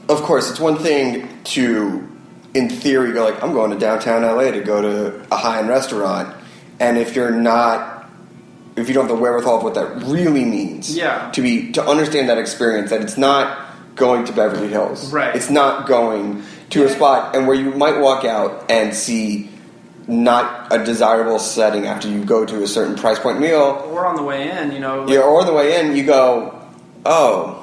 Of 0.10 0.22
course, 0.24 0.50
it's 0.50 0.60
one 0.60 0.78
thing 0.78 1.28
to, 1.46 2.08
in 2.54 2.70
theory, 2.70 3.14
go 3.14 3.24
like, 3.24 3.42
I'm 3.44 3.54
going 3.54 3.72
to 3.72 3.78
downtown 3.80 4.24
LA 4.24 4.52
to 4.52 4.62
go 4.62 4.82
to 4.82 5.26
a 5.32 5.36
high 5.38 5.60
end 5.60 5.70
restaurant, 5.70 6.36
and 6.80 6.98
if 6.98 7.16
you're 7.16 7.32
not, 7.32 8.10
if 8.76 8.88
you 8.88 8.94
don't 8.94 9.08
have 9.08 9.16
the 9.16 9.22
wherewithal 9.22 9.58
of 9.58 9.64
what 9.64 9.74
that 9.76 10.04
really 10.08 10.46
means, 10.46 10.96
Yeah. 10.96 11.30
to 11.32 11.42
be 11.42 11.72
to 11.74 11.86
understand 11.86 12.30
that 12.30 12.38
experience, 12.38 12.90
that 12.90 13.02
it's 13.02 13.18
not 13.18 13.58
going 13.96 14.24
to 14.26 14.32
Beverly 14.34 14.68
Hills, 14.70 15.12
Right. 15.14 15.36
It's 15.36 15.50
not 15.50 15.86
going 15.88 16.44
to 16.72 16.86
a 16.86 16.90
spot, 16.90 17.36
and 17.36 17.48
where 17.48 17.56
you 17.56 17.72
might 17.72 18.00
walk 18.00 18.24
out 18.26 18.66
and 18.70 18.94
see 18.96 19.50
not 20.08 20.74
a 20.74 20.84
desirable 20.84 21.40
setting 21.40 21.86
after 21.86 22.08
you 22.10 22.24
go 22.24 22.46
to 22.46 22.64
a 22.64 22.68
certain 22.68 22.96
price 22.96 23.20
point 23.20 23.40
meal, 23.40 23.84
Or 23.88 24.06
on 24.06 24.16
the 24.16 24.24
way 24.24 24.50
in, 24.50 24.72
you 24.72 24.80
know, 24.80 25.08
yeah, 25.08 25.20
or 25.20 25.40
on 25.42 25.46
the 25.46 25.54
way 25.54 25.80
in, 25.80 25.96
you 25.96 26.04
go, 26.06 26.60
oh. 27.06 27.58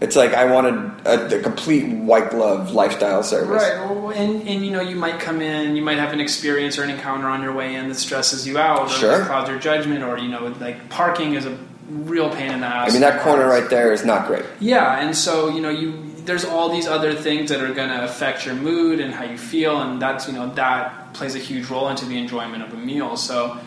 It's 0.00 0.16
like 0.16 0.34
I 0.34 0.44
wanted 0.52 1.06
a, 1.06 1.38
a 1.38 1.42
complete 1.42 1.88
white 1.88 2.28
glove 2.30 2.72
lifestyle 2.72 3.22
service. 3.22 3.62
Right, 3.62 3.90
well, 3.90 4.10
and, 4.10 4.46
and 4.46 4.64
you 4.64 4.70
know, 4.70 4.82
you 4.82 4.96
might 4.96 5.18
come 5.18 5.40
in, 5.40 5.76
you 5.76 5.82
might 5.82 5.98
have 5.98 6.12
an 6.12 6.20
experience 6.20 6.76
or 6.78 6.82
an 6.82 6.90
encounter 6.90 7.26
on 7.28 7.40
your 7.42 7.52
way 7.54 7.74
in 7.74 7.88
that 7.88 7.94
stresses 7.94 8.46
you 8.46 8.58
out, 8.58 8.80
or 8.82 8.88
Sure. 8.90 9.24
clouds 9.24 9.48
your 9.48 9.58
judgment, 9.58 10.02
or 10.02 10.18
you 10.18 10.28
know, 10.28 10.54
like 10.60 10.90
parking 10.90 11.34
is 11.34 11.46
a 11.46 11.56
real 11.88 12.28
pain 12.28 12.50
in 12.50 12.60
the 12.60 12.66
ass. 12.66 12.90
I 12.90 12.92
mean, 12.92 13.00
that 13.02 13.22
corner 13.22 13.46
right 13.48 13.70
there 13.70 13.92
is 13.92 14.04
not 14.04 14.26
great. 14.26 14.44
Yeah, 14.60 15.00
and 15.00 15.16
so 15.16 15.48
you 15.48 15.62
know, 15.62 15.70
you 15.70 16.12
there's 16.26 16.44
all 16.44 16.70
these 16.70 16.86
other 16.86 17.14
things 17.14 17.48
that 17.50 17.60
are 17.60 17.72
going 17.72 17.90
to 17.90 18.04
affect 18.04 18.44
your 18.44 18.56
mood 18.56 19.00
and 19.00 19.14
how 19.14 19.24
you 19.24 19.38
feel, 19.38 19.80
and 19.80 20.02
that's 20.02 20.26
you 20.26 20.34
know 20.34 20.52
that 20.54 21.03
plays 21.14 21.34
a 21.34 21.38
huge 21.38 21.68
role 21.70 21.88
into 21.88 22.04
the 22.04 22.18
enjoyment 22.18 22.62
of 22.62 22.72
a 22.72 22.76
meal. 22.76 23.16
So, 23.16 23.58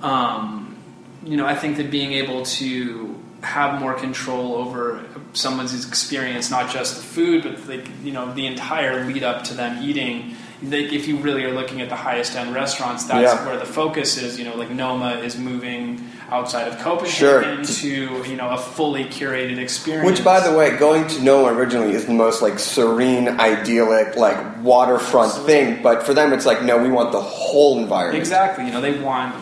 um, 0.00 0.76
you 1.24 1.36
know, 1.36 1.46
I 1.46 1.54
think 1.54 1.76
that 1.76 1.90
being 1.90 2.12
able 2.12 2.44
to 2.44 3.20
have 3.42 3.80
more 3.80 3.94
control 3.94 4.54
over 4.54 5.04
someone's 5.32 5.86
experience, 5.86 6.50
not 6.50 6.70
just 6.70 6.96
the 6.96 7.02
food, 7.02 7.42
but 7.42 7.68
like 7.68 7.88
you 8.02 8.12
know 8.12 8.32
the 8.32 8.46
entire 8.46 9.04
lead 9.04 9.22
up 9.22 9.44
to 9.44 9.54
them 9.54 9.82
eating. 9.82 10.36
Like 10.62 10.92
if 10.92 11.08
you 11.08 11.16
really 11.16 11.44
are 11.44 11.52
looking 11.52 11.80
at 11.80 11.88
the 11.88 11.96
highest 11.96 12.36
end 12.36 12.54
restaurants, 12.54 13.04
that's 13.04 13.34
Yeah. 13.34 13.46
where 13.46 13.56
the 13.58 13.66
focus 13.66 14.16
is. 14.16 14.38
You 14.38 14.44
know, 14.44 14.54
like 14.56 14.70
Noma 14.70 15.14
is 15.16 15.36
moving 15.36 16.08
outside 16.30 16.68
of 16.68 16.78
Copenhagen 16.78 17.10
Sure. 17.10 17.42
into 17.42 18.22
you 18.30 18.36
know 18.36 18.48
a 18.50 18.56
fully 18.58 19.04
curated 19.04 19.58
experience. 19.58 20.06
Which, 20.06 20.24
by 20.24 20.38
the 20.40 20.56
way, 20.56 20.76
going 20.76 21.06
to 21.08 21.22
Noma 21.22 21.52
originally 21.52 21.92
is 21.94 22.06
the 22.06 22.12
most 22.14 22.42
like 22.42 22.58
serene, 22.60 23.28
idyllic, 23.40 24.16
like 24.16 24.38
waterfront 24.62 25.32
thing. 25.46 25.82
But 25.82 26.04
for 26.04 26.14
them, 26.14 26.32
it's 26.32 26.46
like, 26.46 26.62
no, 26.62 26.78
we 26.78 26.90
want 26.90 27.10
the 27.12 27.20
whole 27.20 27.78
environment. 27.80 28.18
Exactly. 28.18 28.64
You 28.66 28.72
know, 28.72 28.80
they 28.80 28.98
want 28.98 29.34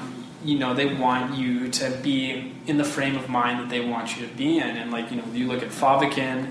you 0.42 0.58
know 0.58 0.72
they 0.72 0.86
want 0.86 1.34
you 1.34 1.68
to 1.68 1.90
be 2.02 2.54
in 2.66 2.78
the 2.78 2.84
frame 2.84 3.14
of 3.16 3.28
mind 3.28 3.60
that 3.60 3.68
they 3.68 3.80
want 3.80 4.16
you 4.16 4.26
to 4.26 4.32
be 4.34 4.56
in, 4.58 4.62
and 4.78 4.90
like 4.90 5.10
you 5.10 5.18
know, 5.18 5.24
you 5.34 5.46
look 5.46 5.62
at 5.62 5.68
Fäviken 5.68 6.46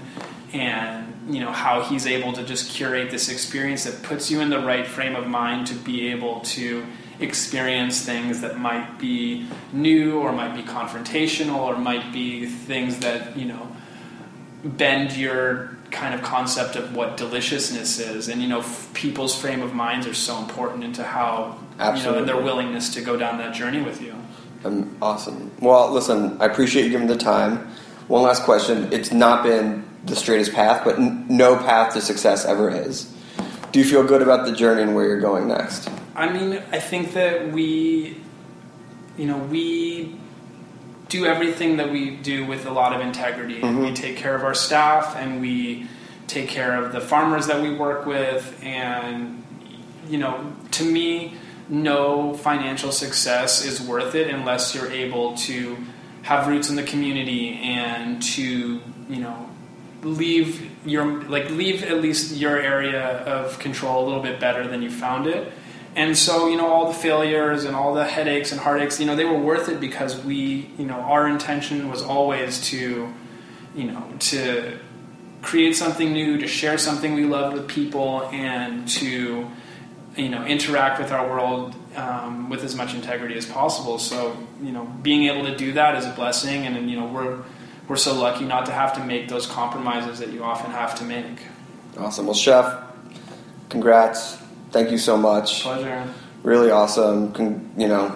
and 0.53 1.05
you 1.27 1.39
know 1.39 1.51
how 1.51 1.81
he's 1.81 2.05
able 2.07 2.31
to 2.33 2.43
just 2.43 2.71
curate 2.71 3.11
this 3.11 3.29
experience 3.29 3.83
that 3.83 4.01
puts 4.03 4.31
you 4.31 4.39
in 4.41 4.49
the 4.49 4.59
right 4.59 4.87
frame 4.87 5.15
of 5.15 5.27
mind 5.27 5.67
to 5.67 5.75
be 5.75 6.09
able 6.09 6.39
to 6.41 6.85
experience 7.19 8.01
things 8.05 8.39
that 8.41 8.57
might 8.57 8.97
be 8.97 9.45
new 9.73 10.19
or 10.19 10.31
might 10.31 10.55
be 10.55 10.63
confrontational 10.63 11.59
or 11.59 11.77
might 11.77 12.13
be 12.13 12.45
things 12.45 12.99
that 12.99 13.35
you 13.37 13.45
know 13.45 13.67
bend 14.63 15.11
your 15.15 15.77
kind 15.91 16.13
of 16.13 16.21
concept 16.21 16.75
of 16.75 16.95
what 16.95 17.17
deliciousness 17.17 17.99
is 17.99 18.29
and 18.29 18.41
you 18.41 18.47
know 18.47 18.59
f- 18.59 18.89
people's 18.93 19.35
frame 19.39 19.61
of 19.61 19.73
minds 19.73 20.05
are 20.07 20.13
so 20.13 20.37
important 20.37 20.83
into 20.83 21.03
how 21.03 21.57
you 21.77 21.77
know 21.79 21.85
Absolutely. 21.85 22.19
and 22.19 22.29
their 22.29 22.41
willingness 22.41 22.93
to 22.93 23.01
go 23.01 23.17
down 23.17 23.37
that 23.39 23.53
journey 23.53 23.81
with 23.81 24.01
you 24.01 24.13
Um, 24.65 24.95
awesome. 25.01 25.51
Well, 25.61 25.89
listen, 25.91 26.37
I 26.41 26.45
appreciate 26.45 26.83
you 26.83 26.89
giving 26.91 27.07
the 27.07 27.15
time. 27.17 27.67
One 28.09 28.23
last 28.23 28.43
question. 28.43 28.91
It's 28.91 29.11
not 29.13 29.41
been 29.43 29.83
the 30.09 30.15
straightest 30.15 30.53
path, 30.53 30.83
but 30.83 30.97
n- 30.97 31.25
no 31.29 31.55
path 31.57 31.93
to 31.93 32.01
success 32.01 32.45
ever 32.45 32.69
is. 32.69 33.13
Do 33.71 33.79
you 33.79 33.85
feel 33.85 34.03
good 34.03 34.21
about 34.21 34.45
the 34.45 34.51
journey 34.51 34.81
and 34.81 34.95
where 34.95 35.05
you're 35.05 35.21
going 35.21 35.47
next? 35.47 35.89
i 36.15 36.27
mean 36.27 36.61
i 36.73 36.79
think 36.79 37.13
that 37.13 37.51
we 37.53 38.17
you 39.17 39.25
know 39.25 39.37
we 39.37 40.15
do 41.07 41.25
everything 41.25 41.77
that 41.77 41.89
we 41.91 42.17
do 42.17 42.45
with 42.45 42.65
a 42.65 42.71
lot 42.71 42.93
of 42.93 42.99
integrity 42.99 43.61
and 43.61 43.79
we 43.81 43.93
take 43.93 44.17
care 44.17 44.35
of 44.35 44.43
our 44.43 44.53
staff 44.53 45.15
and 45.15 45.39
we 45.39 45.87
take 46.27 46.49
care 46.49 46.83
of 46.83 46.91
the 46.91 46.99
farmers 46.99 47.47
that 47.47 47.61
we 47.61 47.73
work 47.73 48.05
with 48.05 48.59
and 48.63 49.41
you 50.09 50.17
know 50.17 50.51
to 50.71 50.83
me 50.83 51.33
no 51.69 52.33
financial 52.33 52.91
success 52.91 53.63
is 53.63 53.81
worth 53.81 54.13
it 54.13 54.27
unless 54.29 54.75
you're 54.75 54.91
able 54.91 55.35
to 55.37 55.77
have 56.23 56.47
roots 56.47 56.69
in 56.69 56.75
the 56.75 56.83
community 56.83 57.53
and 57.63 58.21
to 58.21 58.81
you 59.07 59.19
know 59.21 59.48
leave 60.03 60.69
your 60.85 61.23
like 61.23 61.49
leave 61.49 61.83
at 61.83 62.01
least 62.01 62.35
your 62.35 62.57
area 62.57 63.23
of 63.25 63.59
control 63.59 64.03
a 64.03 64.05
little 64.05 64.23
bit 64.23 64.39
better 64.39 64.67
than 64.67 64.81
you 64.81 64.89
found 64.89 65.27
it. 65.27 65.51
And 65.95 66.17
so 66.17 66.47
you 66.47 66.57
know 66.57 66.67
all 66.67 66.87
the 66.87 66.97
failures 66.97 67.65
and 67.65 67.75
all 67.75 67.93
the 67.93 68.05
headaches 68.05 68.51
and 68.51 68.61
heartaches 68.61 68.99
you 68.99 69.05
know 69.05 69.15
they 69.15 69.25
were 69.25 69.37
worth 69.37 69.69
it 69.69 69.79
because 69.79 70.23
we 70.23 70.71
you 70.77 70.85
know 70.85 70.95
our 70.95 71.27
intention 71.27 71.89
was 71.89 72.01
always 72.01 72.61
to 72.69 73.11
you 73.75 73.91
know 73.91 74.03
to 74.19 74.77
create 75.41 75.75
something 75.75 76.13
new 76.13 76.37
to 76.37 76.47
share 76.47 76.77
something 76.77 77.13
we 77.13 77.25
love 77.25 77.53
with 77.53 77.67
people 77.67 78.23
and 78.31 78.87
to 78.87 79.49
you 80.15 80.29
know 80.29 80.45
interact 80.45 80.99
with 80.99 81.11
our 81.11 81.27
world 81.27 81.75
um, 81.95 82.49
with 82.49 82.63
as 82.63 82.75
much 82.75 82.93
integrity 82.93 83.35
as 83.35 83.45
possible. 83.45 83.99
So 83.99 84.37
you 84.61 84.71
know 84.71 84.85
being 85.01 85.25
able 85.25 85.45
to 85.45 85.55
do 85.55 85.73
that 85.73 85.95
is 85.95 86.05
a 86.05 86.11
blessing 86.11 86.65
and, 86.65 86.89
you 86.89 86.99
know 86.99 87.07
we're 87.07 87.43
we're 87.89 87.97
so 87.97 88.13
lucky 88.13 88.45
not 88.45 88.65
to 88.67 88.71
have 88.71 88.93
to 88.93 89.03
make 89.03 89.27
those 89.27 89.45
compromises 89.47 90.19
that 90.19 90.29
you 90.29 90.43
often 90.43 90.71
have 90.71 90.95
to 90.99 91.03
make 91.03 91.25
Awesome. 91.97 92.25
Well, 92.27 92.35
Chef, 92.35 92.81
congrats. 93.67 94.37
Thank 94.71 94.91
you 94.91 94.97
so 94.97 95.17
much. 95.17 95.63
pleasure 95.63 96.13
Really 96.43 96.71
awesome. 96.71 97.33
Con- 97.33 97.69
you 97.77 97.87
know, 97.89 98.15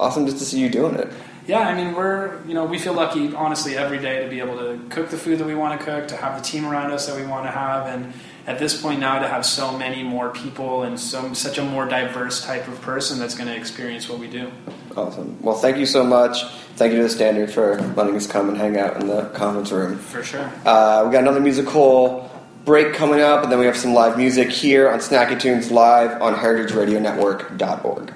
awesome 0.00 0.26
just 0.26 0.38
to 0.38 0.44
see 0.44 0.58
you 0.58 0.68
doing 0.68 0.94
it. 0.96 1.08
yeah 1.46 1.60
i 1.68 1.74
mean 1.74 1.94
we're 1.94 2.42
you 2.46 2.54
know 2.54 2.64
we 2.64 2.78
feel 2.78 2.92
lucky 2.94 3.32
honestly 3.34 3.76
every 3.76 3.98
day 3.98 4.22
to 4.24 4.28
be 4.28 4.38
able 4.40 4.56
to 4.56 4.80
cook 4.88 5.10
the 5.10 5.16
food 5.18 5.38
that 5.38 5.46
we 5.46 5.54
want 5.54 5.78
to 5.78 5.84
cook 5.84 6.08
to 6.08 6.16
have 6.16 6.36
the 6.40 6.42
team 6.42 6.64
around 6.64 6.90
us 6.90 7.06
that 7.06 7.16
we 7.16 7.24
want 7.26 7.44
to 7.44 7.50
have 7.50 7.86
and 7.86 8.12
at 8.46 8.58
this 8.58 8.80
point 8.80 8.98
now 8.98 9.18
to 9.20 9.28
have 9.28 9.44
so 9.46 9.76
many 9.76 10.02
more 10.02 10.30
people 10.30 10.82
and 10.82 10.98
so 10.98 11.32
such 11.34 11.58
a 11.58 11.62
more 11.64 11.84
diverse 11.86 12.44
type 12.44 12.66
of 12.68 12.80
person 12.80 13.18
that's 13.20 13.34
going 13.36 13.48
to 13.48 13.54
experience 13.56 14.08
what 14.08 14.18
we 14.18 14.26
do 14.28 14.50
Awesome. 14.96 15.38
Well, 15.42 15.56
thank 15.56 15.76
you 15.78 15.86
so 15.86 16.04
much. 16.04 16.44
Thank 16.76 16.92
you 16.92 16.98
to 16.98 17.04
the 17.04 17.10
Standard 17.10 17.50
for 17.50 17.80
letting 17.96 18.16
us 18.16 18.26
come 18.26 18.48
and 18.48 18.56
hang 18.58 18.78
out 18.78 19.00
in 19.00 19.06
the 19.06 19.26
conference 19.34 19.70
room. 19.72 19.98
for 19.98 20.22
sure 20.22 20.50
Uh, 20.64 21.04
we 21.06 21.12
got 21.12 21.20
another 21.22 21.40
musical 21.40 22.30
break 22.64 22.94
coming 22.94 23.20
up, 23.20 23.42
and 23.42 23.50
then 23.52 23.58
we 23.58 23.66
have 23.66 23.76
some 23.76 23.92
live 23.94 24.16
music 24.16 24.50
here 24.50 24.88
on 24.88 24.98
Snacky 25.00 25.38
Tunes 25.38 25.70
live 25.70 26.20
on 26.22 26.34
heritageradionetwork.org. 26.34 28.12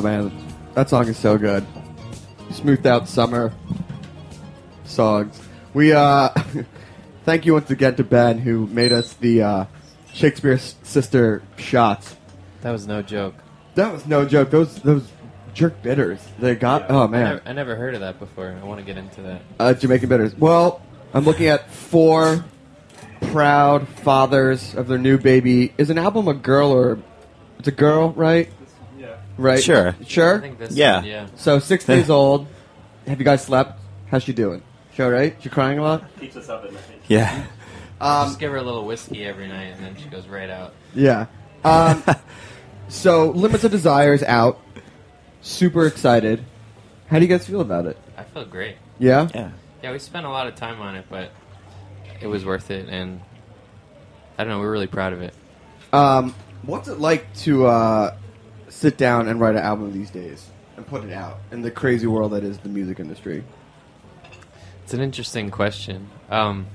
Oh 0.00 0.02
man, 0.02 0.32
that 0.72 0.88
song 0.88 1.08
is 1.08 1.18
so 1.18 1.36
good. 1.36 1.62
Smoothed 2.52 2.86
out 2.86 3.06
summer 3.06 3.52
songs. 4.84 5.38
We 5.74 5.92
uh 5.92 6.30
thank 7.26 7.44
you 7.44 7.52
once 7.52 7.70
again 7.70 7.96
to 7.96 8.04
Ben 8.04 8.38
who 8.38 8.66
made 8.68 8.92
us 8.92 9.12
the 9.12 9.42
uh, 9.42 9.64
Shakespeare 10.14 10.56
sister 10.56 11.42
shots. 11.58 12.16
That 12.62 12.70
was 12.70 12.86
no 12.86 13.02
joke. 13.02 13.34
That 13.74 13.92
was 13.92 14.06
no 14.06 14.24
joke. 14.24 14.48
Those 14.48 14.74
those 14.76 15.06
jerk 15.52 15.82
bitters. 15.82 16.26
They 16.38 16.54
got 16.54 16.90
oh 16.90 17.02
I 17.02 17.06
man. 17.08 17.24
never, 17.24 17.42
I 17.44 17.52
never 17.52 17.76
heard 17.76 17.92
of 17.94 18.00
that 18.00 18.18
before. 18.18 18.58
I 18.58 18.64
want 18.64 18.80
to 18.80 18.86
get 18.86 18.96
into 18.96 19.20
that. 19.20 19.42
Uh, 19.58 19.74
Jamaican 19.74 20.08
bitters. 20.08 20.34
Well, 20.34 20.80
I'm 21.12 21.26
looking 21.26 21.48
at 21.48 21.70
four 21.70 22.42
proud 23.32 23.86
fathers 23.86 24.74
of 24.74 24.88
their 24.88 24.96
new 24.96 25.18
baby. 25.18 25.74
Is 25.76 25.90
an 25.90 25.98
album 25.98 26.26
a 26.26 26.32
girl 26.32 26.70
or 26.70 26.98
it's 27.58 27.68
a 27.68 27.72
girl, 27.72 28.12
right? 28.12 28.50
Yeah. 29.38 29.44
Right. 29.44 29.62
Sure. 29.62 29.96
Sure. 30.06 30.38
I 30.38 30.40
think 30.40 30.58
this 30.58 30.72
Yeah. 30.72 30.96
one, 30.96 31.04
yeah. 31.06 31.26
So 31.36 31.58
six 31.58 31.84
days 31.84 32.10
old. 32.18 32.46
Have 33.06 33.18
you 33.18 33.24
guys 33.24 33.42
slept? 33.42 33.80
How's 34.10 34.22
she 34.22 34.32
doing? 34.32 34.62
She 34.94 35.02
all 35.02 35.10
right? 35.10 35.36
She 35.40 35.48
crying 35.48 35.78
a 35.78 35.82
lot? 35.82 36.04
Keeps 36.20 36.36
us 36.36 36.48
up 36.48 36.64
at 36.64 36.72
night. 36.72 36.82
Yeah. 37.08 37.46
Um, 38.02 38.28
Just 38.28 38.38
give 38.40 38.50
her 38.52 38.56
a 38.56 38.62
little 38.62 38.86
whiskey 38.86 39.26
every 39.26 39.46
night, 39.46 39.74
and 39.76 39.84
then 39.84 39.94
she 39.94 40.08
goes 40.08 40.26
right 40.26 40.48
out. 40.48 40.72
Yeah. 40.94 41.26
Um, 41.64 42.02
so 42.88 43.28
Limits 43.32 43.62
of 43.64 43.72
Desire 43.72 44.14
is 44.14 44.22
out. 44.22 44.58
Super 45.42 45.86
excited. 45.86 46.42
How 47.08 47.18
do 47.18 47.26
you 47.26 47.28
guys 47.28 47.46
feel 47.46 47.60
about 47.60 47.84
it? 47.84 47.98
I 48.16 48.22
feel 48.24 48.46
great. 48.46 48.76
Yeah. 48.98 49.28
Yeah. 49.34 49.50
Yeah, 49.82 49.92
we 49.92 49.98
spent 49.98 50.24
a 50.24 50.30
lot 50.30 50.46
of 50.46 50.54
time 50.56 50.80
on 50.80 50.96
it, 50.96 51.04
but 51.10 51.30
it 52.22 52.26
was 52.26 52.42
worth 52.42 52.70
it, 52.70 52.88
and 52.88 53.20
I 54.38 54.44
don't 54.44 54.52
know. 54.54 54.60
We're 54.60 54.72
really 54.72 54.86
proud 54.86 55.12
of 55.12 55.20
it. 55.20 55.34
Um, 55.92 56.34
what's 56.62 56.88
it 56.88 57.00
like 57.00 57.30
to 57.40 57.66
uh, 57.66 58.16
sit 58.80 58.96
down 58.96 59.28
and 59.28 59.38
write 59.38 59.56
an 59.56 59.62
album 59.62 59.92
these 59.92 60.10
days 60.10 60.48
and 60.76 60.86
put 60.86 61.04
it 61.04 61.12
out 61.12 61.38
in 61.52 61.60
the 61.60 61.70
crazy 61.70 62.06
world 62.06 62.32
that 62.32 62.42
is 62.42 62.56
the 62.58 62.70
music 62.70 62.98
industry? 62.98 63.44
It's 64.84 64.94
an 64.94 65.02
interesting 65.02 65.50
question. 65.50 66.08
Um, 66.30 66.66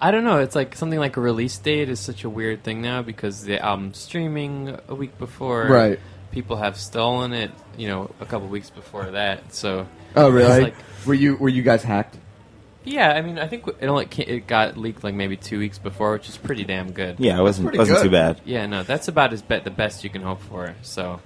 I 0.00 0.10
don't 0.10 0.24
know. 0.24 0.38
It's 0.38 0.56
like 0.56 0.74
something 0.76 0.98
like 0.98 1.18
a 1.18 1.20
release 1.20 1.58
date 1.58 1.90
is 1.90 2.00
such 2.00 2.24
a 2.24 2.30
weird 2.30 2.62
thing 2.62 2.80
now 2.80 3.02
because 3.02 3.44
the 3.44 3.62
album's 3.62 3.98
streaming 3.98 4.78
a 4.88 4.94
week 4.94 5.18
before. 5.18 5.66
Right. 5.66 6.00
People 6.30 6.56
have 6.56 6.78
stolen 6.78 7.34
it, 7.34 7.50
you 7.76 7.88
know, 7.88 8.10
a 8.18 8.24
couple 8.24 8.48
weeks 8.48 8.70
before 8.70 9.10
that. 9.10 9.52
So. 9.54 9.86
Oh, 10.16 10.30
really? 10.30 10.62
like- 10.62 10.74
were 11.06 11.14
you 11.14 11.36
were 11.36 11.48
you 11.48 11.62
guys 11.62 11.82
hacked? 11.82 12.16
Yeah, 12.90 13.12
I 13.12 13.22
mean, 13.22 13.38
I 13.38 13.46
think 13.46 13.66
it 13.66 13.86
only 13.86 14.08
it 14.18 14.46
got 14.46 14.76
leaked 14.76 15.04
like 15.04 15.14
maybe 15.14 15.36
two 15.36 15.58
weeks 15.58 15.78
before, 15.78 16.12
which 16.12 16.28
is 16.28 16.36
pretty 16.36 16.64
damn 16.64 16.92
good. 16.92 17.16
Yeah, 17.18 17.38
it 17.38 17.42
wasn't 17.42 17.76
wasn't 17.76 18.02
too 18.02 18.10
bad. 18.10 18.40
Yeah, 18.44 18.66
no, 18.66 18.82
that's 18.82 19.08
about 19.08 19.32
as 19.32 19.42
be- 19.42 19.58
the 19.60 19.70
best 19.70 20.04
you 20.04 20.10
can 20.10 20.22
hope 20.22 20.40
for. 20.42 20.74
So, 20.82 21.20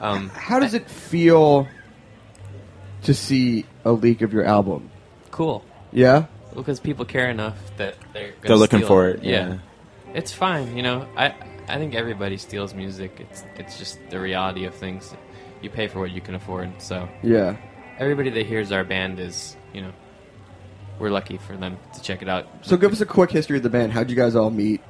um, 0.00 0.28
How 0.30 0.58
does 0.58 0.74
it 0.74 0.88
feel 0.90 1.68
to 3.04 3.14
see 3.14 3.64
a 3.84 3.92
leak 3.92 4.22
of 4.22 4.32
your 4.32 4.44
album? 4.44 4.90
cool. 5.30 5.64
Yeah. 5.92 6.26
because 6.54 6.80
people 6.80 7.04
care 7.04 7.28
enough 7.28 7.56
that 7.76 7.94
they're 8.14 8.28
gonna 8.30 8.36
They're 8.48 8.56
looking 8.56 8.78
steal 8.80 8.88
for 8.88 9.08
it, 9.10 9.22
yeah. 9.22 9.48
Yeah. 9.48 9.58
it's 10.14 10.32
fine. 10.32 10.76
You 10.76 10.82
know, 10.82 11.06
I 11.16 11.34
I 11.68 11.76
think 11.78 11.94
everybody 11.94 12.36
steals 12.38 12.72
music. 12.74 13.18
It's 13.20 13.44
it's 13.56 13.78
just 13.78 13.98
the 14.10 14.18
reality 14.18 14.64
of 14.64 14.74
things. 14.74 15.14
You 15.62 15.68
pay 15.70 15.88
for 15.88 16.00
what 16.00 16.10
you 16.10 16.20
can 16.20 16.34
afford. 16.34 16.70
So 16.80 17.08
Yeah. 17.22 17.56
everybody 17.98 18.30
that 18.30 18.46
hears 18.46 18.72
our 18.72 18.84
band 18.84 19.20
is 19.20 19.56
you 19.74 19.82
know 19.82 19.92
we're 20.98 21.10
lucky 21.10 21.36
for 21.38 21.56
them 21.56 21.76
to 21.94 22.02
check 22.02 22.22
it 22.22 22.28
out. 22.28 22.46
So 22.62 22.76
give 22.76 22.92
us 22.92 23.00
a 23.00 23.06
quick 23.06 23.30
history 23.30 23.56
of 23.56 23.62
the 23.62 23.70
band. 23.70 23.92
How'd 23.92 24.10
you 24.10 24.16
guys 24.16 24.34
all 24.36 24.50
meet? 24.50 24.80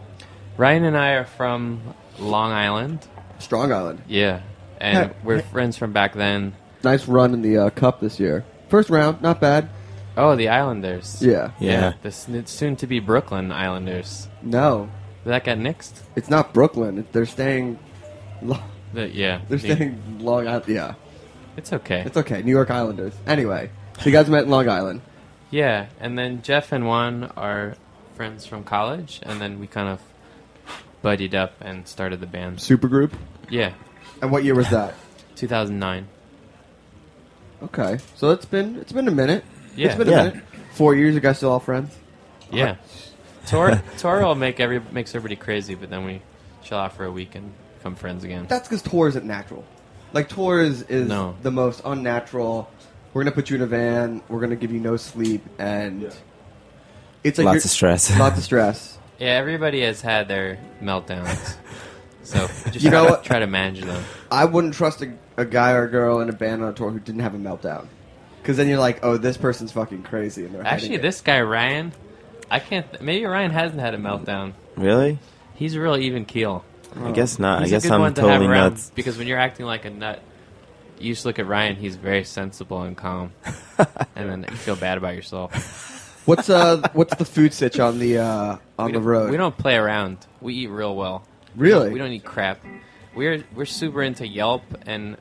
Ryan 0.56 0.84
and 0.84 0.96
I 0.96 1.12
are 1.12 1.24
from 1.24 1.80
Long 2.18 2.52
Island. 2.52 3.06
Strong 3.38 3.72
Island. 3.72 4.02
Yeah, 4.08 4.40
and 4.80 5.10
Hey- 5.10 5.16
we're 5.24 5.36
hey- 5.36 5.46
friends 5.52 5.76
from 5.76 5.92
back 5.92 6.14
then. 6.14 6.54
Nice 6.84 7.06
run 7.08 7.34
in 7.34 7.42
the 7.42 7.58
uh, 7.58 7.70
cup 7.70 8.00
this 8.00 8.18
year. 8.20 8.44
First 8.68 8.88
round, 8.90 9.20
not 9.22 9.40
bad. 9.40 9.68
Oh, 10.16 10.34
the 10.34 10.48
Islanders. 10.48 11.20
Yeah. 11.20 11.50
Yeah. 11.60 11.92
The 12.02 12.08
s- 12.08 12.28
soon 12.46 12.76
to 12.76 12.86
be 12.86 13.00
Brooklyn 13.00 13.52
Islanders. 13.52 14.28
No, 14.42 14.88
Did 15.24 15.30
that 15.30 15.44
get 15.44 15.58
nixed? 15.58 16.00
it's 16.14 16.30
not 16.30 16.54
Brooklyn. 16.54 17.06
They're 17.12 17.26
staying. 17.26 17.78
Lo- 18.40 18.58
The, 18.94 19.08
yeah. 19.08 19.40
They're 19.48 19.58
the- 19.58 19.74
staying 19.74 20.00
Long 20.20 20.48
Island. 20.48 20.64
Yeah, 20.68 20.94
It's 21.58 21.72
okay. 21.72 22.02
it's 22.06 22.16
okay. 22.16 22.42
New 22.42 22.50
York 22.52 22.70
Islanders. 22.70 23.12
Anyway, 23.26 23.70
so 23.98 24.06
you 24.06 24.12
guys 24.12 24.30
met 24.30 24.44
in 24.44 24.50
Long 24.50 24.68
Island. 24.70 25.02
Yeah, 25.50 25.86
and 26.00 26.18
then 26.18 26.42
Jeff 26.42 26.72
and 26.72 26.86
Juan 26.86 27.24
are 27.36 27.76
friends 28.14 28.46
from 28.46 28.64
college, 28.64 29.20
and 29.22 29.40
then 29.40 29.58
we 29.60 29.66
kind 29.66 29.88
of 29.88 30.00
buddied 31.02 31.34
up 31.34 31.54
and 31.60 31.86
started 31.86 32.20
the 32.20 32.26
band. 32.26 32.58
Supergroup. 32.58 33.12
Yeah, 33.48 33.72
And 34.20 34.32
what 34.32 34.42
year 34.44 34.54
was 34.54 34.68
that? 34.70 34.94
2009. 35.36 36.08
Okay, 37.62 37.98
so 38.16 38.30
it's 38.30 38.44
been 38.44 38.76
it's 38.76 38.92
been 38.92 39.08
a 39.08 39.12
minute. 39.12 39.44
Yeah. 39.76 39.88
it's 39.88 39.96
been 39.96 40.08
a 40.08 40.10
Yeah. 40.10 40.24
minute. 40.24 40.44
Four 40.72 40.94
years. 40.94 41.14
You 41.14 41.20
guys 41.20 41.38
still 41.38 41.50
all 41.52 41.60
friends? 41.60 41.94
Yeah, 42.50 42.76
tour 43.46 43.82
tour 43.98 44.22
will 44.22 44.34
make 44.34 44.60
every 44.60 44.80
makes 44.92 45.14
everybody 45.14 45.36
crazy, 45.36 45.74
but 45.74 45.88
then 45.90 46.04
we 46.04 46.22
chill 46.62 46.78
out 46.78 46.92
for 46.94 47.04
a 47.04 47.10
week 47.12 47.34
and 47.34 47.52
become 47.78 47.94
friends 47.94 48.24
again. 48.24 48.46
That's 48.48 48.68
because 48.68 48.82
tour 48.82 49.08
isn't 49.08 49.24
natural. 49.26 49.64
Like 50.12 50.28
tour 50.28 50.60
is, 50.62 50.82
is 50.82 51.08
No. 51.08 51.34
the 51.42 51.50
most 51.50 51.80
unnatural. 51.84 52.70
We're 53.16 53.22
gonna 53.24 53.34
put 53.34 53.48
you 53.48 53.56
in 53.56 53.62
a 53.62 53.66
van. 53.66 54.20
We're 54.28 54.40
gonna 54.40 54.56
give 54.56 54.70
you 54.70 54.78
no 54.78 54.98
sleep, 54.98 55.42
and 55.58 56.12
it's 57.24 57.38
like 57.38 57.46
Lots 57.46 57.64
of 57.64 57.70
stress. 57.70 58.14
Lots 58.18 58.36
of 58.36 58.44
stress. 58.44 58.98
Yeah, 59.18 59.28
everybody 59.28 59.80
has 59.80 60.02
had 60.02 60.28
their 60.28 60.58
meltdowns, 60.82 61.56
so 62.22 62.46
just 62.46 62.74
You 62.74 62.90
try, 62.90 62.90
know 62.90 63.04
to, 63.06 63.10
what? 63.12 63.24
try 63.24 63.38
to 63.38 63.46
manage 63.46 63.80
them. 63.80 64.04
I 64.30 64.44
wouldn't 64.44 64.74
trust 64.74 65.00
a, 65.00 65.14
a 65.38 65.46
guy 65.46 65.72
or 65.72 65.84
a 65.84 65.90
girl 65.90 66.20
in 66.20 66.28
a 66.28 66.34
band 66.34 66.62
on 66.62 66.68
a 66.68 66.72
tour 66.74 66.90
who 66.90 67.00
didn't 67.00 67.22
have 67.22 67.34
a 67.34 67.38
meltdown. 67.38 67.86
Because 68.42 68.58
then 68.58 68.68
you're 68.68 68.78
like, 68.78 69.02
oh, 69.02 69.16
this 69.16 69.38
person's 69.38 69.72
fucking 69.72 70.02
crazy, 70.02 70.44
and 70.44 70.54
they're 70.54 70.62
hiding 70.62 70.74
Actually, 70.76 70.94
it. 70.96 71.00
this 71.00 71.22
guy 71.22 71.40
Ryan, 71.40 71.92
I 72.50 72.60
can't. 72.60 72.86
Th- 72.90 73.00
maybe 73.02 73.24
Ryan 73.24 73.50
hasn't 73.50 73.80
had 73.80 73.94
a 73.94 73.98
meltdown. 73.98 74.52
Really? 74.76 75.18
He's 75.54 75.74
a 75.74 75.80
real 75.80 75.96
even 75.96 76.26
keel. 76.26 76.66
I 76.94 77.12
guess 77.12 77.38
not. 77.38 77.62
He's 77.62 77.72
I 77.72 77.76
a 77.76 77.76
guess 77.76 77.82
good 77.84 77.92
I'm 77.92 78.00
one 78.02 78.12
to 78.12 78.20
totally 78.20 78.46
around 78.46 78.72
nuts. 78.72 78.92
because 78.94 79.16
when 79.16 79.26
you're 79.26 79.38
acting 79.40 79.64
like 79.64 79.86
a 79.86 79.90
nut, 79.90 80.22
you 80.98 81.12
just 81.12 81.24
look 81.24 81.38
at 81.38 81.46
Ryan. 81.46 81.76
He's 81.76 81.96
very 81.96 82.24
sensible 82.24 82.82
and 82.82 82.96
calm, 82.96 83.32
and 84.16 84.28
then 84.30 84.46
you 84.50 84.56
feel 84.56 84.76
bad 84.76 84.98
about 84.98 85.14
yourself. 85.14 86.22
What's 86.26 86.50
uh 86.50 86.88
what's 86.92 87.14
the 87.16 87.24
food 87.24 87.54
sitch 87.54 87.78
on 87.78 87.98
the 87.98 88.18
uh 88.18 88.56
on 88.78 88.92
the 88.92 89.00
road? 89.00 89.30
We 89.30 89.36
don't 89.36 89.56
play 89.56 89.76
around. 89.76 90.18
We 90.40 90.54
eat 90.54 90.68
real 90.68 90.96
well. 90.96 91.24
Really? 91.54 91.90
We 91.92 91.98
don't 91.98 92.12
eat 92.12 92.24
crap. 92.24 92.58
We're 93.14 93.44
we're 93.54 93.64
super 93.64 94.02
into 94.02 94.26
Yelp 94.26 94.62
and 94.86 95.16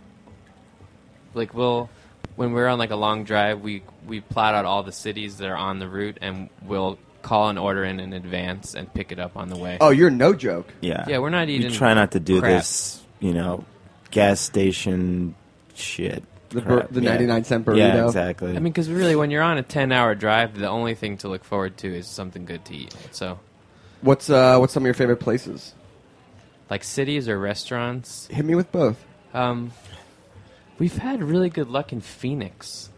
like 1.35 1.53
we'll 1.53 1.89
when 2.35 2.51
we're 2.53 2.67
on 2.67 2.79
like 2.79 2.91
a 2.91 2.95
long 2.95 3.23
drive, 3.23 3.61
we 3.61 3.83
we 4.07 4.21
plot 4.21 4.55
out 4.55 4.65
all 4.65 4.83
the 4.83 4.91
cities 4.91 5.37
that 5.37 5.47
are 5.47 5.55
on 5.55 5.79
the 5.79 5.87
route 5.87 6.17
and 6.21 6.49
we'll 6.63 6.97
call 7.21 7.49
an 7.49 7.57
order 7.57 7.83
in 7.83 7.99
in 7.99 8.13
advance 8.13 8.73
and 8.73 8.91
pick 8.93 9.11
it 9.11 9.19
up 9.19 9.37
on 9.37 9.49
the 9.49 9.57
way. 9.57 9.77
Oh, 9.81 9.89
you're 9.89 10.09
no 10.09 10.33
joke. 10.33 10.73
Yeah. 10.81 11.05
Yeah, 11.07 11.19
we're 11.19 11.29
not 11.29 11.49
eating 11.49 11.71
We 11.71 11.77
try 11.77 11.93
not 11.93 12.11
to 12.11 12.19
do 12.19 12.39
crap. 12.39 12.51
this, 12.51 13.01
you 13.19 13.33
know, 13.33 13.63
gas 14.11 14.39
station 14.39 15.35
shit. 15.77 16.23
The 16.49 16.61
bur- 16.61 16.77
crap. 16.81 16.89
the 16.91 17.01
Yeah. 17.01 17.09
99 17.11 17.43
cent 17.43 17.67
Yeah, 17.73 17.95
burrito. 17.95 18.05
exactly. 18.07 18.49
I 18.51 18.53
mean, 18.53 18.63
because 18.71 18.89
really, 18.89 19.15
when 19.15 19.31
you're 19.31 19.41
on 19.43 19.57
a 19.57 19.63
10 19.63 19.91
hour 19.91 20.15
drive, 20.15 20.57
the 20.57 20.67
only 20.69 20.95
thing 20.95 21.17
to 21.17 21.27
look 21.27 21.43
forward 21.43 21.77
to 21.77 21.87
is 21.93 22.07
something 22.07 22.45
good 22.45 22.63
to 22.65 22.75
eat. 22.75 22.95
So, 23.11 23.39
What's 24.01 24.29
uh 24.29 24.57
what's 24.59 24.73
some 24.73 24.83
of 24.83 24.85
your 24.85 24.93
favorite 24.93 25.19
places? 25.19 25.73
like 26.69 26.83
cities 26.83 27.27
or 27.29 27.37
restaurants, 27.39 28.27
Hit 28.31 28.43
me 28.45 28.55
with 28.55 28.71
both. 28.71 29.03
um, 29.35 29.71
we've 30.79 30.97
had 30.97 31.21
really 31.23 31.49
good 31.49 31.67
luck 31.69 31.91
in 31.93 32.01
Phoenix. 32.01 32.89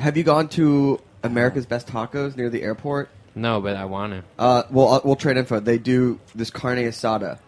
Have 0.00 0.16
you 0.16 0.22
gone 0.24 0.48
to 0.50 1.00
America's 1.22 1.66
Best 1.66 1.86
Tacos 1.88 2.36
near 2.36 2.50
the 2.50 2.62
airport? 2.62 3.08
No, 3.34 3.60
but 3.60 3.76
I 3.76 3.84
want 3.86 4.12
to. 4.12 4.22
Uh, 4.38 4.62
well, 4.70 4.88
uh, 4.94 5.00
we'll 5.04 5.16
trade 5.16 5.36
info. 5.36 5.58
They 5.60 5.78
do 5.78 6.20
this 6.36 6.50
carne 6.50 6.78
asada, 6.78 7.38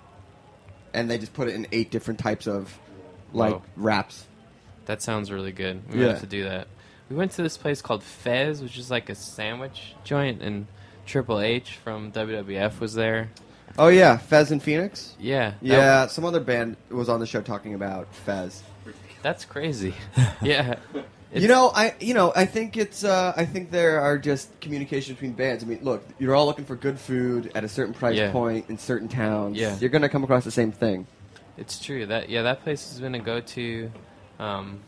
and 0.93 1.09
they 1.11 1.17
just 1.19 1.33
put 1.33 1.47
it 1.49 1.55
in 1.55 1.67
eight 1.73 1.91
different 1.93 2.19
types 2.21 2.47
of 2.49 2.77
like 3.33 3.53
Whoa. 3.55 3.63
wraps. 3.77 4.26
That 4.87 5.03
sounds 5.03 5.31
really 5.31 5.53
good. 5.53 5.83
We 5.93 6.01
Yeah. 6.01 6.09
have 6.09 6.21
to 6.21 6.27
do 6.27 6.45
that. 6.45 6.69
We 7.11 7.17
went 7.17 7.33
to 7.33 7.43
this 7.43 7.57
place 7.57 7.81
called 7.83 8.03
Fez, 8.03 8.63
which 8.63 8.79
is 8.79 8.91
like 8.91 9.09
a 9.09 9.15
sandwich 9.15 9.95
joint, 10.05 10.43
and 10.43 10.67
Triple 11.07 11.41
H 11.41 11.73
from 11.85 12.11
WWF 12.11 12.81
was 12.81 12.95
there. 12.95 13.31
Oh 13.79 13.89
yeah, 13.89 14.17
Fez 14.17 14.51
in 14.51 14.59
Phoenix. 14.61 15.15
Yeah, 15.21 15.51
that- 15.51 15.57
yeah. 15.63 16.07
Some 16.07 16.25
other 16.25 16.41
band 16.41 16.77
was 16.91 17.09
on 17.09 17.21
the 17.21 17.27
show 17.27 17.43
talking 17.43 17.75
about 17.75 18.13
Fez. 18.15 18.63
That's 19.23 19.45
crazy. 19.45 19.95
yeah. 20.43 20.77
you 21.35 21.47
know, 21.49 21.71
I 21.75 21.95
you 22.01 22.15
know 22.15 22.33
I 22.35 22.47
think 22.47 22.77
it's 22.77 23.05
uh, 23.05 23.33
I 23.37 23.45
think 23.45 23.71
there 23.71 24.01
are 24.01 24.19
just 24.19 24.59
communication 24.61 25.15
between 25.15 25.33
bands. 25.33 25.63
I 25.63 25.67
mean, 25.67 25.81
look, 25.83 26.05
you're 26.19 26.35
all 26.35 26.47
looking 26.47 26.65
for 26.65 26.75
good 26.77 26.99
food 26.99 27.51
at 27.55 27.63
a 27.65 27.69
certain 27.69 27.93
price 27.95 28.17
Yeah. 28.17 28.31
point 28.33 28.67
in 28.69 28.79
certain 28.79 29.09
towns. 29.09 29.57
Yeah. 29.59 29.77
you're 29.81 29.91
gonna 29.91 30.09
come 30.09 30.25
across 30.25 30.45
the 30.45 30.51
same 30.51 30.73
thing. 30.73 31.07
It's 31.57 31.79
true. 31.79 32.07
That 32.07 32.31
yeah, 32.31 32.43
that 32.43 32.63
place 32.63 32.89
has 32.91 33.01
been 33.01 33.15
a 33.15 33.19
go-to. 33.21 33.91
Um, 34.39 34.81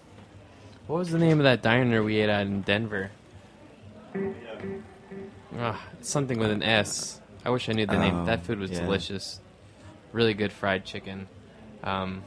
what 0.86 0.98
was 0.98 1.10
the 1.10 1.18
name 1.18 1.38
of 1.40 1.44
that 1.44 1.62
diner 1.62 2.02
we 2.02 2.16
ate 2.18 2.28
at 2.28 2.46
in 2.46 2.62
Denver? 2.62 3.10
Ah, 5.58 5.80
something 6.00 6.38
with 6.38 6.50
an 6.50 6.62
S. 6.62 7.20
I 7.44 7.50
wish 7.50 7.68
I 7.68 7.72
knew 7.72 7.86
the 7.86 7.96
Oh, 7.96 8.00
name. 8.00 8.24
That 8.26 8.44
food 8.44 8.58
was 8.58 8.70
yeah. 8.70 8.80
delicious. 8.80 9.40
Really 10.12 10.34
good 10.34 10.52
fried 10.52 10.84
chicken. 10.84 11.26
Um, 11.82 12.22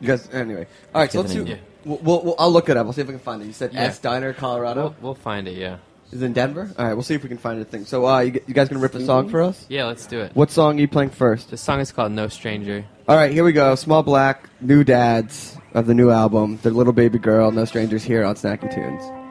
You 0.00 0.08
guys, 0.08 0.28
anyway. 0.32 0.66
All 0.94 1.00
right, 1.00 1.12
so 1.12 1.20
let's 1.20 1.32
do. 1.32 1.44
Yeah. 1.44 1.56
We'll, 1.84 1.98
we'll, 1.98 2.22
we'll- 2.22 2.34
I'll 2.38 2.50
look 2.50 2.68
it 2.68 2.76
up. 2.76 2.86
I'll 2.86 2.92
see 2.92 3.02
if 3.02 3.08
I 3.08 3.12
can 3.12 3.20
find 3.20 3.40
it. 3.42 3.46
You 3.46 3.52
said 3.52 3.72
Yeah. 3.72 3.82
S 3.82 3.98
Diner, 4.00 4.32
Colorado. 4.32 4.82
We'll, 4.82 4.94
we'll 5.00 5.14
find 5.14 5.46
it. 5.46 5.56
Yeah. 5.56 5.76
Is 6.10 6.20
it 6.22 6.26
in 6.26 6.32
Denver? 6.32 6.70
All 6.78 6.84
right, 6.84 6.92
we'll 6.94 7.02
see 7.04 7.14
if 7.14 7.22
we 7.22 7.28
can 7.28 7.38
find 7.38 7.60
a 7.60 7.64
thing. 7.64 7.84
So, 7.86 8.06
uh, 8.06 8.20
you, 8.20 8.32
g- 8.32 8.40
you 8.46 8.52
guys 8.54 8.68
gonna 8.68 8.80
rip 8.82 8.94
a 8.94 9.04
song 9.04 9.28
for 9.30 9.40
us? 9.42 9.64
Yeah, 9.68 9.86
let's 9.86 10.06
do 10.06 10.20
it. 10.20 10.34
What 10.34 10.50
song 10.50 10.76
are 10.76 10.80
you 10.80 10.88
playing 10.88 11.10
first? 11.10 11.50
The 11.50 11.56
song 11.56 11.80
is 11.80 11.90
called 11.92 12.12
"No 12.12 12.28
Stranger." 12.28 12.84
All 13.08 13.16
right, 13.16 13.32
here 13.32 13.44
we 13.44 13.52
go. 13.52 13.74
Small 13.76 14.02
Black, 14.02 14.48
new 14.60 14.84
dads 14.84 15.56
of 15.74 15.86
the 15.86 15.94
new 15.94 16.10
album, 16.10 16.58
The 16.62 16.70
Little 16.70 16.92
Baby 16.92 17.18
Girl, 17.18 17.50
No 17.50 17.64
Strangers 17.64 18.04
here 18.04 18.24
on 18.24 18.34
Snacky 18.34 18.72
Tunes. 18.72 19.21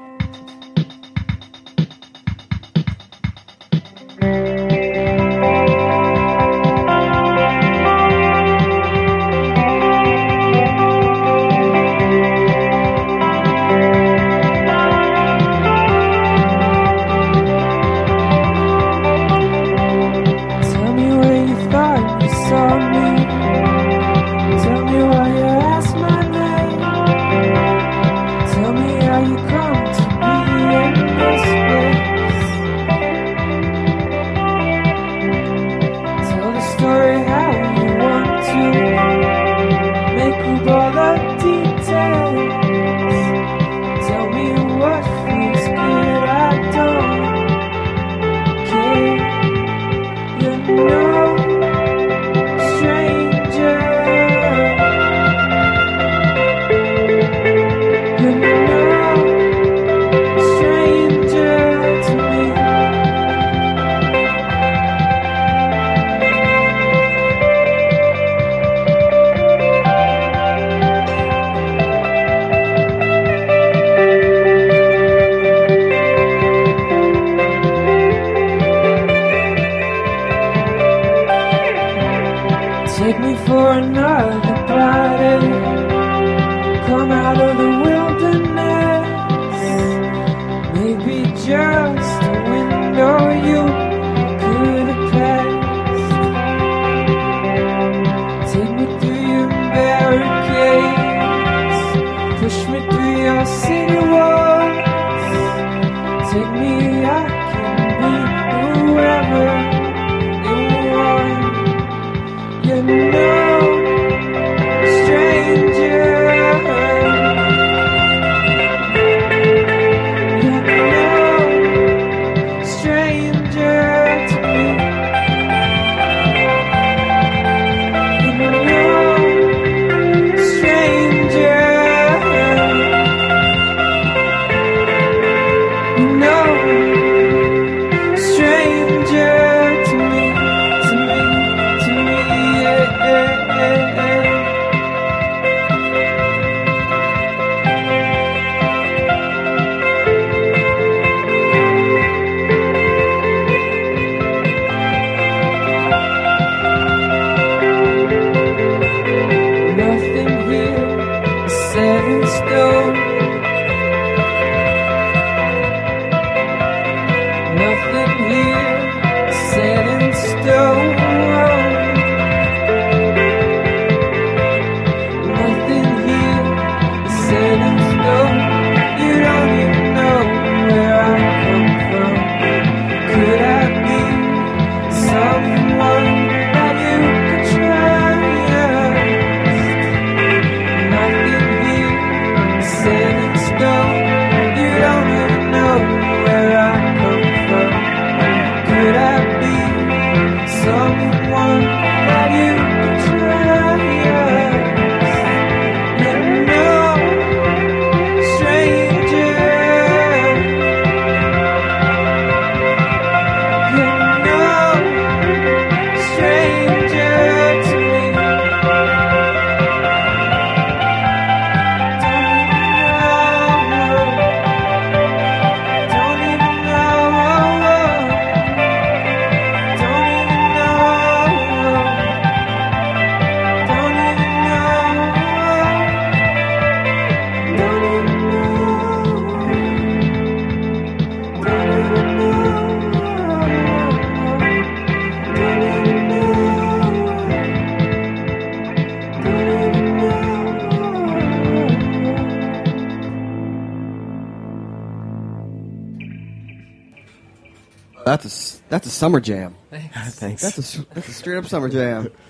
That's 258.82 258.96
a 258.96 258.98
summer 258.98 259.20
jam. 259.20 259.56
Thanks. 259.70 260.16
Thanks. 260.20 260.42
That's 260.42 260.58
a 260.58 260.62
s- 260.62 260.86
that's 260.94 261.08
a 261.08 261.14
straight 261.14 261.38
up 261.38 261.46
summer 261.46 261.70
jam. 261.70 262.10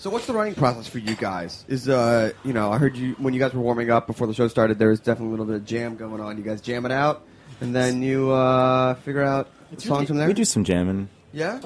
So 0.00 0.10
what's 0.10 0.26
the 0.26 0.32
writing 0.32 0.54
process 0.54 0.86
for 0.86 0.98
you 0.98 1.16
guys? 1.16 1.64
Is 1.66 1.88
uh 1.88 2.30
you 2.44 2.52
know 2.52 2.70
I 2.70 2.78
heard 2.78 2.96
you 2.96 3.14
when 3.18 3.34
you 3.34 3.40
guys 3.40 3.52
were 3.52 3.60
warming 3.60 3.90
up 3.90 4.06
before 4.06 4.28
the 4.28 4.32
show 4.32 4.46
started 4.46 4.78
there 4.78 4.90
was 4.90 5.00
definitely 5.00 5.26
a 5.26 5.30
little 5.30 5.44
bit 5.46 5.56
of 5.56 5.64
jam 5.64 5.96
going 5.96 6.20
on. 6.20 6.38
You 6.38 6.44
guys 6.44 6.60
jam 6.60 6.86
it 6.86 6.92
out 6.92 7.26
and 7.60 7.74
then 7.74 8.00
you 8.00 8.30
uh, 8.30 8.94
figure 8.94 9.24
out 9.24 9.48
songs 9.78 10.06
from 10.06 10.18
there. 10.18 10.28
We 10.28 10.34
do 10.34 10.44
some 10.44 10.62
jamming. 10.62 11.08
Yeah. 11.32 11.60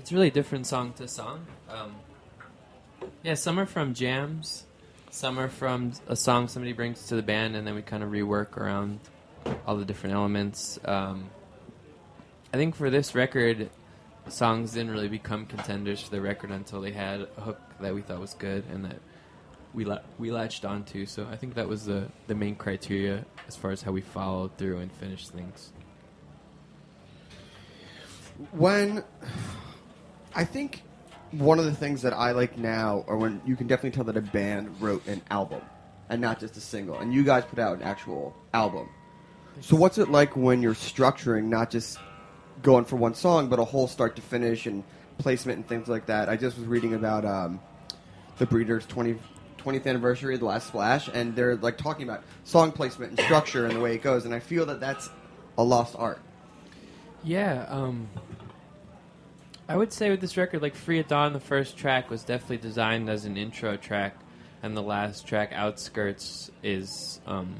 It's 0.00 0.10
really 0.10 0.30
different 0.30 0.66
song 0.66 0.94
to 0.94 1.06
song. 1.06 1.46
Um, 1.68 1.94
yeah, 3.22 3.34
some 3.34 3.56
are 3.60 3.66
from 3.66 3.94
jams, 3.94 4.64
some 5.12 5.38
are 5.38 5.48
from 5.48 5.92
a 6.08 6.16
song 6.16 6.48
somebody 6.48 6.72
brings 6.72 7.06
to 7.06 7.14
the 7.14 7.22
band, 7.22 7.54
and 7.54 7.64
then 7.64 7.76
we 7.76 7.82
kind 7.82 8.02
of 8.02 8.10
rework 8.10 8.56
around 8.56 8.98
all 9.64 9.76
the 9.76 9.84
different 9.84 10.16
elements. 10.16 10.80
Um, 10.84 11.30
I 12.56 12.58
think 12.58 12.74
for 12.74 12.88
this 12.88 13.14
record, 13.14 13.68
songs 14.28 14.72
didn't 14.72 14.90
really 14.90 15.08
become 15.08 15.44
contenders 15.44 16.00
for 16.00 16.10
the 16.10 16.22
record 16.22 16.50
until 16.50 16.80
they 16.80 16.90
had 16.90 17.28
a 17.36 17.40
hook 17.42 17.60
that 17.80 17.94
we 17.94 18.00
thought 18.00 18.18
was 18.18 18.32
good 18.32 18.64
and 18.72 18.82
that 18.86 18.96
we 19.74 19.84
la- 19.84 20.00
we 20.18 20.32
latched 20.32 20.64
onto. 20.64 21.04
So 21.04 21.28
I 21.30 21.36
think 21.36 21.52
that 21.56 21.68
was 21.68 21.84
the 21.84 22.08
the 22.28 22.34
main 22.34 22.54
criteria 22.54 23.26
as 23.46 23.56
far 23.56 23.72
as 23.72 23.82
how 23.82 23.92
we 23.92 24.00
followed 24.00 24.56
through 24.56 24.78
and 24.78 24.90
finished 24.90 25.32
things. 25.32 25.70
when 28.52 29.04
I 30.34 30.44
think 30.44 30.82
one 31.32 31.58
of 31.58 31.66
the 31.66 31.74
things 31.74 32.00
that 32.00 32.14
I 32.14 32.30
like 32.30 32.56
now, 32.56 33.04
or 33.06 33.18
when 33.18 33.42
you 33.44 33.54
can 33.54 33.66
definitely 33.66 33.90
tell 33.90 34.04
that 34.04 34.16
a 34.16 34.22
band 34.22 34.80
wrote 34.80 35.06
an 35.06 35.20
album 35.30 35.60
and 36.08 36.22
not 36.22 36.40
just 36.40 36.56
a 36.56 36.62
single, 36.62 36.98
and 37.00 37.12
you 37.12 37.22
guys 37.22 37.44
put 37.44 37.58
out 37.58 37.76
an 37.76 37.82
actual 37.82 38.34
album. 38.54 38.88
So 39.60 39.76
what's 39.76 39.98
it 39.98 40.08
like 40.08 40.38
when 40.38 40.62
you're 40.62 40.72
structuring, 40.74 41.44
not 41.44 41.70
just 41.70 41.98
going 42.62 42.84
for 42.84 42.96
one 42.96 43.14
song, 43.14 43.48
but 43.48 43.58
a 43.58 43.64
whole 43.64 43.88
start 43.88 44.16
to 44.16 44.22
finish 44.22 44.66
and 44.66 44.84
placement 45.18 45.58
and 45.58 45.68
things 45.68 45.88
like 45.88 46.06
that? 46.06 46.28
I 46.28 46.36
just 46.36 46.58
was 46.58 46.66
reading 46.66 46.94
about 46.94 47.24
um, 47.24 47.60
the 48.38 48.46
Breeders' 48.46 48.86
20, 48.86 49.18
20th 49.58 49.86
anniversary 49.86 50.34
of 50.34 50.40
the 50.40 50.46
last 50.46 50.68
splash, 50.68 51.08
and 51.12 51.34
they're 51.34 51.56
like 51.56 51.78
talking 51.78 52.08
about 52.08 52.24
song 52.44 52.72
placement 52.72 53.12
and 53.12 53.20
structure 53.20 53.66
and 53.66 53.76
the 53.76 53.80
way 53.80 53.94
it 53.94 54.02
goes, 54.02 54.24
and 54.24 54.34
I 54.34 54.40
feel 54.40 54.66
that 54.66 54.80
that's 54.80 55.08
a 55.58 55.64
lost 55.64 55.96
art. 55.98 56.20
Yeah, 57.24 57.66
um, 57.68 58.08
I 59.68 59.76
would 59.76 59.92
say 59.92 60.10
with 60.10 60.20
this 60.20 60.36
record, 60.36 60.62
like 60.62 60.76
Free 60.76 61.00
at 61.00 61.08
Dawn, 61.08 61.32
the 61.32 61.40
first 61.40 61.76
track 61.76 62.08
was 62.08 62.22
definitely 62.22 62.58
designed 62.58 63.10
as 63.10 63.24
an 63.24 63.36
intro 63.36 63.76
track, 63.76 64.16
and 64.62 64.76
the 64.76 64.82
last 64.82 65.26
track, 65.26 65.52
Outskirts, 65.52 66.50
is 66.62 67.20
um, 67.26 67.56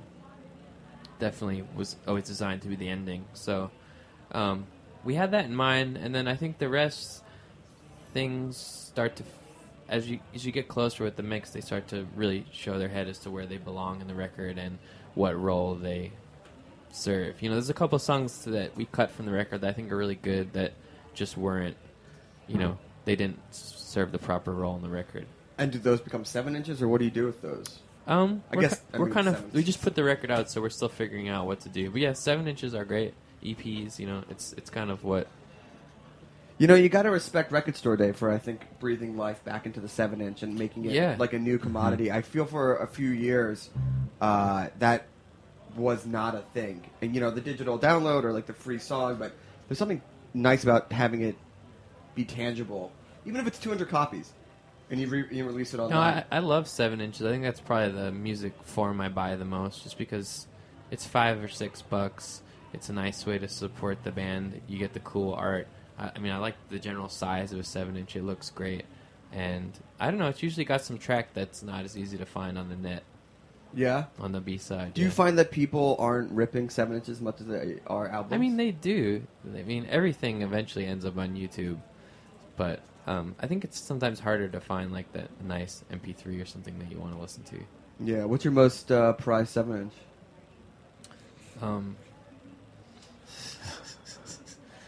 definitely 1.18 1.64
was 1.74 1.96
always 2.06 2.24
designed 2.24 2.62
to 2.62 2.68
be 2.68 2.76
the 2.76 2.88
ending. 2.88 3.24
So 3.34 3.70
um, 4.32 4.66
we 5.06 5.14
had 5.14 5.30
that 5.30 5.44
in 5.44 5.54
mind, 5.54 5.96
and 5.96 6.14
then 6.14 6.26
I 6.28 6.34
think 6.34 6.58
the 6.58 6.68
rest 6.68 7.22
things 8.12 8.56
start 8.56 9.16
to, 9.16 9.24
as 9.88 10.10
you 10.10 10.18
as 10.34 10.44
you 10.44 10.52
get 10.52 10.68
closer 10.68 11.04
with 11.04 11.16
the 11.16 11.22
mix, 11.22 11.50
they 11.50 11.60
start 11.60 11.88
to 11.88 12.06
really 12.16 12.44
show 12.52 12.78
their 12.78 12.88
head 12.88 13.08
as 13.08 13.18
to 13.20 13.30
where 13.30 13.46
they 13.46 13.56
belong 13.56 14.00
in 14.00 14.08
the 14.08 14.14
record 14.14 14.58
and 14.58 14.78
what 15.14 15.38
role 15.40 15.76
they 15.76 16.10
serve. 16.90 17.40
You 17.40 17.48
know, 17.48 17.54
there's 17.54 17.70
a 17.70 17.74
couple 17.74 17.98
songs 18.00 18.44
that 18.46 18.76
we 18.76 18.84
cut 18.86 19.10
from 19.10 19.26
the 19.26 19.32
record 19.32 19.60
that 19.60 19.68
I 19.68 19.72
think 19.72 19.92
are 19.92 19.96
really 19.96 20.16
good 20.16 20.52
that 20.54 20.72
just 21.14 21.36
weren't, 21.36 21.76
you 22.48 22.58
know, 22.58 22.76
they 23.04 23.16
didn't 23.16 23.38
serve 23.54 24.12
the 24.12 24.18
proper 24.18 24.52
role 24.52 24.74
in 24.76 24.82
the 24.82 24.88
record. 24.88 25.26
And 25.56 25.70
do 25.70 25.78
those 25.78 26.00
become 26.00 26.24
seven 26.24 26.56
inches, 26.56 26.82
or 26.82 26.88
what 26.88 26.98
do 26.98 27.04
you 27.04 27.10
do 27.10 27.26
with 27.26 27.40
those? 27.40 27.78
Um, 28.08 28.42
I 28.50 28.56
guess 28.56 28.74
ki- 28.74 28.80
I 28.94 28.98
we're 28.98 29.06
mean, 29.06 29.14
kind 29.14 29.28
of 29.28 29.54
we 29.54 29.62
just 29.62 29.82
put 29.82 29.94
the 29.94 30.04
record 30.04 30.30
out, 30.30 30.50
so 30.50 30.60
we're 30.60 30.68
still 30.70 30.88
figuring 30.88 31.28
out 31.28 31.46
what 31.46 31.60
to 31.60 31.68
do. 31.68 31.90
But 31.90 32.00
yeah, 32.00 32.12
seven 32.12 32.48
inches 32.48 32.74
are 32.74 32.84
great. 32.84 33.14
EPs, 33.42 33.98
you 33.98 34.06
know, 34.06 34.22
it's 34.30 34.52
it's 34.54 34.70
kind 34.70 34.90
of 34.90 35.04
what 35.04 35.28
You 36.58 36.66
know, 36.66 36.74
you 36.74 36.88
got 36.88 37.02
to 37.02 37.10
respect 37.10 37.52
Record 37.52 37.76
Store 37.76 37.96
Day 37.96 38.12
for 38.12 38.30
I 38.30 38.38
think 38.38 38.60
breathing 38.80 39.16
life 39.16 39.44
back 39.44 39.66
into 39.66 39.80
the 39.80 39.88
seven 39.88 40.20
inch 40.20 40.42
and 40.42 40.58
making 40.58 40.86
it 40.86 40.92
Yeah. 40.92 41.16
like 41.18 41.32
a 41.32 41.38
new 41.38 41.58
commodity. 41.58 42.10
I 42.10 42.22
feel 42.22 42.46
for 42.46 42.76
a 42.76 42.86
few 42.86 43.10
years 43.10 43.68
uh, 44.20 44.68
that 44.78 45.06
was 45.76 46.06
not 46.06 46.34
a 46.34 46.40
thing, 46.54 46.82
and 47.02 47.14
you 47.14 47.20
know, 47.20 47.30
the 47.30 47.42
digital 47.42 47.78
download 47.78 48.24
or 48.24 48.32
like 48.32 48.46
the 48.46 48.54
free 48.54 48.78
song, 48.78 49.16
but 49.16 49.32
there's 49.68 49.78
something 49.78 50.00
nice 50.32 50.62
about 50.64 50.90
having 50.90 51.20
it 51.20 51.36
be 52.14 52.24
tangible, 52.24 52.90
even 53.26 53.38
if 53.42 53.46
it's 53.46 53.58
200 53.58 53.86
copies, 53.90 54.32
and 54.90 54.98
you, 54.98 55.06
re- 55.06 55.26
you 55.30 55.44
release 55.44 55.74
it 55.74 55.76
No. 55.76 55.98
I, 55.98 56.24
I 56.32 56.38
love 56.38 56.66
seven 56.66 57.02
inches. 57.02 57.26
I 57.26 57.30
think 57.30 57.42
that's 57.42 57.60
probably 57.60 57.92
the 57.92 58.10
music 58.10 58.54
form 58.62 59.02
I 59.02 59.10
buy 59.10 59.36
the 59.36 59.44
most, 59.44 59.82
just 59.82 59.98
because 59.98 60.46
it's 60.90 61.04
five 61.04 61.44
or 61.44 61.48
six 61.48 61.82
bucks. 61.82 62.40
It's 62.76 62.88
a 62.88 62.92
nice 62.92 63.24
way 63.26 63.38
to 63.38 63.48
support 63.48 64.04
the 64.04 64.12
band. 64.12 64.60
You 64.68 64.78
get 64.78 64.92
the 64.92 65.00
cool 65.00 65.34
art. 65.34 65.66
I, 65.98 66.12
I 66.14 66.18
mean, 66.18 66.32
I 66.32 66.38
like 66.38 66.54
the 66.68 66.78
general 66.78 67.08
size 67.08 67.52
of 67.52 67.58
a 67.58 67.64
seven 67.64 67.96
inch. 67.96 68.14
It 68.16 68.22
looks 68.22 68.50
great, 68.50 68.84
and 69.32 69.72
I 69.98 70.10
don't 70.10 70.18
know. 70.20 70.28
It's 70.28 70.42
usually 70.42 70.64
got 70.64 70.82
some 70.82 70.98
track 70.98 71.34
that's 71.34 71.62
not 71.62 71.84
as 71.84 71.96
easy 71.96 72.18
to 72.18 72.26
find 72.26 72.58
on 72.58 72.68
the 72.68 72.76
net. 72.76 73.02
Yeah? 73.74 74.04
on 74.20 74.32
the 74.32 74.40
B 74.40 74.56
side. 74.56 74.94
do 74.94 75.02
you 75.02 75.10
find 75.10 75.36
that 75.38 75.50
people 75.50 75.96
aren't 75.98 76.30
ripping 76.30 76.70
seven 76.70 76.94
inches 76.96 77.18
as 77.18 77.20
much 77.20 77.40
as 77.40 77.46
they 77.46 77.80
are 77.86 78.08
albums? 78.08 78.32
I 78.32 78.38
mean, 78.38 78.56
they 78.56 78.70
do. 78.70 79.22
I 79.44 79.62
mean, 79.62 79.86
everything 79.90 80.40
eventually 80.42 80.86
ends 80.86 81.04
up 81.04 81.18
on 81.18 81.34
YouTube, 81.34 81.78
but 82.56 82.80
um, 83.06 83.34
I 83.38 83.46
think 83.46 83.64
it's 83.64 83.78
sometimes 83.78 84.18
harder 84.20 84.48
to 84.48 84.60
find 84.60 84.92
like 84.92 85.12
that 85.12 85.28
nice 85.44 85.84
MP3 85.92 86.40
or 86.42 86.46
something 86.46 86.78
that 86.78 86.90
you 86.90 86.98
want 86.98 87.14
to 87.14 87.20
listen 87.20 87.42
to. 87.44 87.58
yeah. 88.00 88.24
What's 88.24 88.44
your 88.44 88.52
most 88.52 88.90
uh, 88.90 89.12
prized 89.14 89.50
seven 89.50 89.82
inch? 89.82 89.92
Um, 91.60 91.96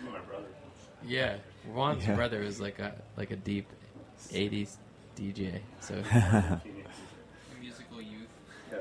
My 0.03 0.19
brother. 0.21 0.47
Yeah, 1.09 1.37
Juan's 1.73 2.07
Yeah. 2.07 2.15
brother 2.15 2.43
is 2.43 2.61
like 2.61 2.79
a 2.79 2.95
like 3.17 3.31
a 3.31 3.37
deep 3.37 3.67
'80s 4.31 4.77
DJ. 5.17 5.61
So 5.81 5.95
musical 7.61 8.01
youth. 8.01 8.29
Yeah. 8.71 8.79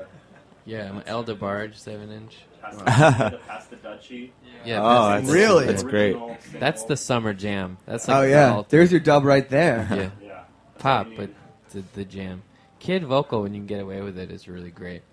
Yeah, 0.64 0.88
I'm 0.90 1.02
El 1.06 1.24
DeBarge, 1.24 1.74
seven 1.76 2.10
inch. 2.10 2.36
Pass 2.60 2.76
the, 2.76 3.38
pass 3.46 3.66
the 3.66 3.76
Dutchie. 3.76 4.30
Yeah, 4.64 4.80
Oh, 4.80 4.84
pass- 4.84 5.20
that's- 5.22 5.30
Really? 5.30 5.66
that's 5.66 5.82
great. 5.82 6.16
Original 6.16 6.36
That's 6.58 6.84
the 6.84 6.96
summer 6.96 7.32
jam. 7.32 7.78
That's 7.86 8.06
like 8.08 8.16
oh 8.16 8.22
the 8.22 8.28
yeah, 8.30 8.54
ult- 8.54 8.68
there's 8.68 8.90
your 8.90 9.00
dub 9.00 9.24
right 9.24 9.48
there. 9.48 9.86
yeah. 9.90 10.10
Yeah. 10.26 10.42
That's 10.74 10.82
Pop, 10.82 11.06
all 11.06 11.12
you 11.12 11.16
but 11.18 11.28
need. 11.28 11.36
the, 11.70 11.84
the 11.94 12.04
jam. 12.04 12.42
Kid 12.80 13.04
vocal 13.04 13.42
when 13.42 13.54
you 13.54 13.60
can 13.60 13.66
get 13.66 13.80
away 13.80 14.00
with 14.02 14.18
it 14.18 14.30
is 14.30 14.48
really 14.48 14.70
great. 14.70 15.02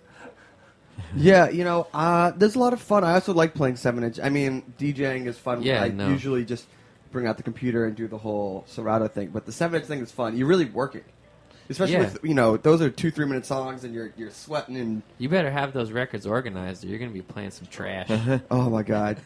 Yeah, 1.15 1.49
you 1.49 1.63
know, 1.65 1.87
uh, 1.93 2.31
there's 2.37 2.55
a 2.55 2.59
lot 2.59 2.71
of 2.71 2.79
fun. 2.81 3.03
I 3.03 3.13
also 3.15 3.33
like 3.33 3.53
playing 3.53 3.75
seven 3.75 4.03
inch. 4.05 4.17
I 4.21 4.29
mean, 4.29 4.63
DJing 4.79 5.25
is 5.27 5.37
fun. 5.37 5.61
Yeah, 5.61 5.83
I 5.83 5.89
no. 5.89 6.07
usually 6.07 6.45
just 6.45 6.65
bring 7.15 7.27
out 7.27 7.37
the 7.37 7.43
computer 7.43 7.85
and 7.85 7.95
do 7.95 8.07
the 8.09 8.17
whole 8.17 8.65
Serato 8.67 9.07
thing. 9.07 9.29
But 9.29 9.45
the 9.45 9.53
seven 9.53 9.79
inch 9.79 9.87
thing 9.87 10.01
is 10.01 10.11
fun. 10.11 10.35
You're 10.37 10.47
really 10.47 10.65
working, 10.65 11.03
especially 11.69 11.93
Yeah. 11.93 11.99
with 12.01 12.19
you 12.23 12.33
know 12.33 12.57
those 12.57 12.81
are 12.81 12.89
two 12.89 13.09
three 13.09 13.25
minute 13.25 13.45
songs 13.45 13.85
and 13.85 13.93
you're 13.95 14.11
you're 14.17 14.31
sweating 14.31 14.75
and 14.75 15.01
You 15.17 15.29
better 15.29 15.49
have 15.49 15.71
those 15.71 15.91
records 15.91 16.25
organized, 16.27 16.83
or 16.83 16.87
you're 16.87 16.99
going 16.99 17.09
to 17.09 17.13
be 17.13 17.21
playing 17.21 17.51
some 17.51 17.67
trash. 17.67 18.07
oh 18.51 18.69
my 18.69 18.83
god. 18.83 19.17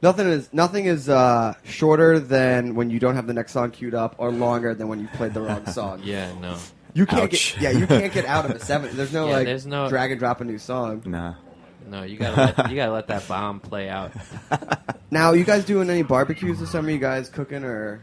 Nothing 0.00 0.28
is 0.28 0.48
nothing 0.52 0.86
is 0.86 1.08
uh, 1.10 1.52
shorter 1.64 2.18
than 2.18 2.74
when 2.74 2.88
you 2.88 2.98
don't 2.98 3.14
have 3.16 3.26
the 3.26 3.34
next 3.34 3.52
song 3.52 3.70
queued 3.72 3.94
up, 3.94 4.14
or 4.18 4.30
longer 4.32 4.72
than 4.74 4.88
when 4.88 5.00
you 5.00 5.08
played 5.08 5.34
the 5.34 5.42
wrong 5.42 5.66
song. 5.66 6.00
yeah, 6.04 6.32
no. 6.40 6.56
You 6.94 7.04
can't 7.04 7.24
Ouch. 7.24 7.54
get 7.58 7.62
yeah, 7.62 7.70
you 7.78 7.86
can't 7.86 8.12
get 8.12 8.24
out 8.36 8.46
of 8.46 8.52
a 8.52 8.58
seven. 8.60 8.96
There's 8.96 9.12
no 9.12 9.26
Yeah, 9.28 9.32
like 9.34 9.44
there's 9.46 9.66
no- 9.66 9.88
drag 9.90 10.10
and 10.12 10.18
drop 10.18 10.40
a 10.40 10.44
new 10.44 10.58
song. 10.58 11.02
Nah. 11.04 11.34
No, 11.88 12.02
you 12.02 12.16
gotta 12.18 12.36
let, 12.56 12.70
you 12.70 12.76
gotta 12.76 12.92
let 12.92 13.06
that 13.08 13.26
bomb 13.28 13.60
play 13.60 13.88
out. 13.88 14.12
Now, 15.10 15.32
you 15.32 15.44
guys 15.44 15.64
doing 15.64 15.88
any 15.88 16.02
barbecues 16.02 16.60
this 16.60 16.70
summer? 16.70 16.90
You 16.90 16.98
guys 16.98 17.30
cooking 17.30 17.64
or 17.64 18.02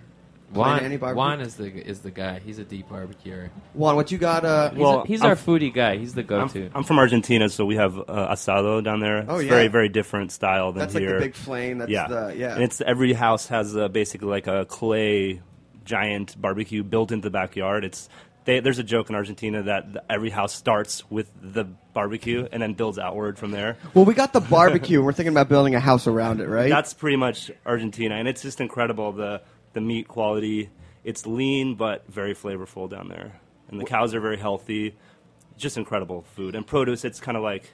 Juan, 0.52 0.80
any 0.80 0.98
barbecue? 0.98 1.18
Juan 1.18 1.40
is 1.40 1.54
the 1.56 1.66
is 1.68 2.00
the 2.00 2.10
guy. 2.10 2.40
He's 2.40 2.58
a 2.58 2.64
deep 2.64 2.90
barbecuer. 2.90 3.52
Juan, 3.76 3.96
what 3.96 4.12
you 4.12 4.18
got? 4.18 4.44
Uh, 4.44 4.72
He's, 4.72 4.80
Well, 4.80 5.02
a, 5.02 5.06
he's 5.06 5.22
I'm 5.22 5.28
our 5.28 5.32
f- 5.34 5.46
foodie 5.46 5.72
guy. 5.72 5.98
He's 5.98 6.16
the 6.16 6.24
go-to. 6.24 6.72
I'm 6.74 6.84
from 6.84 6.98
Argentina, 6.98 7.48
so 7.50 7.64
we 7.64 7.76
have 7.76 7.98
uh, 8.00 8.04
asado 8.34 8.84
down 8.84 9.02
there. 9.02 9.24
Oh, 9.28 9.36
it's 9.36 9.44
yeah. 9.46 9.50
very, 9.52 9.68
very 9.68 9.90
different 9.90 10.32
style 10.32 10.72
than 10.72 10.80
That's 10.80 10.96
like 10.96 11.02
here. 11.04 11.20
the 11.20 11.26
big 11.26 11.36
flame. 11.36 11.78
That's 11.78 11.92
yeah, 11.92 12.08
the 12.08 12.34
yeah. 12.36 12.56
And 12.56 12.64
it's 12.64 12.82
every 12.82 13.14
house 13.14 13.46
has 13.50 13.78
uh, 13.78 13.88
basically 13.88 14.30
like 14.30 14.48
a 14.48 14.66
clay 14.66 15.42
giant 15.84 16.42
barbecue 16.42 16.82
built 16.84 17.12
into 17.12 17.26
the 17.28 17.32
backyard. 17.32 17.86
It's 17.86 18.10
they, 18.46 18.60
there's 18.60 18.80
a 18.80 18.84
joke 18.84 19.10
in 19.10 19.16
Argentina 19.16 19.64
that 19.64 20.06
every 20.10 20.30
house 20.30 20.54
starts 20.54 21.10
with 21.10 21.30
the 21.42 21.66
barbecue 21.94 22.48
and 22.52 22.62
then 22.62 22.74
builds 22.74 22.98
outward 22.98 23.38
from 23.38 23.52
there. 23.52 23.78
well, 23.94 24.06
we 24.06 24.14
got 24.14 24.34
the 24.34 24.40
barbecue. 24.40 25.00
and 25.00 25.06
We're 25.06 25.14
thinking 25.14 25.34
about 25.34 25.50
building 25.50 25.76
a 25.76 25.80
house 25.80 26.08
around 26.08 26.40
it, 26.42 26.48
right? 26.48 26.70
That's 26.70 26.94
pretty 26.94 27.18
much 27.18 27.52
Argentina, 27.66 28.16
and 28.16 28.28
it's 28.28 28.42
just 28.42 28.62
incredible 28.62 29.12
the 29.12 29.42
the 29.74 29.82
meat 29.82 30.08
quality. 30.08 30.70
It's 31.04 31.28
lean 31.28 31.76
but 31.76 32.06
very 32.08 32.34
flavorful 32.34 32.90
down 32.90 33.10
there, 33.10 33.40
and 33.70 33.80
the 33.80 33.86
cows 33.86 34.14
are 34.16 34.22
very 34.22 34.38
healthy. 34.38 34.96
Just 35.58 35.78
incredible 35.78 36.24
food 36.36 36.56
and 36.56 36.66
produce. 36.66 37.06
It's 37.06 37.20
kind 37.20 37.38
of 37.38 37.44
like 37.44 37.72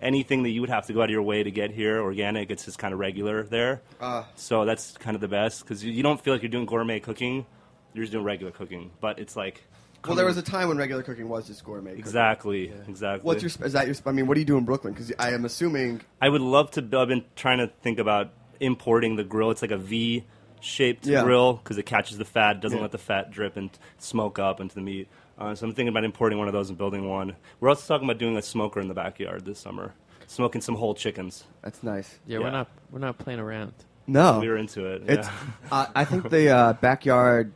anything 0.00 0.42
that 0.44 0.50
you 0.50 0.60
would 0.60 0.70
have 0.70 0.86
to 0.86 0.92
go 0.92 1.00
out 1.02 1.04
of 1.04 1.10
your 1.10 1.22
way 1.22 1.42
to 1.42 1.50
get 1.50 1.70
here 1.70 2.00
organic. 2.00 2.50
It's 2.50 2.64
just 2.64 2.78
kind 2.78 2.94
of 2.94 3.00
regular 3.00 3.42
there. 3.42 3.82
Uh. 4.00 4.24
so 4.34 4.64
that's 4.64 4.96
kind 4.96 5.14
of 5.14 5.20
the 5.20 5.28
best 5.28 5.62
because 5.62 5.84
you, 5.84 5.92
you 5.92 6.02
don't 6.02 6.20
feel 6.22 6.32
like 6.32 6.42
you're 6.42 6.50
doing 6.50 6.66
gourmet 6.66 7.00
cooking. 7.00 7.44
You're 7.92 8.04
just 8.04 8.12
doing 8.12 8.24
regular 8.24 8.52
cooking, 8.52 8.92
but 9.00 9.18
it's 9.18 9.36
like 9.36 9.64
well, 10.06 10.16
there 10.16 10.26
was 10.26 10.36
a 10.38 10.42
time 10.42 10.68
when 10.68 10.78
regular 10.78 11.02
cooking 11.02 11.28
was 11.28 11.46
just 11.46 11.64
gourmet. 11.64 11.90
cooking. 11.90 12.00
exactly 12.04 12.72
exactly. 12.88 13.26
What's 13.26 13.42
your? 13.42 13.50
Is 13.66 13.72
that 13.74 13.86
your? 13.86 13.96
I 14.06 14.12
mean, 14.12 14.26
what 14.26 14.34
do 14.34 14.40
you 14.40 14.46
do 14.46 14.56
in 14.58 14.64
Brooklyn? 14.64 14.92
Because 14.94 15.12
I 15.18 15.32
am 15.32 15.44
assuming. 15.44 16.00
I 16.20 16.28
would 16.28 16.40
love 16.40 16.70
to. 16.72 16.80
I've 16.98 17.08
been 17.08 17.24
trying 17.36 17.58
to 17.58 17.68
think 17.82 17.98
about 17.98 18.30
importing 18.60 19.16
the 19.16 19.24
grill. 19.24 19.50
It's 19.50 19.62
like 19.62 19.70
a 19.70 19.76
V 19.78 20.24
shaped 20.60 21.06
Yeah. 21.06 21.22
grill 21.24 21.54
because 21.54 21.78
it 21.78 21.86
catches 21.86 22.18
the 22.18 22.24
fat, 22.24 22.60
doesn't 22.60 22.76
Yeah. 22.78 22.82
let 22.82 22.92
the 22.92 22.98
fat 22.98 23.30
drip 23.30 23.56
and 23.56 23.70
smoke 23.98 24.38
up 24.38 24.60
into 24.60 24.74
the 24.74 24.82
meat. 24.82 25.08
Uh, 25.38 25.54
so 25.54 25.64
I'm 25.66 25.72
thinking 25.72 25.88
about 25.88 26.04
importing 26.04 26.38
one 26.38 26.48
of 26.48 26.52
those 26.52 26.68
and 26.68 26.76
building 26.76 27.08
one. 27.08 27.34
We're 27.60 27.70
also 27.70 27.86
talking 27.94 28.06
about 28.06 28.18
doing 28.18 28.36
a 28.36 28.42
smoker 28.42 28.78
in 28.78 28.88
the 28.88 28.92
backyard 28.94 29.46
this 29.46 29.58
summer, 29.58 29.94
smoking 30.26 30.60
some 30.60 30.74
whole 30.74 30.94
chickens. 30.94 31.44
That's 31.62 31.82
nice. 31.82 32.18
Yeah, 32.26 32.40
we're 32.40 32.50
not 32.50 32.68
we're 32.90 32.98
not 32.98 33.16
playing 33.16 33.40
around. 33.40 33.72
No, 34.06 34.40
We 34.40 34.48
were 34.48 34.56
into 34.58 34.84
it, 34.86 35.04
It's. 35.06 35.28
yeah. 35.28 35.32
uh, 35.72 35.86
I 35.94 36.04
think 36.04 36.28
the 36.30 36.48
uh, 36.50 36.72
backyard 36.74 37.52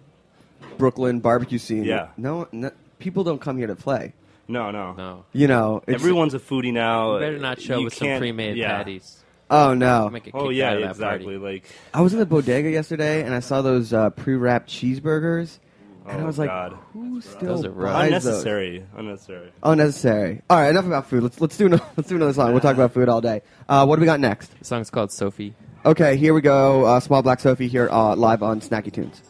Brooklyn 0.79 1.21
barbecue 1.21 1.59
scene. 1.59 1.85
Yeah. 1.85 2.09
No, 2.17 2.49
no, 2.53 2.71
people 2.99 3.25
don't 3.25 3.41
come 3.41 3.57
here 3.59 3.67
to 3.69 3.77
play. 3.77 4.13
No, 4.49 4.71
no, 4.71 4.93
no. 4.93 5.25
You 5.33 5.47
know, 5.49 5.79
it's- 5.87 6.01
everyone's 6.01 6.35
a 6.35 6.39
foodie 6.39 6.73
now. 6.73 7.15
You 7.15 7.21
better 7.21 7.39
not 7.39 7.61
show 7.61 7.79
You 7.79 7.85
with 7.85 7.95
some 7.95 8.07
can't- 8.09 8.21
pre-made 8.21 8.57
yeah. 8.57 8.77
patties. 8.77 9.21
Oh 9.51 9.75
no! 9.75 10.09
Make 10.09 10.27
it 10.27 10.35
Oh 10.35 10.45
kicked 10.45 10.55
yeah, 10.55 10.71
out 10.71 10.77
of 10.77 10.83
that 10.83 10.91
exactly. 10.91 11.39
party. 11.39 11.55
Like 11.55 11.65
I 11.93 12.01
was 12.01 12.13
in 12.15 12.19
the 12.19 12.27
bodega 12.27 12.71
yesterday 12.71 13.23
and 13.25 13.35
I 13.35 13.41
saw 13.41 13.61
those 13.63 13.93
uh, 13.93 14.09
pre-wrapped 14.11 14.69
cheeseburgers, 14.71 15.59
and 16.09 16.19
I 16.19 16.23
Oh, 16.23 16.27
was 16.27 16.39
like, 16.39 16.49
God. 16.49 16.77
"Who 16.95 17.21
still 17.21 17.57
Those 17.57 17.65
are 17.67 17.71
rough. 17.71 17.93
buys 17.93 18.11
those?" 18.11 18.25
unnecessary, 18.27 18.85
unnecessary. 18.97 19.53
Unnecessary. 19.63 20.41
All 20.49 20.57
right, 20.59 20.71
enough 20.71 20.87
about 20.87 21.09
food. 21.11 21.23
Let's 21.23 21.41
let's 21.43 21.59
do 21.59 21.67
another, 21.67 21.85
let's 21.97 22.09
do 22.09 22.17
another 22.17 22.33
song. 22.33 22.53
We'll 22.53 22.63
talk 22.63 22.75
about 22.75 22.93
food 22.95 23.11
all 23.11 23.21
day. 23.21 23.43
Uh, 23.69 23.85
what 23.85 23.97
do 23.97 24.01
we 24.01 24.07
got 24.07 24.19
next? 24.19 24.59
The 24.59 24.65
song's 24.65 24.89
called 24.91 25.13
Sophie. 25.13 25.55
Okay, 25.85 26.17
here 26.17 26.33
we 26.33 26.41
go. 26.41 26.87
Uh, 26.87 27.01
Small 27.01 27.23
Black 27.23 27.39
Sophie 27.41 27.69
here 27.69 27.89
uh, 27.91 28.17
live 28.17 28.43
on 28.43 28.61
Snacky 28.63 28.91
Tunes. 28.93 29.21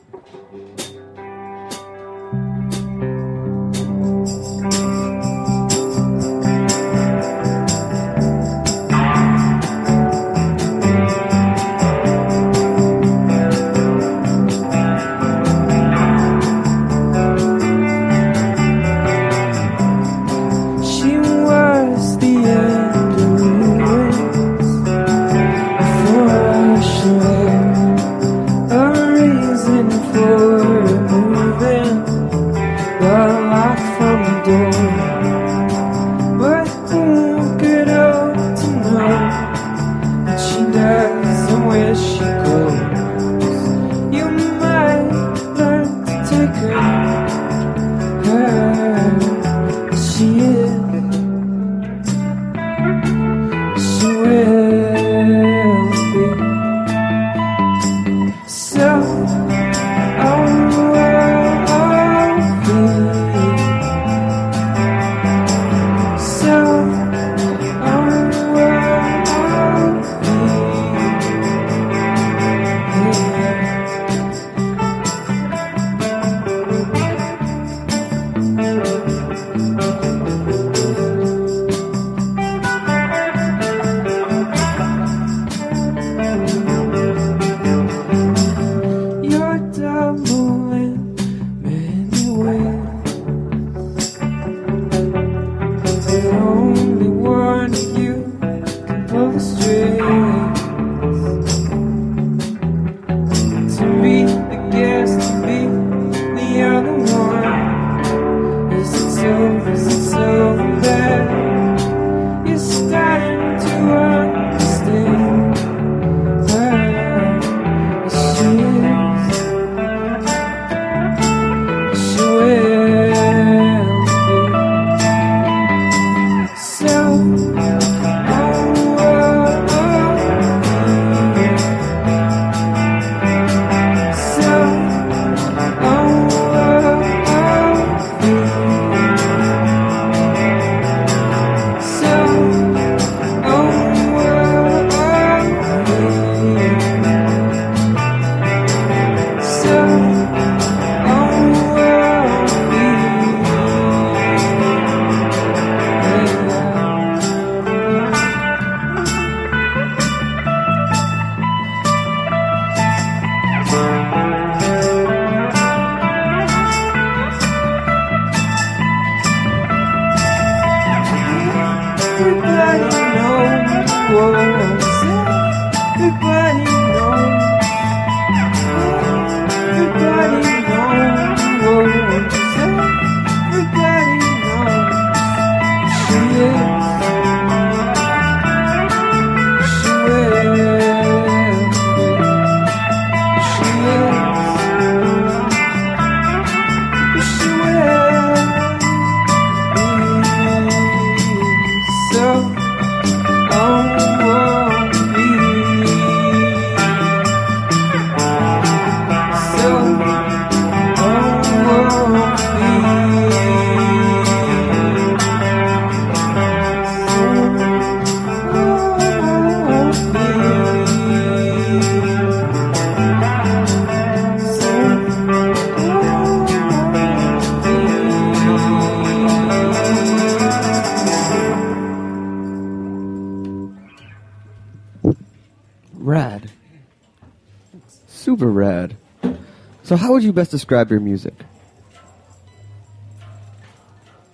So, 239.94 239.98
how 239.98 240.12
would 240.14 240.24
you 240.24 240.32
best 240.32 240.50
describe 240.50 240.90
your 240.90 240.98
music? 240.98 241.34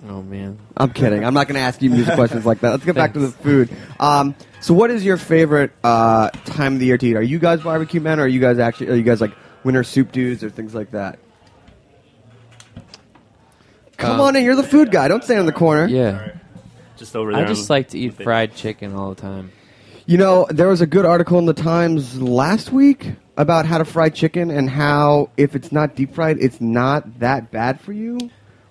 Oh 0.09 0.23
man. 0.23 0.59
I'm 0.75 0.91
kidding. 0.91 1.23
I'm 1.23 1.35
not 1.35 1.49
going 1.49 1.57
to 1.57 1.61
ask 1.61 1.83
you 1.83 1.91
music 1.91 2.15
questions 2.15 2.47
like 2.47 2.61
that. 2.61 2.71
Let's 2.71 2.85
get 2.87 2.95
back 2.95 3.13
to 3.13 3.19
the 3.19 3.29
food. 3.31 3.69
Um, 3.99 4.35
so, 4.63 4.73
what 4.73 4.91
is 4.91 5.05
your 5.05 5.19
favorite 5.19 5.73
uh, 5.85 6.31
time 6.47 6.73
of 6.73 6.79
the 6.81 6.87
year 6.87 6.97
to 6.97 7.07
eat? 7.07 7.15
Are 7.15 7.21
you 7.23 7.39
guys 7.39 7.61
barbecue 7.61 8.01
men, 8.01 8.19
or 8.21 8.23
are 8.23 8.27
you 8.27 8.41
guys 8.41 8.59
actually 8.59 8.89
are 8.89 8.95
you 8.95 9.03
guys 9.03 9.21
like 9.21 9.33
winter 9.63 9.85
soup 9.85 10.13
dudes 10.13 10.43
or 10.43 10.49
things 10.49 10.75
like 10.75 10.93
that? 10.93 11.19
Come 13.99 14.13
Um, 14.13 14.21
on 14.23 14.37
in. 14.37 14.45
You're 14.45 14.57
the 14.57 14.63
food 14.63 14.91
guy. 14.91 15.09
Don't 15.09 15.23
stand 15.23 15.41
in 15.41 15.47
the 15.47 15.53
corner. 15.53 15.87
Yeah. 15.89 16.37
Just 16.97 17.15
over 17.15 17.35
I 17.35 17.45
just 17.45 17.69
like 17.69 17.89
to 17.89 17.99
eat 17.99 18.15
fried 18.15 18.55
chicken 18.57 18.95
all 18.95 19.11
the 19.11 19.21
time. 19.21 19.53
You 20.07 20.17
know, 20.17 20.47
there 20.49 20.69
was 20.69 20.81
a 20.81 20.87
good 20.87 21.05
article 21.05 21.39
in 21.39 21.45
the 21.45 21.53
Times 21.53 22.19
last 22.19 22.73
week 22.73 23.13
about 23.41 23.67
how 23.67 23.79
to 23.79 23.85
fry 23.85 24.09
chicken 24.11 24.51
and 24.51 24.69
how 24.69 25.31
if 25.37 25.55
it's 25.57 25.73
not 25.73 25.95
deep 25.97 26.15
fried, 26.15 26.39
it's 26.39 26.61
not 26.61 27.21
that 27.21 27.51
bad 27.51 27.81
for 27.81 27.93
you. 27.93 28.19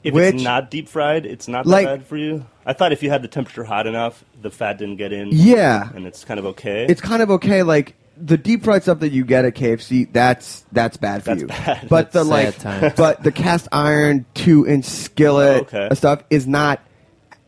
If 0.04 0.14
which 0.14 0.36
it's 0.36 0.44
not 0.44 0.72
deep 0.72 0.88
fried, 0.88 1.26
it's 1.26 1.48
not 1.48 1.66
that 1.66 1.70
Like- 1.72 1.86
bad 1.88 2.06
for 2.06 2.18
you. 2.18 2.46
I 2.66 2.74
thought 2.74 2.92
if 2.92 3.02
you 3.02 3.10
had 3.10 3.24
the 3.24 3.28
temperature 3.28 3.64
hot 3.64 3.88
enough, 3.88 4.24
the 4.40 4.52
fat 4.52 4.78
didn't 4.78 4.98
get 4.98 5.12
in. 5.12 5.30
Yeah. 5.32 5.90
and 5.96 6.06
it's 6.06 6.24
kind 6.24 6.40
of 6.40 6.46
okay. 6.48 6.86
it's 6.88 7.02
kind 7.02 7.22
of 7.24 7.32
okay. 7.32 7.64
Like 7.64 7.96
the 8.16 8.38
deep 8.38 8.64
fried 8.64 8.84
stuff 8.84 9.00
that 9.00 9.12
you 9.12 9.26
get 9.26 9.44
at 9.46 9.56
KFC, 9.56 10.12
that's 10.14 10.64
that's 10.72 10.96
bad 10.98 11.24
for 11.24 11.32
That's 11.32 11.42
you. 11.42 11.48
bad. 11.48 11.88
But 11.90 12.12
the 12.12 12.24
like, 12.24 12.54
sad 12.60 12.96
but 12.96 13.24
the 13.24 13.32
cast 13.32 13.68
iron 13.72 14.26
two 14.36 14.68
inch 14.68 14.86
skillet 14.86 15.68
Oh, 15.74 15.78
okay. 15.80 15.96
stuff 15.96 16.24
is 16.30 16.46
not 16.48 16.80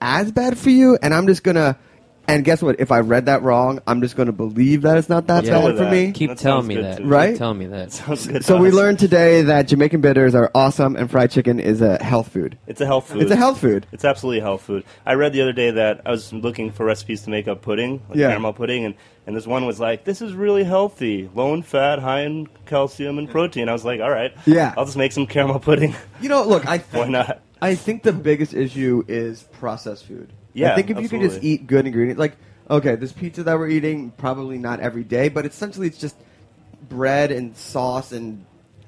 as 0.02 0.32
bad 0.32 0.58
for 0.58 0.72
you. 0.72 0.98
And 1.02 1.14
I'm 1.14 1.28
just 1.28 1.44
gonna. 1.44 1.78
And 2.28 2.46
guess 2.46 2.62
what? 2.62 2.80
If 2.80 2.92
I 2.92 3.00
read 3.00 3.26
that 3.26 3.42
wrong, 3.44 3.82
I'm 3.88 4.00
just 4.02 4.16
going 4.16 4.28
to 4.28 4.32
believe 4.32 4.84
that 4.84 4.98
it's 4.98 5.10
not 5.10 5.28
that 5.28 5.44
Yeah. 5.44 5.60
bad 5.60 5.76
for 5.78 5.90
me. 5.90 6.12
Keep 6.14 6.30
That 6.30 6.38
telling 6.38 6.62
sounds 6.62 6.68
me 6.70 6.76
good 6.76 6.84
that. 6.86 6.96
to 6.98 7.04
me. 7.04 7.10
Right? 7.10 7.30
Keep 7.32 7.38
telling 7.40 7.58
me 7.58 7.66
that. 7.68 7.92
Sounds 7.92 8.28
good 8.28 8.46
So 8.46 8.56
to 8.56 8.62
we 8.62 8.70
us. 8.70 8.74
learned 8.74 9.00
today 9.00 9.42
that 9.42 9.68
Jamaican 9.68 10.00
bitters 10.02 10.34
are 10.36 10.50
awesome, 10.56 10.96
and 10.96 11.10
fried 11.12 11.32
chicken 11.32 11.60
is 11.60 11.82
a 11.82 12.02
health 12.02 12.30
food. 12.30 12.58
It's 12.68 12.80
a 12.80 12.86
health 12.86 13.10
food. 13.10 13.24
It's 13.24 13.32
a 13.32 13.36
health 13.36 13.60
food. 13.60 13.86
It's 13.92 14.06
absolutely 14.06 14.40
a 14.40 14.44
health 14.44 14.62
food. 14.62 14.84
I 15.06 15.16
read 15.16 15.34
the 15.34 15.42
other 15.42 15.52
day 15.52 15.72
that 15.72 16.02
I 16.06 16.12
was 16.12 16.32
looking 16.32 16.72
for 16.72 16.86
recipes 16.86 17.24
to 17.24 17.30
make 17.32 17.48
a 17.48 17.56
pudding, 17.56 18.02
like 18.08 18.18
Yeah. 18.18 18.30
caramel 18.30 18.54
pudding, 18.54 18.86
and, 18.86 18.94
and 19.28 19.36
this 19.36 19.46
one 19.48 19.66
was 19.66 19.80
like, 19.80 20.06
"This 20.06 20.22
is 20.22 20.34
really 20.34 20.64
healthy, 20.64 21.30
low 21.36 21.54
in 21.54 21.64
fat, 21.64 22.00
high 22.00 22.22
in 22.22 22.48
calcium 22.66 23.18
and 23.18 23.30
protein." 23.30 23.68
I 23.68 23.74
was 23.74 23.84
like, 23.84 24.00
"All 24.00 24.12
right, 24.12 24.32
Yeah. 24.46 24.74
I'll 24.78 24.86
just 24.86 24.98
make 24.98 25.12
some 25.12 25.26
caramel 25.28 25.60
pudding." 25.60 25.96
You 26.22 26.30
know, 26.30 26.44
look, 26.44 26.66
I 26.68 26.78
Why 26.92 27.08
not? 27.10 27.42
I 27.62 27.76
think 27.76 28.04
the 28.04 28.14
biggest 28.14 28.54
issue 28.54 29.04
is 29.08 29.44
processed 29.60 30.06
food. 30.06 30.32
Yeah, 30.54 30.74
I 30.74 30.76
think 30.76 30.90
if 30.90 31.00
you 31.02 31.10
could 31.10 31.22
just 31.22 31.44
eat 31.44 31.68
good 31.68 31.86
ingredients, 31.86 32.20
like 32.20 32.38
okay, 32.70 32.96
this 32.96 33.12
pizza 33.12 33.44
that 33.44 33.58
we're 33.60 33.70
eating, 33.70 34.12
probably 34.12 34.58
not 34.58 34.80
every 34.80 35.04
day, 35.04 35.30
but 35.30 35.46
essentially 35.46 35.88
it's 35.88 35.98
just 35.98 36.16
bread 36.90 37.32
and 37.32 37.56
sauce 37.56 38.12
and 38.12 38.46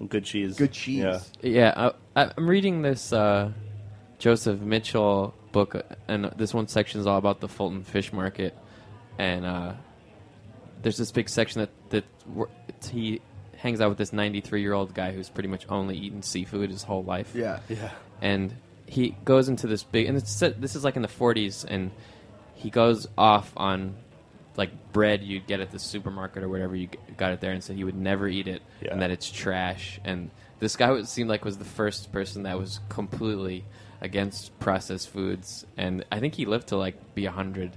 Good 0.10 0.26
cheese. 0.26 0.58
good 0.58 0.72
cheese. 0.72 1.04
Yeah. 1.04 1.20
Yeah, 1.42 1.92
I, 2.16 2.32
I'm 2.38 2.50
reading 2.50 2.82
this 2.82 3.14
uh, 3.14 3.52
Joseph 4.20 4.60
Mitchell 4.60 5.34
book, 5.52 5.82
and 6.08 6.26
this 6.38 6.54
one 6.54 6.68
section 6.68 7.00
is 7.00 7.08
all 7.08 7.18
about 7.18 7.40
the 7.40 7.48
Fulton 7.48 7.84
Fish 7.84 8.12
Market, 8.12 8.58
and 9.18 9.46
uh, 9.46 9.74
there's 10.82 10.98
this 10.98 11.12
big 11.12 11.30
section 11.30 11.62
that 11.62 11.90
that 11.90 12.90
he 12.90 13.22
hangs 13.58 13.80
out 13.80 13.90
with 13.90 13.98
this 13.98 14.12
93 14.12 14.62
year 14.62 14.74
old 14.74 14.94
guy 14.94 15.12
who's 15.12 15.30
pretty 15.30 15.48
much 15.50 15.66
only 15.70 15.98
eaten 15.98 16.22
seafood 16.22 16.70
his 16.70 16.84
whole 16.84 17.04
life. 17.04 17.32
Yeah. 17.34 17.60
Yeah. 17.70 17.92
and 18.22 18.54
he 18.94 19.16
goes 19.26 19.50
into 19.50 19.66
this 19.68 19.84
big, 19.84 20.06
and 20.08 20.18
it's 20.18 20.40
this 20.40 20.76
is 20.76 20.84
like 20.84 20.96
in 20.96 21.02
the 21.02 21.08
40s, 21.08 21.66
and 21.68 21.92
he 22.56 22.70
goes 22.70 23.08
off 23.18 23.52
on 23.58 23.96
like 24.56 24.94
bread 24.94 25.24
you'd 25.24 25.48
get 25.48 25.60
at 25.60 25.72
the 25.72 25.80
supermarket 25.80 26.44
or 26.44 26.50
whatever 26.50 26.76
you 26.76 26.88
got 27.18 27.32
it 27.32 27.42
there, 27.42 27.52
and 27.52 27.64
said 27.64 27.76
he 27.76 27.84
would 27.84 27.96
never 27.98 28.28
eat 28.28 28.48
it, 28.48 28.62
Yeah. 28.82 28.92
and 28.94 29.02
that 29.02 29.10
it's 29.10 29.30
trash. 29.32 30.00
And 30.06 30.30
this 30.60 30.76
guy 30.76 30.92
would 30.92 31.08
seem 31.08 31.28
like 31.28 31.44
was 31.44 31.58
the 31.58 31.66
first 31.66 32.12
person 32.12 32.44
that 32.44 32.58
was 32.60 32.80
completely 32.90 33.66
against 34.00 34.58
processed 34.60 35.10
foods, 35.10 35.66
and 35.76 36.06
I 36.12 36.20
think 36.20 36.36
he 36.36 36.46
lived 36.46 36.68
to 36.68 36.78
like 36.78 37.16
be 37.16 37.26
hundred. 37.26 37.72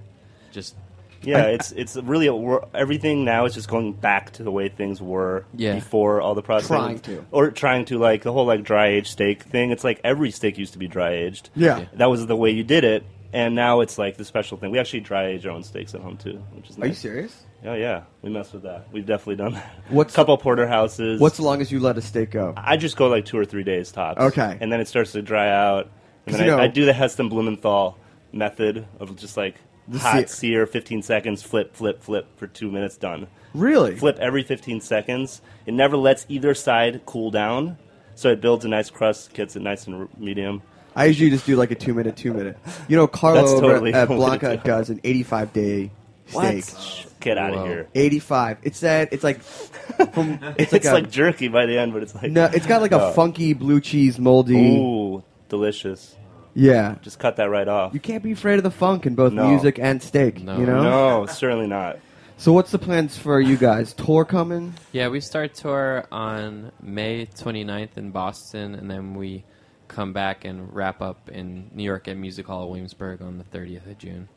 Just 0.52 0.74
Yeah, 1.22 1.44
it's 1.46 1.72
it's 1.72 1.96
really 1.96 2.26
a, 2.28 2.58
everything 2.74 3.24
now 3.24 3.44
is 3.46 3.54
just 3.54 3.68
going 3.68 3.92
back 3.92 4.32
to 4.34 4.42
the 4.42 4.50
way 4.50 4.68
things 4.68 5.00
were 5.02 5.44
Yeah. 5.56 5.74
before 5.74 6.20
all 6.20 6.34
the 6.34 6.42
processing. 6.42 6.76
Trying 6.76 6.98
to. 7.00 7.26
or 7.32 7.50
trying 7.50 7.84
to 7.86 7.98
like 7.98 8.22
the 8.22 8.32
whole 8.32 8.46
like 8.46 8.62
dry 8.62 8.88
aged 8.88 9.08
steak 9.08 9.42
thing. 9.42 9.70
It's 9.70 9.84
like 9.84 10.00
every 10.04 10.30
steak 10.30 10.58
used 10.58 10.72
to 10.74 10.78
be 10.78 10.88
dry 10.88 11.12
aged. 11.12 11.50
Yeah. 11.54 11.86
that 11.94 12.06
was 12.10 12.26
the 12.26 12.36
way 12.36 12.50
you 12.50 12.62
did 12.64 12.84
it, 12.84 13.04
and 13.32 13.54
now 13.54 13.80
it's 13.80 13.98
like 13.98 14.16
the 14.16 14.24
special 14.24 14.56
thing. 14.58 14.70
We 14.70 14.78
actually 14.78 15.00
dry 15.00 15.26
age 15.28 15.46
our 15.46 15.52
own 15.52 15.64
steaks 15.64 15.94
at 15.94 16.00
home 16.00 16.16
too, 16.16 16.42
which 16.54 16.70
is 16.70 16.78
Are 16.78 16.86
you 16.86 16.94
serious? 16.94 17.42
Oh 17.64 17.74
yeah, 17.74 18.02
we 18.22 18.30
mess 18.30 18.52
with 18.52 18.62
that. 18.62 18.86
We've 18.92 19.06
definitely 19.06 19.36
done 19.36 19.54
that. 19.54 19.74
What's- 19.88 20.14
a 20.14 20.16
couple 20.18 20.36
porterhouses? 20.38 21.20
What's 21.20 21.38
the 21.38 21.42
longest 21.44 21.72
you 21.72 21.80
let 21.80 21.96
a 21.98 22.02
steak 22.02 22.30
go? 22.30 22.54
I 22.56 22.76
just 22.76 22.96
go 22.96 23.08
like 23.08 23.24
two 23.24 23.38
or 23.38 23.44
three 23.44 23.64
days 23.64 23.90
tops. 23.90 24.20
Okay. 24.20 24.58
and 24.60 24.70
then 24.70 24.80
it 24.80 24.86
starts 24.86 25.12
to 25.12 25.22
dry 25.22 25.48
out, 25.50 25.86
and 26.26 26.34
'Cause 26.34 26.36
then 26.38 26.46
you 26.46 26.52
I, 26.52 26.56
know- 26.58 26.62
I 26.62 26.66
do 26.68 26.84
the 26.84 26.92
Heston 26.92 27.28
Blumenthal 27.28 27.98
method 28.32 28.86
of 29.00 29.16
just 29.16 29.36
like 29.36 29.54
The 29.88 29.98
hot 29.98 30.12
sear- 30.12 30.26
sear, 30.28 30.66
15 30.66 31.02
seconds, 31.02 31.42
flip, 31.42 31.74
flip, 31.74 32.02
flip 32.02 32.26
for 32.36 32.46
two 32.46 32.70
minutes, 32.70 32.96
done. 32.96 33.26
Really? 33.54 33.96
Flip 33.96 34.18
every 34.18 34.42
15 34.42 34.80
seconds. 34.80 35.40
It 35.64 35.74
never 35.74 35.96
lets 35.96 36.26
either 36.28 36.54
side 36.54 37.02
cool 37.06 37.30
down, 37.30 37.78
so 38.14 38.30
it 38.30 38.40
builds 38.40 38.64
a 38.64 38.68
nice 38.68 38.90
crust, 38.90 39.32
gets 39.32 39.56
it 39.56 39.62
nice 39.62 39.86
and 39.86 40.08
medium. 40.18 40.62
I 40.94 41.04
usually 41.06 41.30
just 41.30 41.46
do 41.46 41.56
like 41.56 41.70
a 41.70 41.74
two 41.74 41.94
minute, 41.94 42.16
two 42.16 42.32
minute. 42.32 42.58
You 42.88 42.96
know, 42.96 43.06
Carlo 43.06 43.40
That's 43.42 43.52
over 43.52 43.60
totally 43.74 43.92
at 43.94 44.08
Blanca 44.08 44.52
it 44.52 44.58
is. 44.58 44.64
does 44.64 44.90
an 44.90 45.00
85 45.04 45.52
day 45.52 45.90
steak. 46.26 46.64
What? 46.64 47.06
Get 47.20 47.38
out 47.38 47.54
of 47.54 47.66
here. 47.66 47.88
85. 47.94 48.58
It 48.62 48.74
said 48.76 49.08
it's 49.12 49.22
like 49.24 49.40
from 49.42 50.38
It's, 50.58 50.72
it's, 50.72 50.84
like, 50.86 50.92
like, 51.04 51.10
jerky 51.10 51.48
by 51.48 51.66
the 51.66 51.78
end, 51.78 51.92
but 51.92 52.02
it's 52.02 52.14
like 52.14 52.30
no, 52.30 52.46
it's 52.46 52.66
got 52.66 52.80
like 52.82 52.92
a 52.92 53.00
Oh. 53.08 53.12
funky 53.12 53.52
blue 53.52 53.80
cheese 53.80 54.18
moldy. 54.18 54.56
Ooh, 54.78 55.22
delicious. 55.48 56.16
Yeah. 56.56 56.94
Just 57.02 57.18
cut 57.18 57.36
that 57.36 57.50
right 57.50 57.68
off. 57.68 57.92
You 57.92 58.00
can't 58.00 58.22
be 58.22 58.32
afraid 58.32 58.56
of 58.56 58.62
the 58.64 58.70
funk 58.70 59.04
in 59.06 59.14
both 59.14 59.32
No. 59.32 59.48
music 59.48 59.78
and 59.78 60.02
steak, 60.02 60.42
No. 60.42 60.58
you 60.58 60.64
know? 60.66 60.82
No, 60.82 61.26
certainly 61.26 61.66
not. 61.66 61.98
So 62.38 62.52
what's 62.52 62.70
the 62.70 62.78
plans 62.78 63.16
for 63.16 63.38
you 63.40 63.56
guys? 63.56 63.92
Tour 63.92 64.24
coming? 64.24 64.74
Yeah, 64.92 65.08
we 65.08 65.20
start 65.20 65.54
tour 65.54 66.04
on 66.10 66.72
May 66.82 67.26
29th 67.26 67.96
in 67.98 68.10
Boston, 68.10 68.74
and 68.74 68.90
then 68.90 69.14
we 69.14 69.44
come 69.88 70.12
back 70.12 70.44
and 70.44 70.74
wrap 70.74 71.00
up 71.02 71.28
in 71.30 71.70
New 71.74 71.82
York 71.84 72.08
at 72.08 72.16
Music 72.16 72.46
Hall 72.46 72.64
of 72.64 72.68
Williamsburg 72.70 73.20
on 73.22 73.38
the 73.38 73.44
30th 73.44 73.86
of 73.90 73.98
June. 73.98 74.28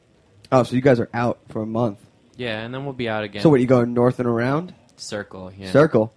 Oh, 0.51 0.63
so 0.63 0.75
you 0.75 0.81
guys 0.81 0.99
are 0.99 1.09
out 1.13 1.39
for 1.49 1.61
a 1.61 1.65
month. 1.65 1.99
Yeah, 2.35 2.59
and 2.61 2.73
then 2.73 2.83
we'll 2.83 2.93
be 2.93 3.09
out 3.09 3.23
again. 3.23 3.41
So 3.41 3.49
what, 3.49 3.59
you 3.61 3.65
going 3.67 3.93
north 3.93 4.19
and 4.19 4.27
around? 4.27 4.73
Circle, 4.97 5.51
yeah. 5.57 5.71
Circle. 5.71 6.13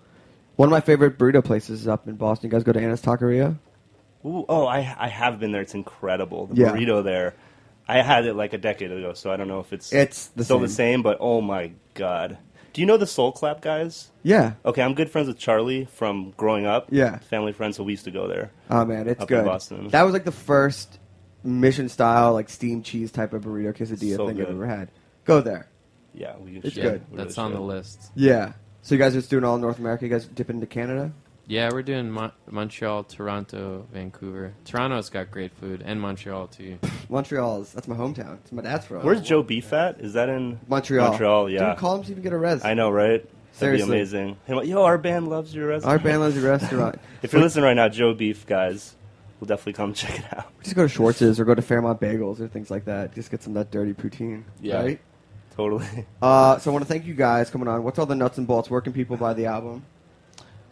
One 0.56 0.68
of 0.68 0.70
my 0.70 0.80
favorite 0.80 1.18
burrito 1.18 1.44
places 1.44 1.82
is 1.82 1.88
up 1.88 2.06
in 2.08 2.14
Boston. 2.16 2.48
You 2.48 2.52
guys 2.52 2.62
go 2.64 2.72
to 2.72 2.80
Anna's 2.80 3.02
Taqueria? 3.02 3.56
Ooh, 4.24 4.44
oh, 4.48 4.66
I 4.66 4.78
I 4.98 5.08
have 5.08 5.40
been 5.40 5.52
there. 5.52 5.62
It's 5.62 5.74
incredible. 5.74 6.46
The 6.46 6.56
Yeah. 6.62 6.68
burrito 6.72 7.02
there. 7.02 7.34
I 7.88 8.00
had 8.02 8.24
it 8.26 8.34
like 8.34 8.52
a 8.52 8.58
decade 8.58 8.92
ago, 8.92 9.12
so 9.12 9.32
I 9.32 9.36
don't 9.36 9.48
know 9.48 9.60
if 9.60 9.72
it's 9.72 9.92
It's 9.92 10.28
the 10.28 10.44
still 10.44 10.58
same. 10.58 10.62
the 10.62 10.68
same. 10.68 11.02
But 11.02 11.18
oh 11.20 11.40
my 11.40 11.72
god, 11.94 12.38
do 12.72 12.80
you 12.80 12.86
know 12.86 12.96
the 12.96 13.06
Soul 13.08 13.32
Clap 13.32 13.60
guys? 13.60 14.10
Yeah. 14.22 14.52
Okay, 14.64 14.80
I'm 14.82 14.94
good 14.94 15.10
friends 15.10 15.26
with 15.28 15.38
Charlie 15.38 15.86
from 15.86 16.32
growing 16.36 16.64
up. 16.64 16.86
Yeah. 16.90 17.18
family 17.18 17.52
friends, 17.52 17.76
so 17.76 17.82
we 17.82 17.92
used 17.92 18.04
to 18.04 18.10
go 18.12 18.28
there. 18.28 18.50
Oh 18.70 18.84
man, 18.84 19.08
it's 19.08 19.20
Up 19.20 19.30
in 19.30 19.38
good. 19.38 19.44
Boston. 19.44 19.88
That 19.88 20.02
was 20.02 20.12
like 20.12 20.24
the 20.24 20.30
first 20.32 20.98
mission 21.42 21.88
style, 21.88 22.32
like 22.34 22.48
steamed 22.48 22.84
cheese 22.84 23.10
type 23.10 23.32
of 23.32 23.42
burrito 23.42 23.76
quesadilla 23.76 24.16
So 24.16 24.28
thing 24.28 24.40
I've 24.40 24.46
good. 24.46 24.54
ever 24.54 24.66
had. 24.66 24.88
Go 25.24 25.40
there. 25.40 25.66
Yeah, 26.14 26.34
we 26.38 26.58
It's 26.62 26.74
should. 26.74 26.82
good. 26.82 27.02
We 27.10 27.16
That's 27.16 27.36
really 27.36 27.46
on 27.46 27.52
the 27.54 27.60
list. 27.60 28.12
Yeah. 28.14 28.52
So 28.82 28.94
you 28.94 28.98
guys 29.00 29.14
are 29.16 29.18
just 29.18 29.30
doing 29.30 29.42
all 29.44 29.58
North 29.58 29.78
America. 29.80 30.04
You 30.04 30.10
guys 30.10 30.26
dipping 30.26 30.56
into 30.56 30.66
Canada? 30.66 31.10
Yeah, 31.46 31.70
we're 31.72 31.82
doing 31.82 32.10
Mon- 32.10 32.32
Montreal, 32.50 33.04
Toronto, 33.04 33.86
Vancouver. 33.92 34.54
Toronto's 34.64 35.10
got 35.10 35.30
great 35.30 35.52
food, 35.52 35.82
and 35.84 36.00
Montreal 36.00 36.46
too. 36.46 36.78
Montreal's 37.08 37.72
that's 37.72 37.88
my 37.88 37.96
hometown. 37.96 38.38
It's 38.38 38.52
my 38.52 38.62
dad's 38.62 38.86
from. 38.86 39.02
Where's 39.04 39.20
Joe 39.20 39.42
Beef 39.42 39.72
at? 39.72 40.00
Is 40.00 40.12
that 40.14 40.28
in 40.28 40.60
Montreal? 40.68 41.10
Montreal, 41.10 41.50
yeah. 41.50 41.70
Dude, 41.70 41.78
call 41.78 41.96
him 41.96 42.04
so 42.04 42.08
you 42.10 42.14
can 42.14 42.22
get 42.22 42.32
a 42.32 42.38
res. 42.38 42.64
I 42.64 42.74
know, 42.74 42.90
right? 42.90 43.28
Seriously. 43.52 43.86
That'd 43.86 43.88
be 43.88 44.18
amazing. 44.18 44.36
Hey, 44.46 44.68
Yo, 44.70 44.82
our 44.82 44.96
band 44.98 45.28
loves 45.28 45.54
your 45.54 45.68
restaurant. 45.68 45.92
Our 45.92 46.02
band 46.02 46.20
loves 46.20 46.36
your 46.36 46.50
restaurant. 46.50 46.98
if 47.22 47.32
you're 47.32 47.42
listening 47.42 47.64
right 47.64 47.74
now, 47.74 47.88
Joe 47.88 48.14
Beef 48.14 48.46
guys, 48.46 48.94
we'll 49.40 49.46
definitely 49.46 49.74
come 49.74 49.92
check 49.94 50.20
it 50.20 50.24
out. 50.36 50.46
Just 50.62 50.74
go 50.76 50.82
to 50.82 50.88
Schwartz's 50.88 51.38
or 51.38 51.44
go 51.44 51.54
to 51.54 51.62
Fairmount 51.62 52.00
Bagels 52.00 52.40
or 52.40 52.48
things 52.48 52.70
like 52.70 52.86
that. 52.86 53.14
Just 53.14 53.30
get 53.30 53.42
some 53.42 53.54
of 53.56 53.60
that 53.60 53.70
dirty 53.70 53.92
poutine. 53.92 54.44
Yeah. 54.60 54.80
Right? 54.80 55.00
Totally. 55.54 56.06
Uh, 56.22 56.58
so 56.58 56.70
I 56.70 56.72
want 56.72 56.82
to 56.82 56.88
thank 56.88 57.04
you 57.04 57.12
guys 57.12 57.50
coming 57.50 57.68
on. 57.68 57.82
What's 57.84 57.98
all 57.98 58.06
the 58.06 58.14
nuts 58.14 58.38
and 58.38 58.46
bolts? 58.46 58.70
Where 58.70 58.80
can 58.80 58.94
people 58.94 59.18
buy 59.18 59.34
the 59.34 59.46
album? 59.46 59.84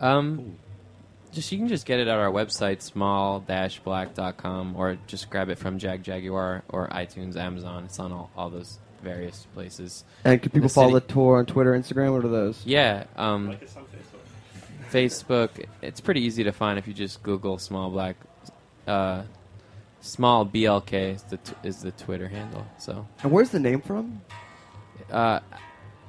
Um, 0.01 0.57
just 1.33 1.53
you 1.53 1.59
can 1.59 1.69
just 1.69 1.87
get 1.87 2.01
it 2.01 2.09
at 2.09 2.19
our 2.19 2.31
website, 2.31 2.83
small-black.com, 2.83 4.75
or 4.77 4.99
just 5.07 5.31
grab 5.31 5.49
it 5.49 5.59
from 5.59 5.79
Jagjaguwar 5.79 6.63
or 6.69 6.89
iTunes, 6.89 7.37
Amazon. 7.37 7.85
It's 7.85 7.99
on 8.01 8.11
all, 8.13 8.31
all 8.37 8.51
those 8.51 8.79
various 9.03 9.47
places. 9.55 10.05
And 10.25 10.41
can 10.43 10.51
people 10.51 10.69
the 10.69 10.75
follow 10.75 10.95
city. 10.95 11.07
the 11.07 11.13
tour 11.13 11.39
on 11.39 11.47
Twitter, 11.47 11.73
Instagram? 11.79 12.13
What 12.15 12.25
are 12.25 12.29
those? 12.29 12.65
Yeah, 12.67 13.05
um, 13.17 13.57
Facebook. 14.91 15.65
It's 15.83 16.01
pretty 16.01 16.23
easy 16.23 16.45
to 16.45 16.53
find 16.53 16.79
if 16.79 16.89
you 16.89 16.95
just 16.95 17.23
Google 17.23 17.59
Small 17.59 17.91
Black. 17.91 18.17
Uh, 18.87 19.23
small 20.01 20.45
BLK 20.47 21.15
is 21.15 21.23
the 21.25 21.37
t- 21.37 21.55
is 21.63 21.83
the 21.83 21.93
Twitter 21.93 22.27
handle. 22.29 22.67
So, 22.79 23.07
And 23.23 23.31
where's 23.31 23.51
the 23.51 23.61
name 23.61 23.81
from? 23.83 24.23
uh, 25.13 25.41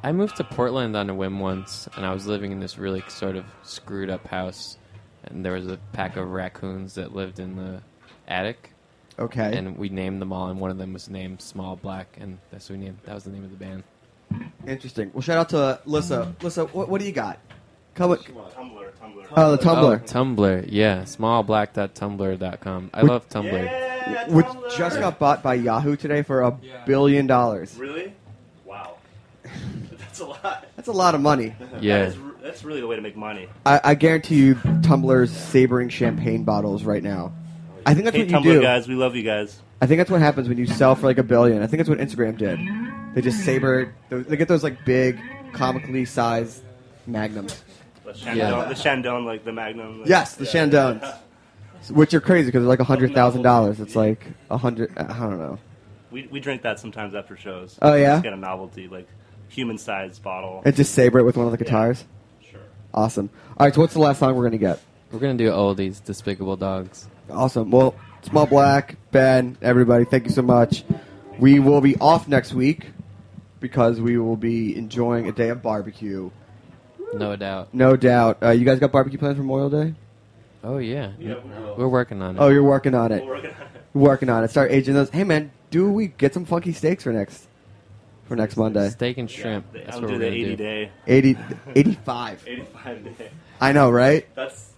I 0.03 0.11
moved 0.11 0.37
to 0.37 0.43
Portland 0.43 0.95
on 0.95 1.09
a 1.09 1.15
whim 1.15 1.39
once, 1.39 1.87
and 1.95 2.05
I 2.05 2.13
was 2.13 2.25
living 2.25 2.51
in 2.51 2.59
this 2.59 2.77
really 2.77 3.03
sort 3.07 3.35
of 3.35 3.45
screwed 3.63 4.09
up 4.09 4.25
house, 4.27 4.77
and 5.25 5.45
there 5.45 5.53
was 5.53 5.67
a 5.67 5.77
pack 5.93 6.17
of 6.17 6.31
raccoons 6.31 6.95
that 6.95 7.13
lived 7.15 7.39
in 7.39 7.55
the 7.55 7.81
attic. 8.27 8.71
Okay. 9.19 9.55
And 9.55 9.77
we 9.77 9.89
named 9.89 10.21
them 10.21 10.33
all, 10.33 10.47
and 10.49 10.59
one 10.59 10.71
of 10.71 10.77
them 10.79 10.93
was 10.93 11.09
named 11.09 11.41
Small 11.41 11.75
Black, 11.75 12.17
and 12.19 12.39
that's 12.49 12.69
what 12.69 12.79
we 12.79 12.85
named. 12.85 12.97
That 13.05 13.13
was 13.13 13.25
the 13.25 13.29
name 13.31 13.43
of 13.43 13.51
the 13.51 13.57
band. 13.57 13.83
Interesting. 14.65 15.11
Well, 15.13 15.21
shout 15.21 15.37
out 15.37 15.49
to 15.49 15.57
uh, 15.59 15.77
Lissa. 15.85 16.33
Lissa, 16.41 16.65
what, 16.65 16.89
what 16.89 16.99
do 16.99 17.05
you 17.05 17.11
got? 17.11 17.37
Come. 17.93 18.11
Tumblr, 18.15 18.23
Tumblr. 18.55 19.25
Oh, 19.35 19.55
the 19.55 19.57
Tumblr. 19.57 20.01
Oh, 20.01 20.05
Tumblr, 20.05 20.65
yeah. 20.69 21.01
Smallblack.tumblr.com. 21.03 22.89
I 22.93 23.01
Would- 23.03 23.11
love 23.11 23.29
Tumblr. 23.29 24.29
Which 24.29 24.47
just 24.77 24.99
got 24.99 25.19
bought 25.19 25.43
by 25.43 25.53
Yahoo 25.55 25.95
today 25.95 26.23
for 26.23 26.41
a 26.41 26.57
billion 26.87 27.27
dollars. 27.27 27.77
Really? 27.77 28.13
Wow. 28.65 28.95
That's 30.27 30.41
a 30.41 30.47
lot. 30.47 30.65
That's 30.75 30.87
a 30.87 30.91
lot 30.91 31.15
of 31.15 31.21
money. 31.21 31.55
Yeah. 31.81 31.99
That 31.99 32.07
is, 32.09 32.17
that's 32.43 32.63
really 32.63 32.81
the 32.81 32.87
way 32.87 32.95
to 32.95 33.01
make 33.01 33.15
money. 33.15 33.47
I, 33.65 33.81
I 33.83 33.95
guarantee 33.95 34.35
you, 34.35 34.55
Tumblr's 34.55 35.31
sabering 35.31 35.89
champagne 35.89 36.43
bottles 36.43 36.83
right 36.83 37.01
now. 37.03 37.33
I 37.85 37.93
think 37.93 38.05
that's 38.05 38.15
hey, 38.15 38.23
what 38.23 38.29
you 38.31 38.37
Tumblr 38.37 38.53
do. 38.55 38.61
guys, 38.61 38.87
we 38.87 38.93
love 38.95 39.15
you 39.15 39.23
guys. 39.23 39.59
I 39.81 39.87
think 39.87 39.97
that's 39.99 40.11
what 40.11 40.21
happens 40.21 40.47
when 40.47 40.57
you 40.59 40.67
sell 40.67 40.95
for 40.95 41.07
like 41.07 41.17
a 41.17 41.23
billion. 41.23 41.63
I 41.63 41.67
think 41.67 41.77
that's 41.79 41.89
what 41.89 41.97
Instagram 41.99 42.37
did. 42.37 42.59
They 43.15 43.21
just 43.21 43.43
saber. 43.43 43.93
They 44.09 44.37
get 44.37 44.47
those 44.47 44.63
like 44.63 44.85
big, 44.85 45.19
comically 45.53 46.05
sized 46.05 46.61
magnums. 47.07 47.63
The 48.05 48.11
Shandong, 48.11 48.35
Yeah. 48.35 48.65
the 48.65 48.75
Shandong, 48.75 49.25
like 49.25 49.43
the 49.43 49.51
Magnum. 49.53 50.01
like- 50.01 50.09
Yes, 50.09 50.35
the 50.35 50.45
yeah. 50.45 50.51
Shandones, 50.51 51.15
which 51.91 52.13
are 52.13 52.21
crazy 52.21 52.47
because 52.47 52.61
they're 52.61 52.69
like 52.69 52.79
a 52.79 52.83
hundred 52.83 53.13
thousand 53.13 53.41
dollars. 53.41 53.79
It's 53.79 53.95
like 53.95 54.27
a 54.51 54.57
hundred. 54.57 54.95
I 54.97 55.03
don't 55.19 55.39
know. 55.39 55.57
We, 56.11 56.27
we 56.27 56.39
drink 56.39 56.61
that 56.63 56.79
sometimes 56.79 57.15
after 57.15 57.35
shows. 57.37 57.79
Oh, 57.81 57.95
yeah? 57.95 58.15
Just 58.15 58.23
get 58.23 58.33
a 58.33 58.37
novelty, 58.37 58.87
like 58.89 59.07
human 59.51 59.77
sized 59.77 60.23
bottle. 60.23 60.61
And 60.65 60.75
just 60.75 60.93
saber 60.93 61.19
it 61.19 61.23
with 61.23 61.37
one 61.37 61.45
of 61.45 61.51
the 61.51 61.57
guitars. 61.57 62.03
Sure. 62.49 62.59
Awesome. 62.93 63.29
All 63.57 63.65
right. 63.67 63.73
So 63.75 63.81
what's 63.81 63.93
the 63.93 63.99
last 63.99 64.19
song 64.19 64.35
we're 64.35 64.43
gonna 64.45 64.57
get? 64.57 64.79
We're 65.11 65.19
gonna 65.19 65.35
do 65.35 65.49
oldies, 65.49 66.03
Despicable 66.03 66.55
Dogs. 66.57 67.07
Awesome. 67.29 67.69
Well, 67.71 67.95
Small 68.23 68.45
Black, 68.45 68.95
Ben, 69.11 69.57
everybody, 69.61 70.05
thank 70.05 70.25
you 70.25 70.29
so 70.31 70.41
much. 70.41 70.83
We 71.39 71.59
will 71.59 71.81
be 71.81 71.95
off 71.97 72.27
next 72.27 72.53
week 72.53 72.87
because 73.59 73.99
we 73.99 74.17
will 74.17 74.35
be 74.37 74.75
enjoying 74.77 75.27
a 75.27 75.31
day 75.31 75.49
of 75.49 75.61
barbecue. 75.61 76.29
No 77.13 77.35
doubt. 77.35 77.73
No 77.73 77.95
doubt. 77.97 78.37
Uh, 78.43 78.51
you 78.51 78.63
guys 78.63 78.79
got 78.79 78.91
barbecue 78.91 79.17
plans 79.19 79.35
for 79.37 79.41
Memorial 79.43 79.69
Day? 79.69 79.93
Oh 80.63 80.77
yeah, 80.77 81.11
Yeah, 81.17 81.35
we 81.43 81.49
will. 81.49 81.75
we're 81.77 81.87
working 81.87 82.21
on 82.21 82.35
it. 82.37 82.39
Oh, 82.39 82.49
you're 82.49 82.63
working 82.63 82.93
on 82.93 83.11
it. 83.11 83.25
We're 83.25 83.33
working 83.35 83.49
on 83.49 83.61
it. 83.61 83.67
Working 83.93 84.29
on 84.29 84.43
it. 84.43 84.51
Start 84.51 84.71
aging 84.71 84.93
those. 84.93 85.09
Hey, 85.09 85.23
man, 85.23 85.51
do 85.71 85.91
we 85.91 86.07
get 86.07 86.33
some 86.33 86.45
funky 86.45 86.71
steaks 86.73 87.03
for 87.03 87.11
next 87.11 87.47
for 88.31 88.37
next 88.37 88.55
Monday? 88.55 88.89
Steak 88.89 89.17
and 89.17 89.29
shrimp. 89.29 89.65
Yeah, 89.73 89.81
That's 89.83 89.95
I'll 89.97 90.01
what 90.03 90.07
do 90.07 90.13
we're 90.13 90.19
the 90.19 90.25
gonna 90.27 90.35
80 90.37 90.45
do. 90.45 90.55
day. 90.55 90.91
80, 91.05 91.37
85. 91.75 92.43
85 92.47 93.17
day. 93.17 93.31
I 93.59 93.73
know, 93.73 93.91
right? 93.91 94.25
That's 94.35 94.71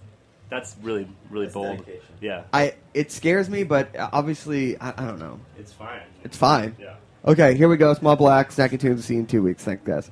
that's 0.49 0.75
really 0.81 1.07
really 1.29 1.47
bold. 1.47 1.85
Yeah. 2.19 2.45
I 2.51 2.73
it 2.95 3.11
scares 3.11 3.51
me, 3.51 3.63
but 3.63 3.95
uh, 3.95 4.09
obviously 4.11 4.75
I, 4.79 4.89
I 4.97 5.05
don't 5.05 5.19
know. 5.19 5.39
It's 5.59 5.71
fine. 5.71 6.01
It's 6.23 6.35
fine. 6.35 6.75
Yeah. 6.79 6.95
Okay, 7.25 7.55
here 7.55 7.69
we 7.69 7.77
go. 7.77 7.93
Small 7.93 8.15
Black, 8.15 8.49
Snacky 8.49 8.79
Tunes. 8.79 9.05
See 9.05 9.13
you 9.13 9.19
in 9.19 9.27
two 9.27 9.43
weeks. 9.43 9.63
Thanks, 9.63 9.85
guys. 9.85 10.09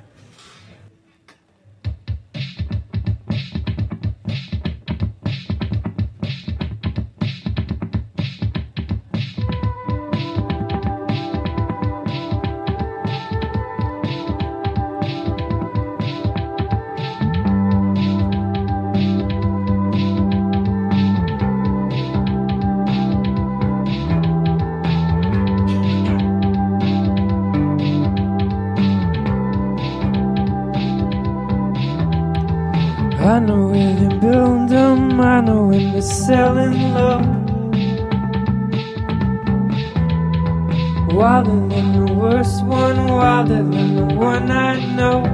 Selling 36.01 36.93
love. 36.93 37.25
Wilder 41.13 41.67
than 41.67 42.05
the 42.05 42.13
worst 42.13 42.65
one, 42.65 43.07
wilder 43.07 43.63
than 43.63 43.95
the 43.95 44.15
one 44.15 44.49
I 44.49 44.83
know. 44.95 45.30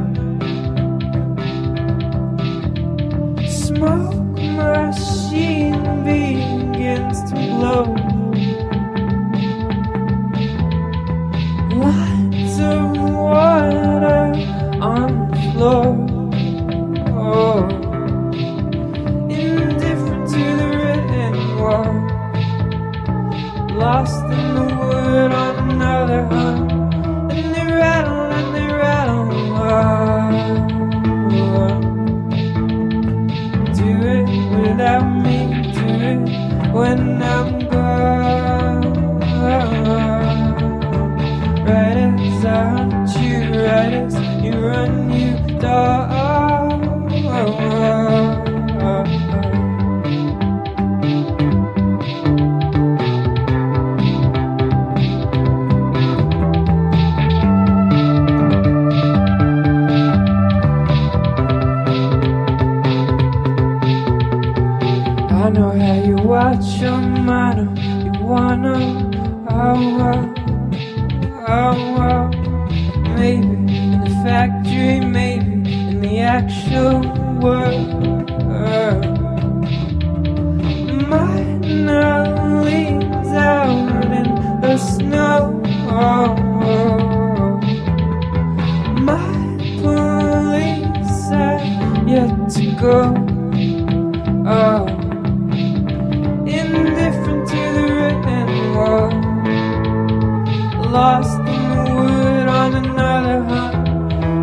Lost 100.89 101.39
in 101.39 101.45
the 101.45 101.83
wood 101.95 102.47
on 102.47 102.73
another 102.75 103.43
hunt, 103.43 103.87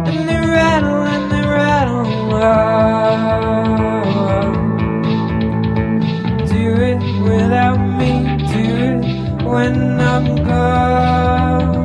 and 0.08 0.28
they 0.28 0.36
rattle 0.36 1.02
and 1.14 1.32
they 1.32 1.40
rattle. 1.40 2.04
Oh, 2.36 2.46
do 6.46 6.64
it 6.90 7.00
without 7.22 7.80
me, 7.98 8.12
do 8.52 8.64
it 8.88 9.00
when 9.42 9.74
I'm 10.00 10.26
gone. 10.44 11.82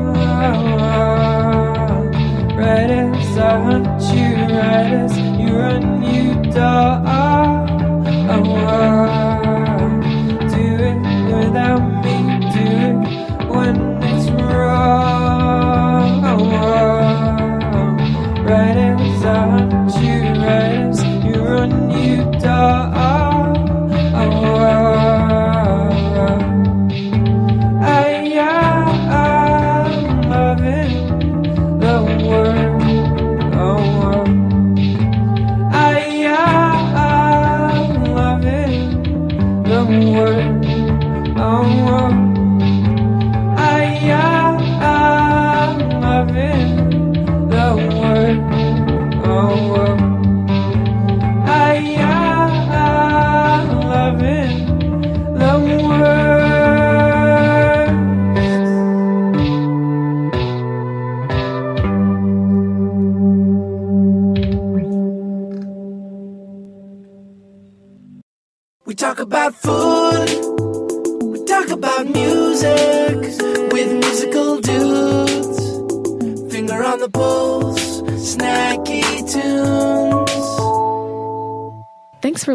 Right 2.57 2.89
as 2.89 3.37
I 3.37 3.59
hunt 3.63 4.01
you, 4.13 4.29
right 4.57 4.93
as 5.03 5.13
you 5.39 5.49
run, 5.57 6.03
you 6.03 6.27
dog. 6.51 6.98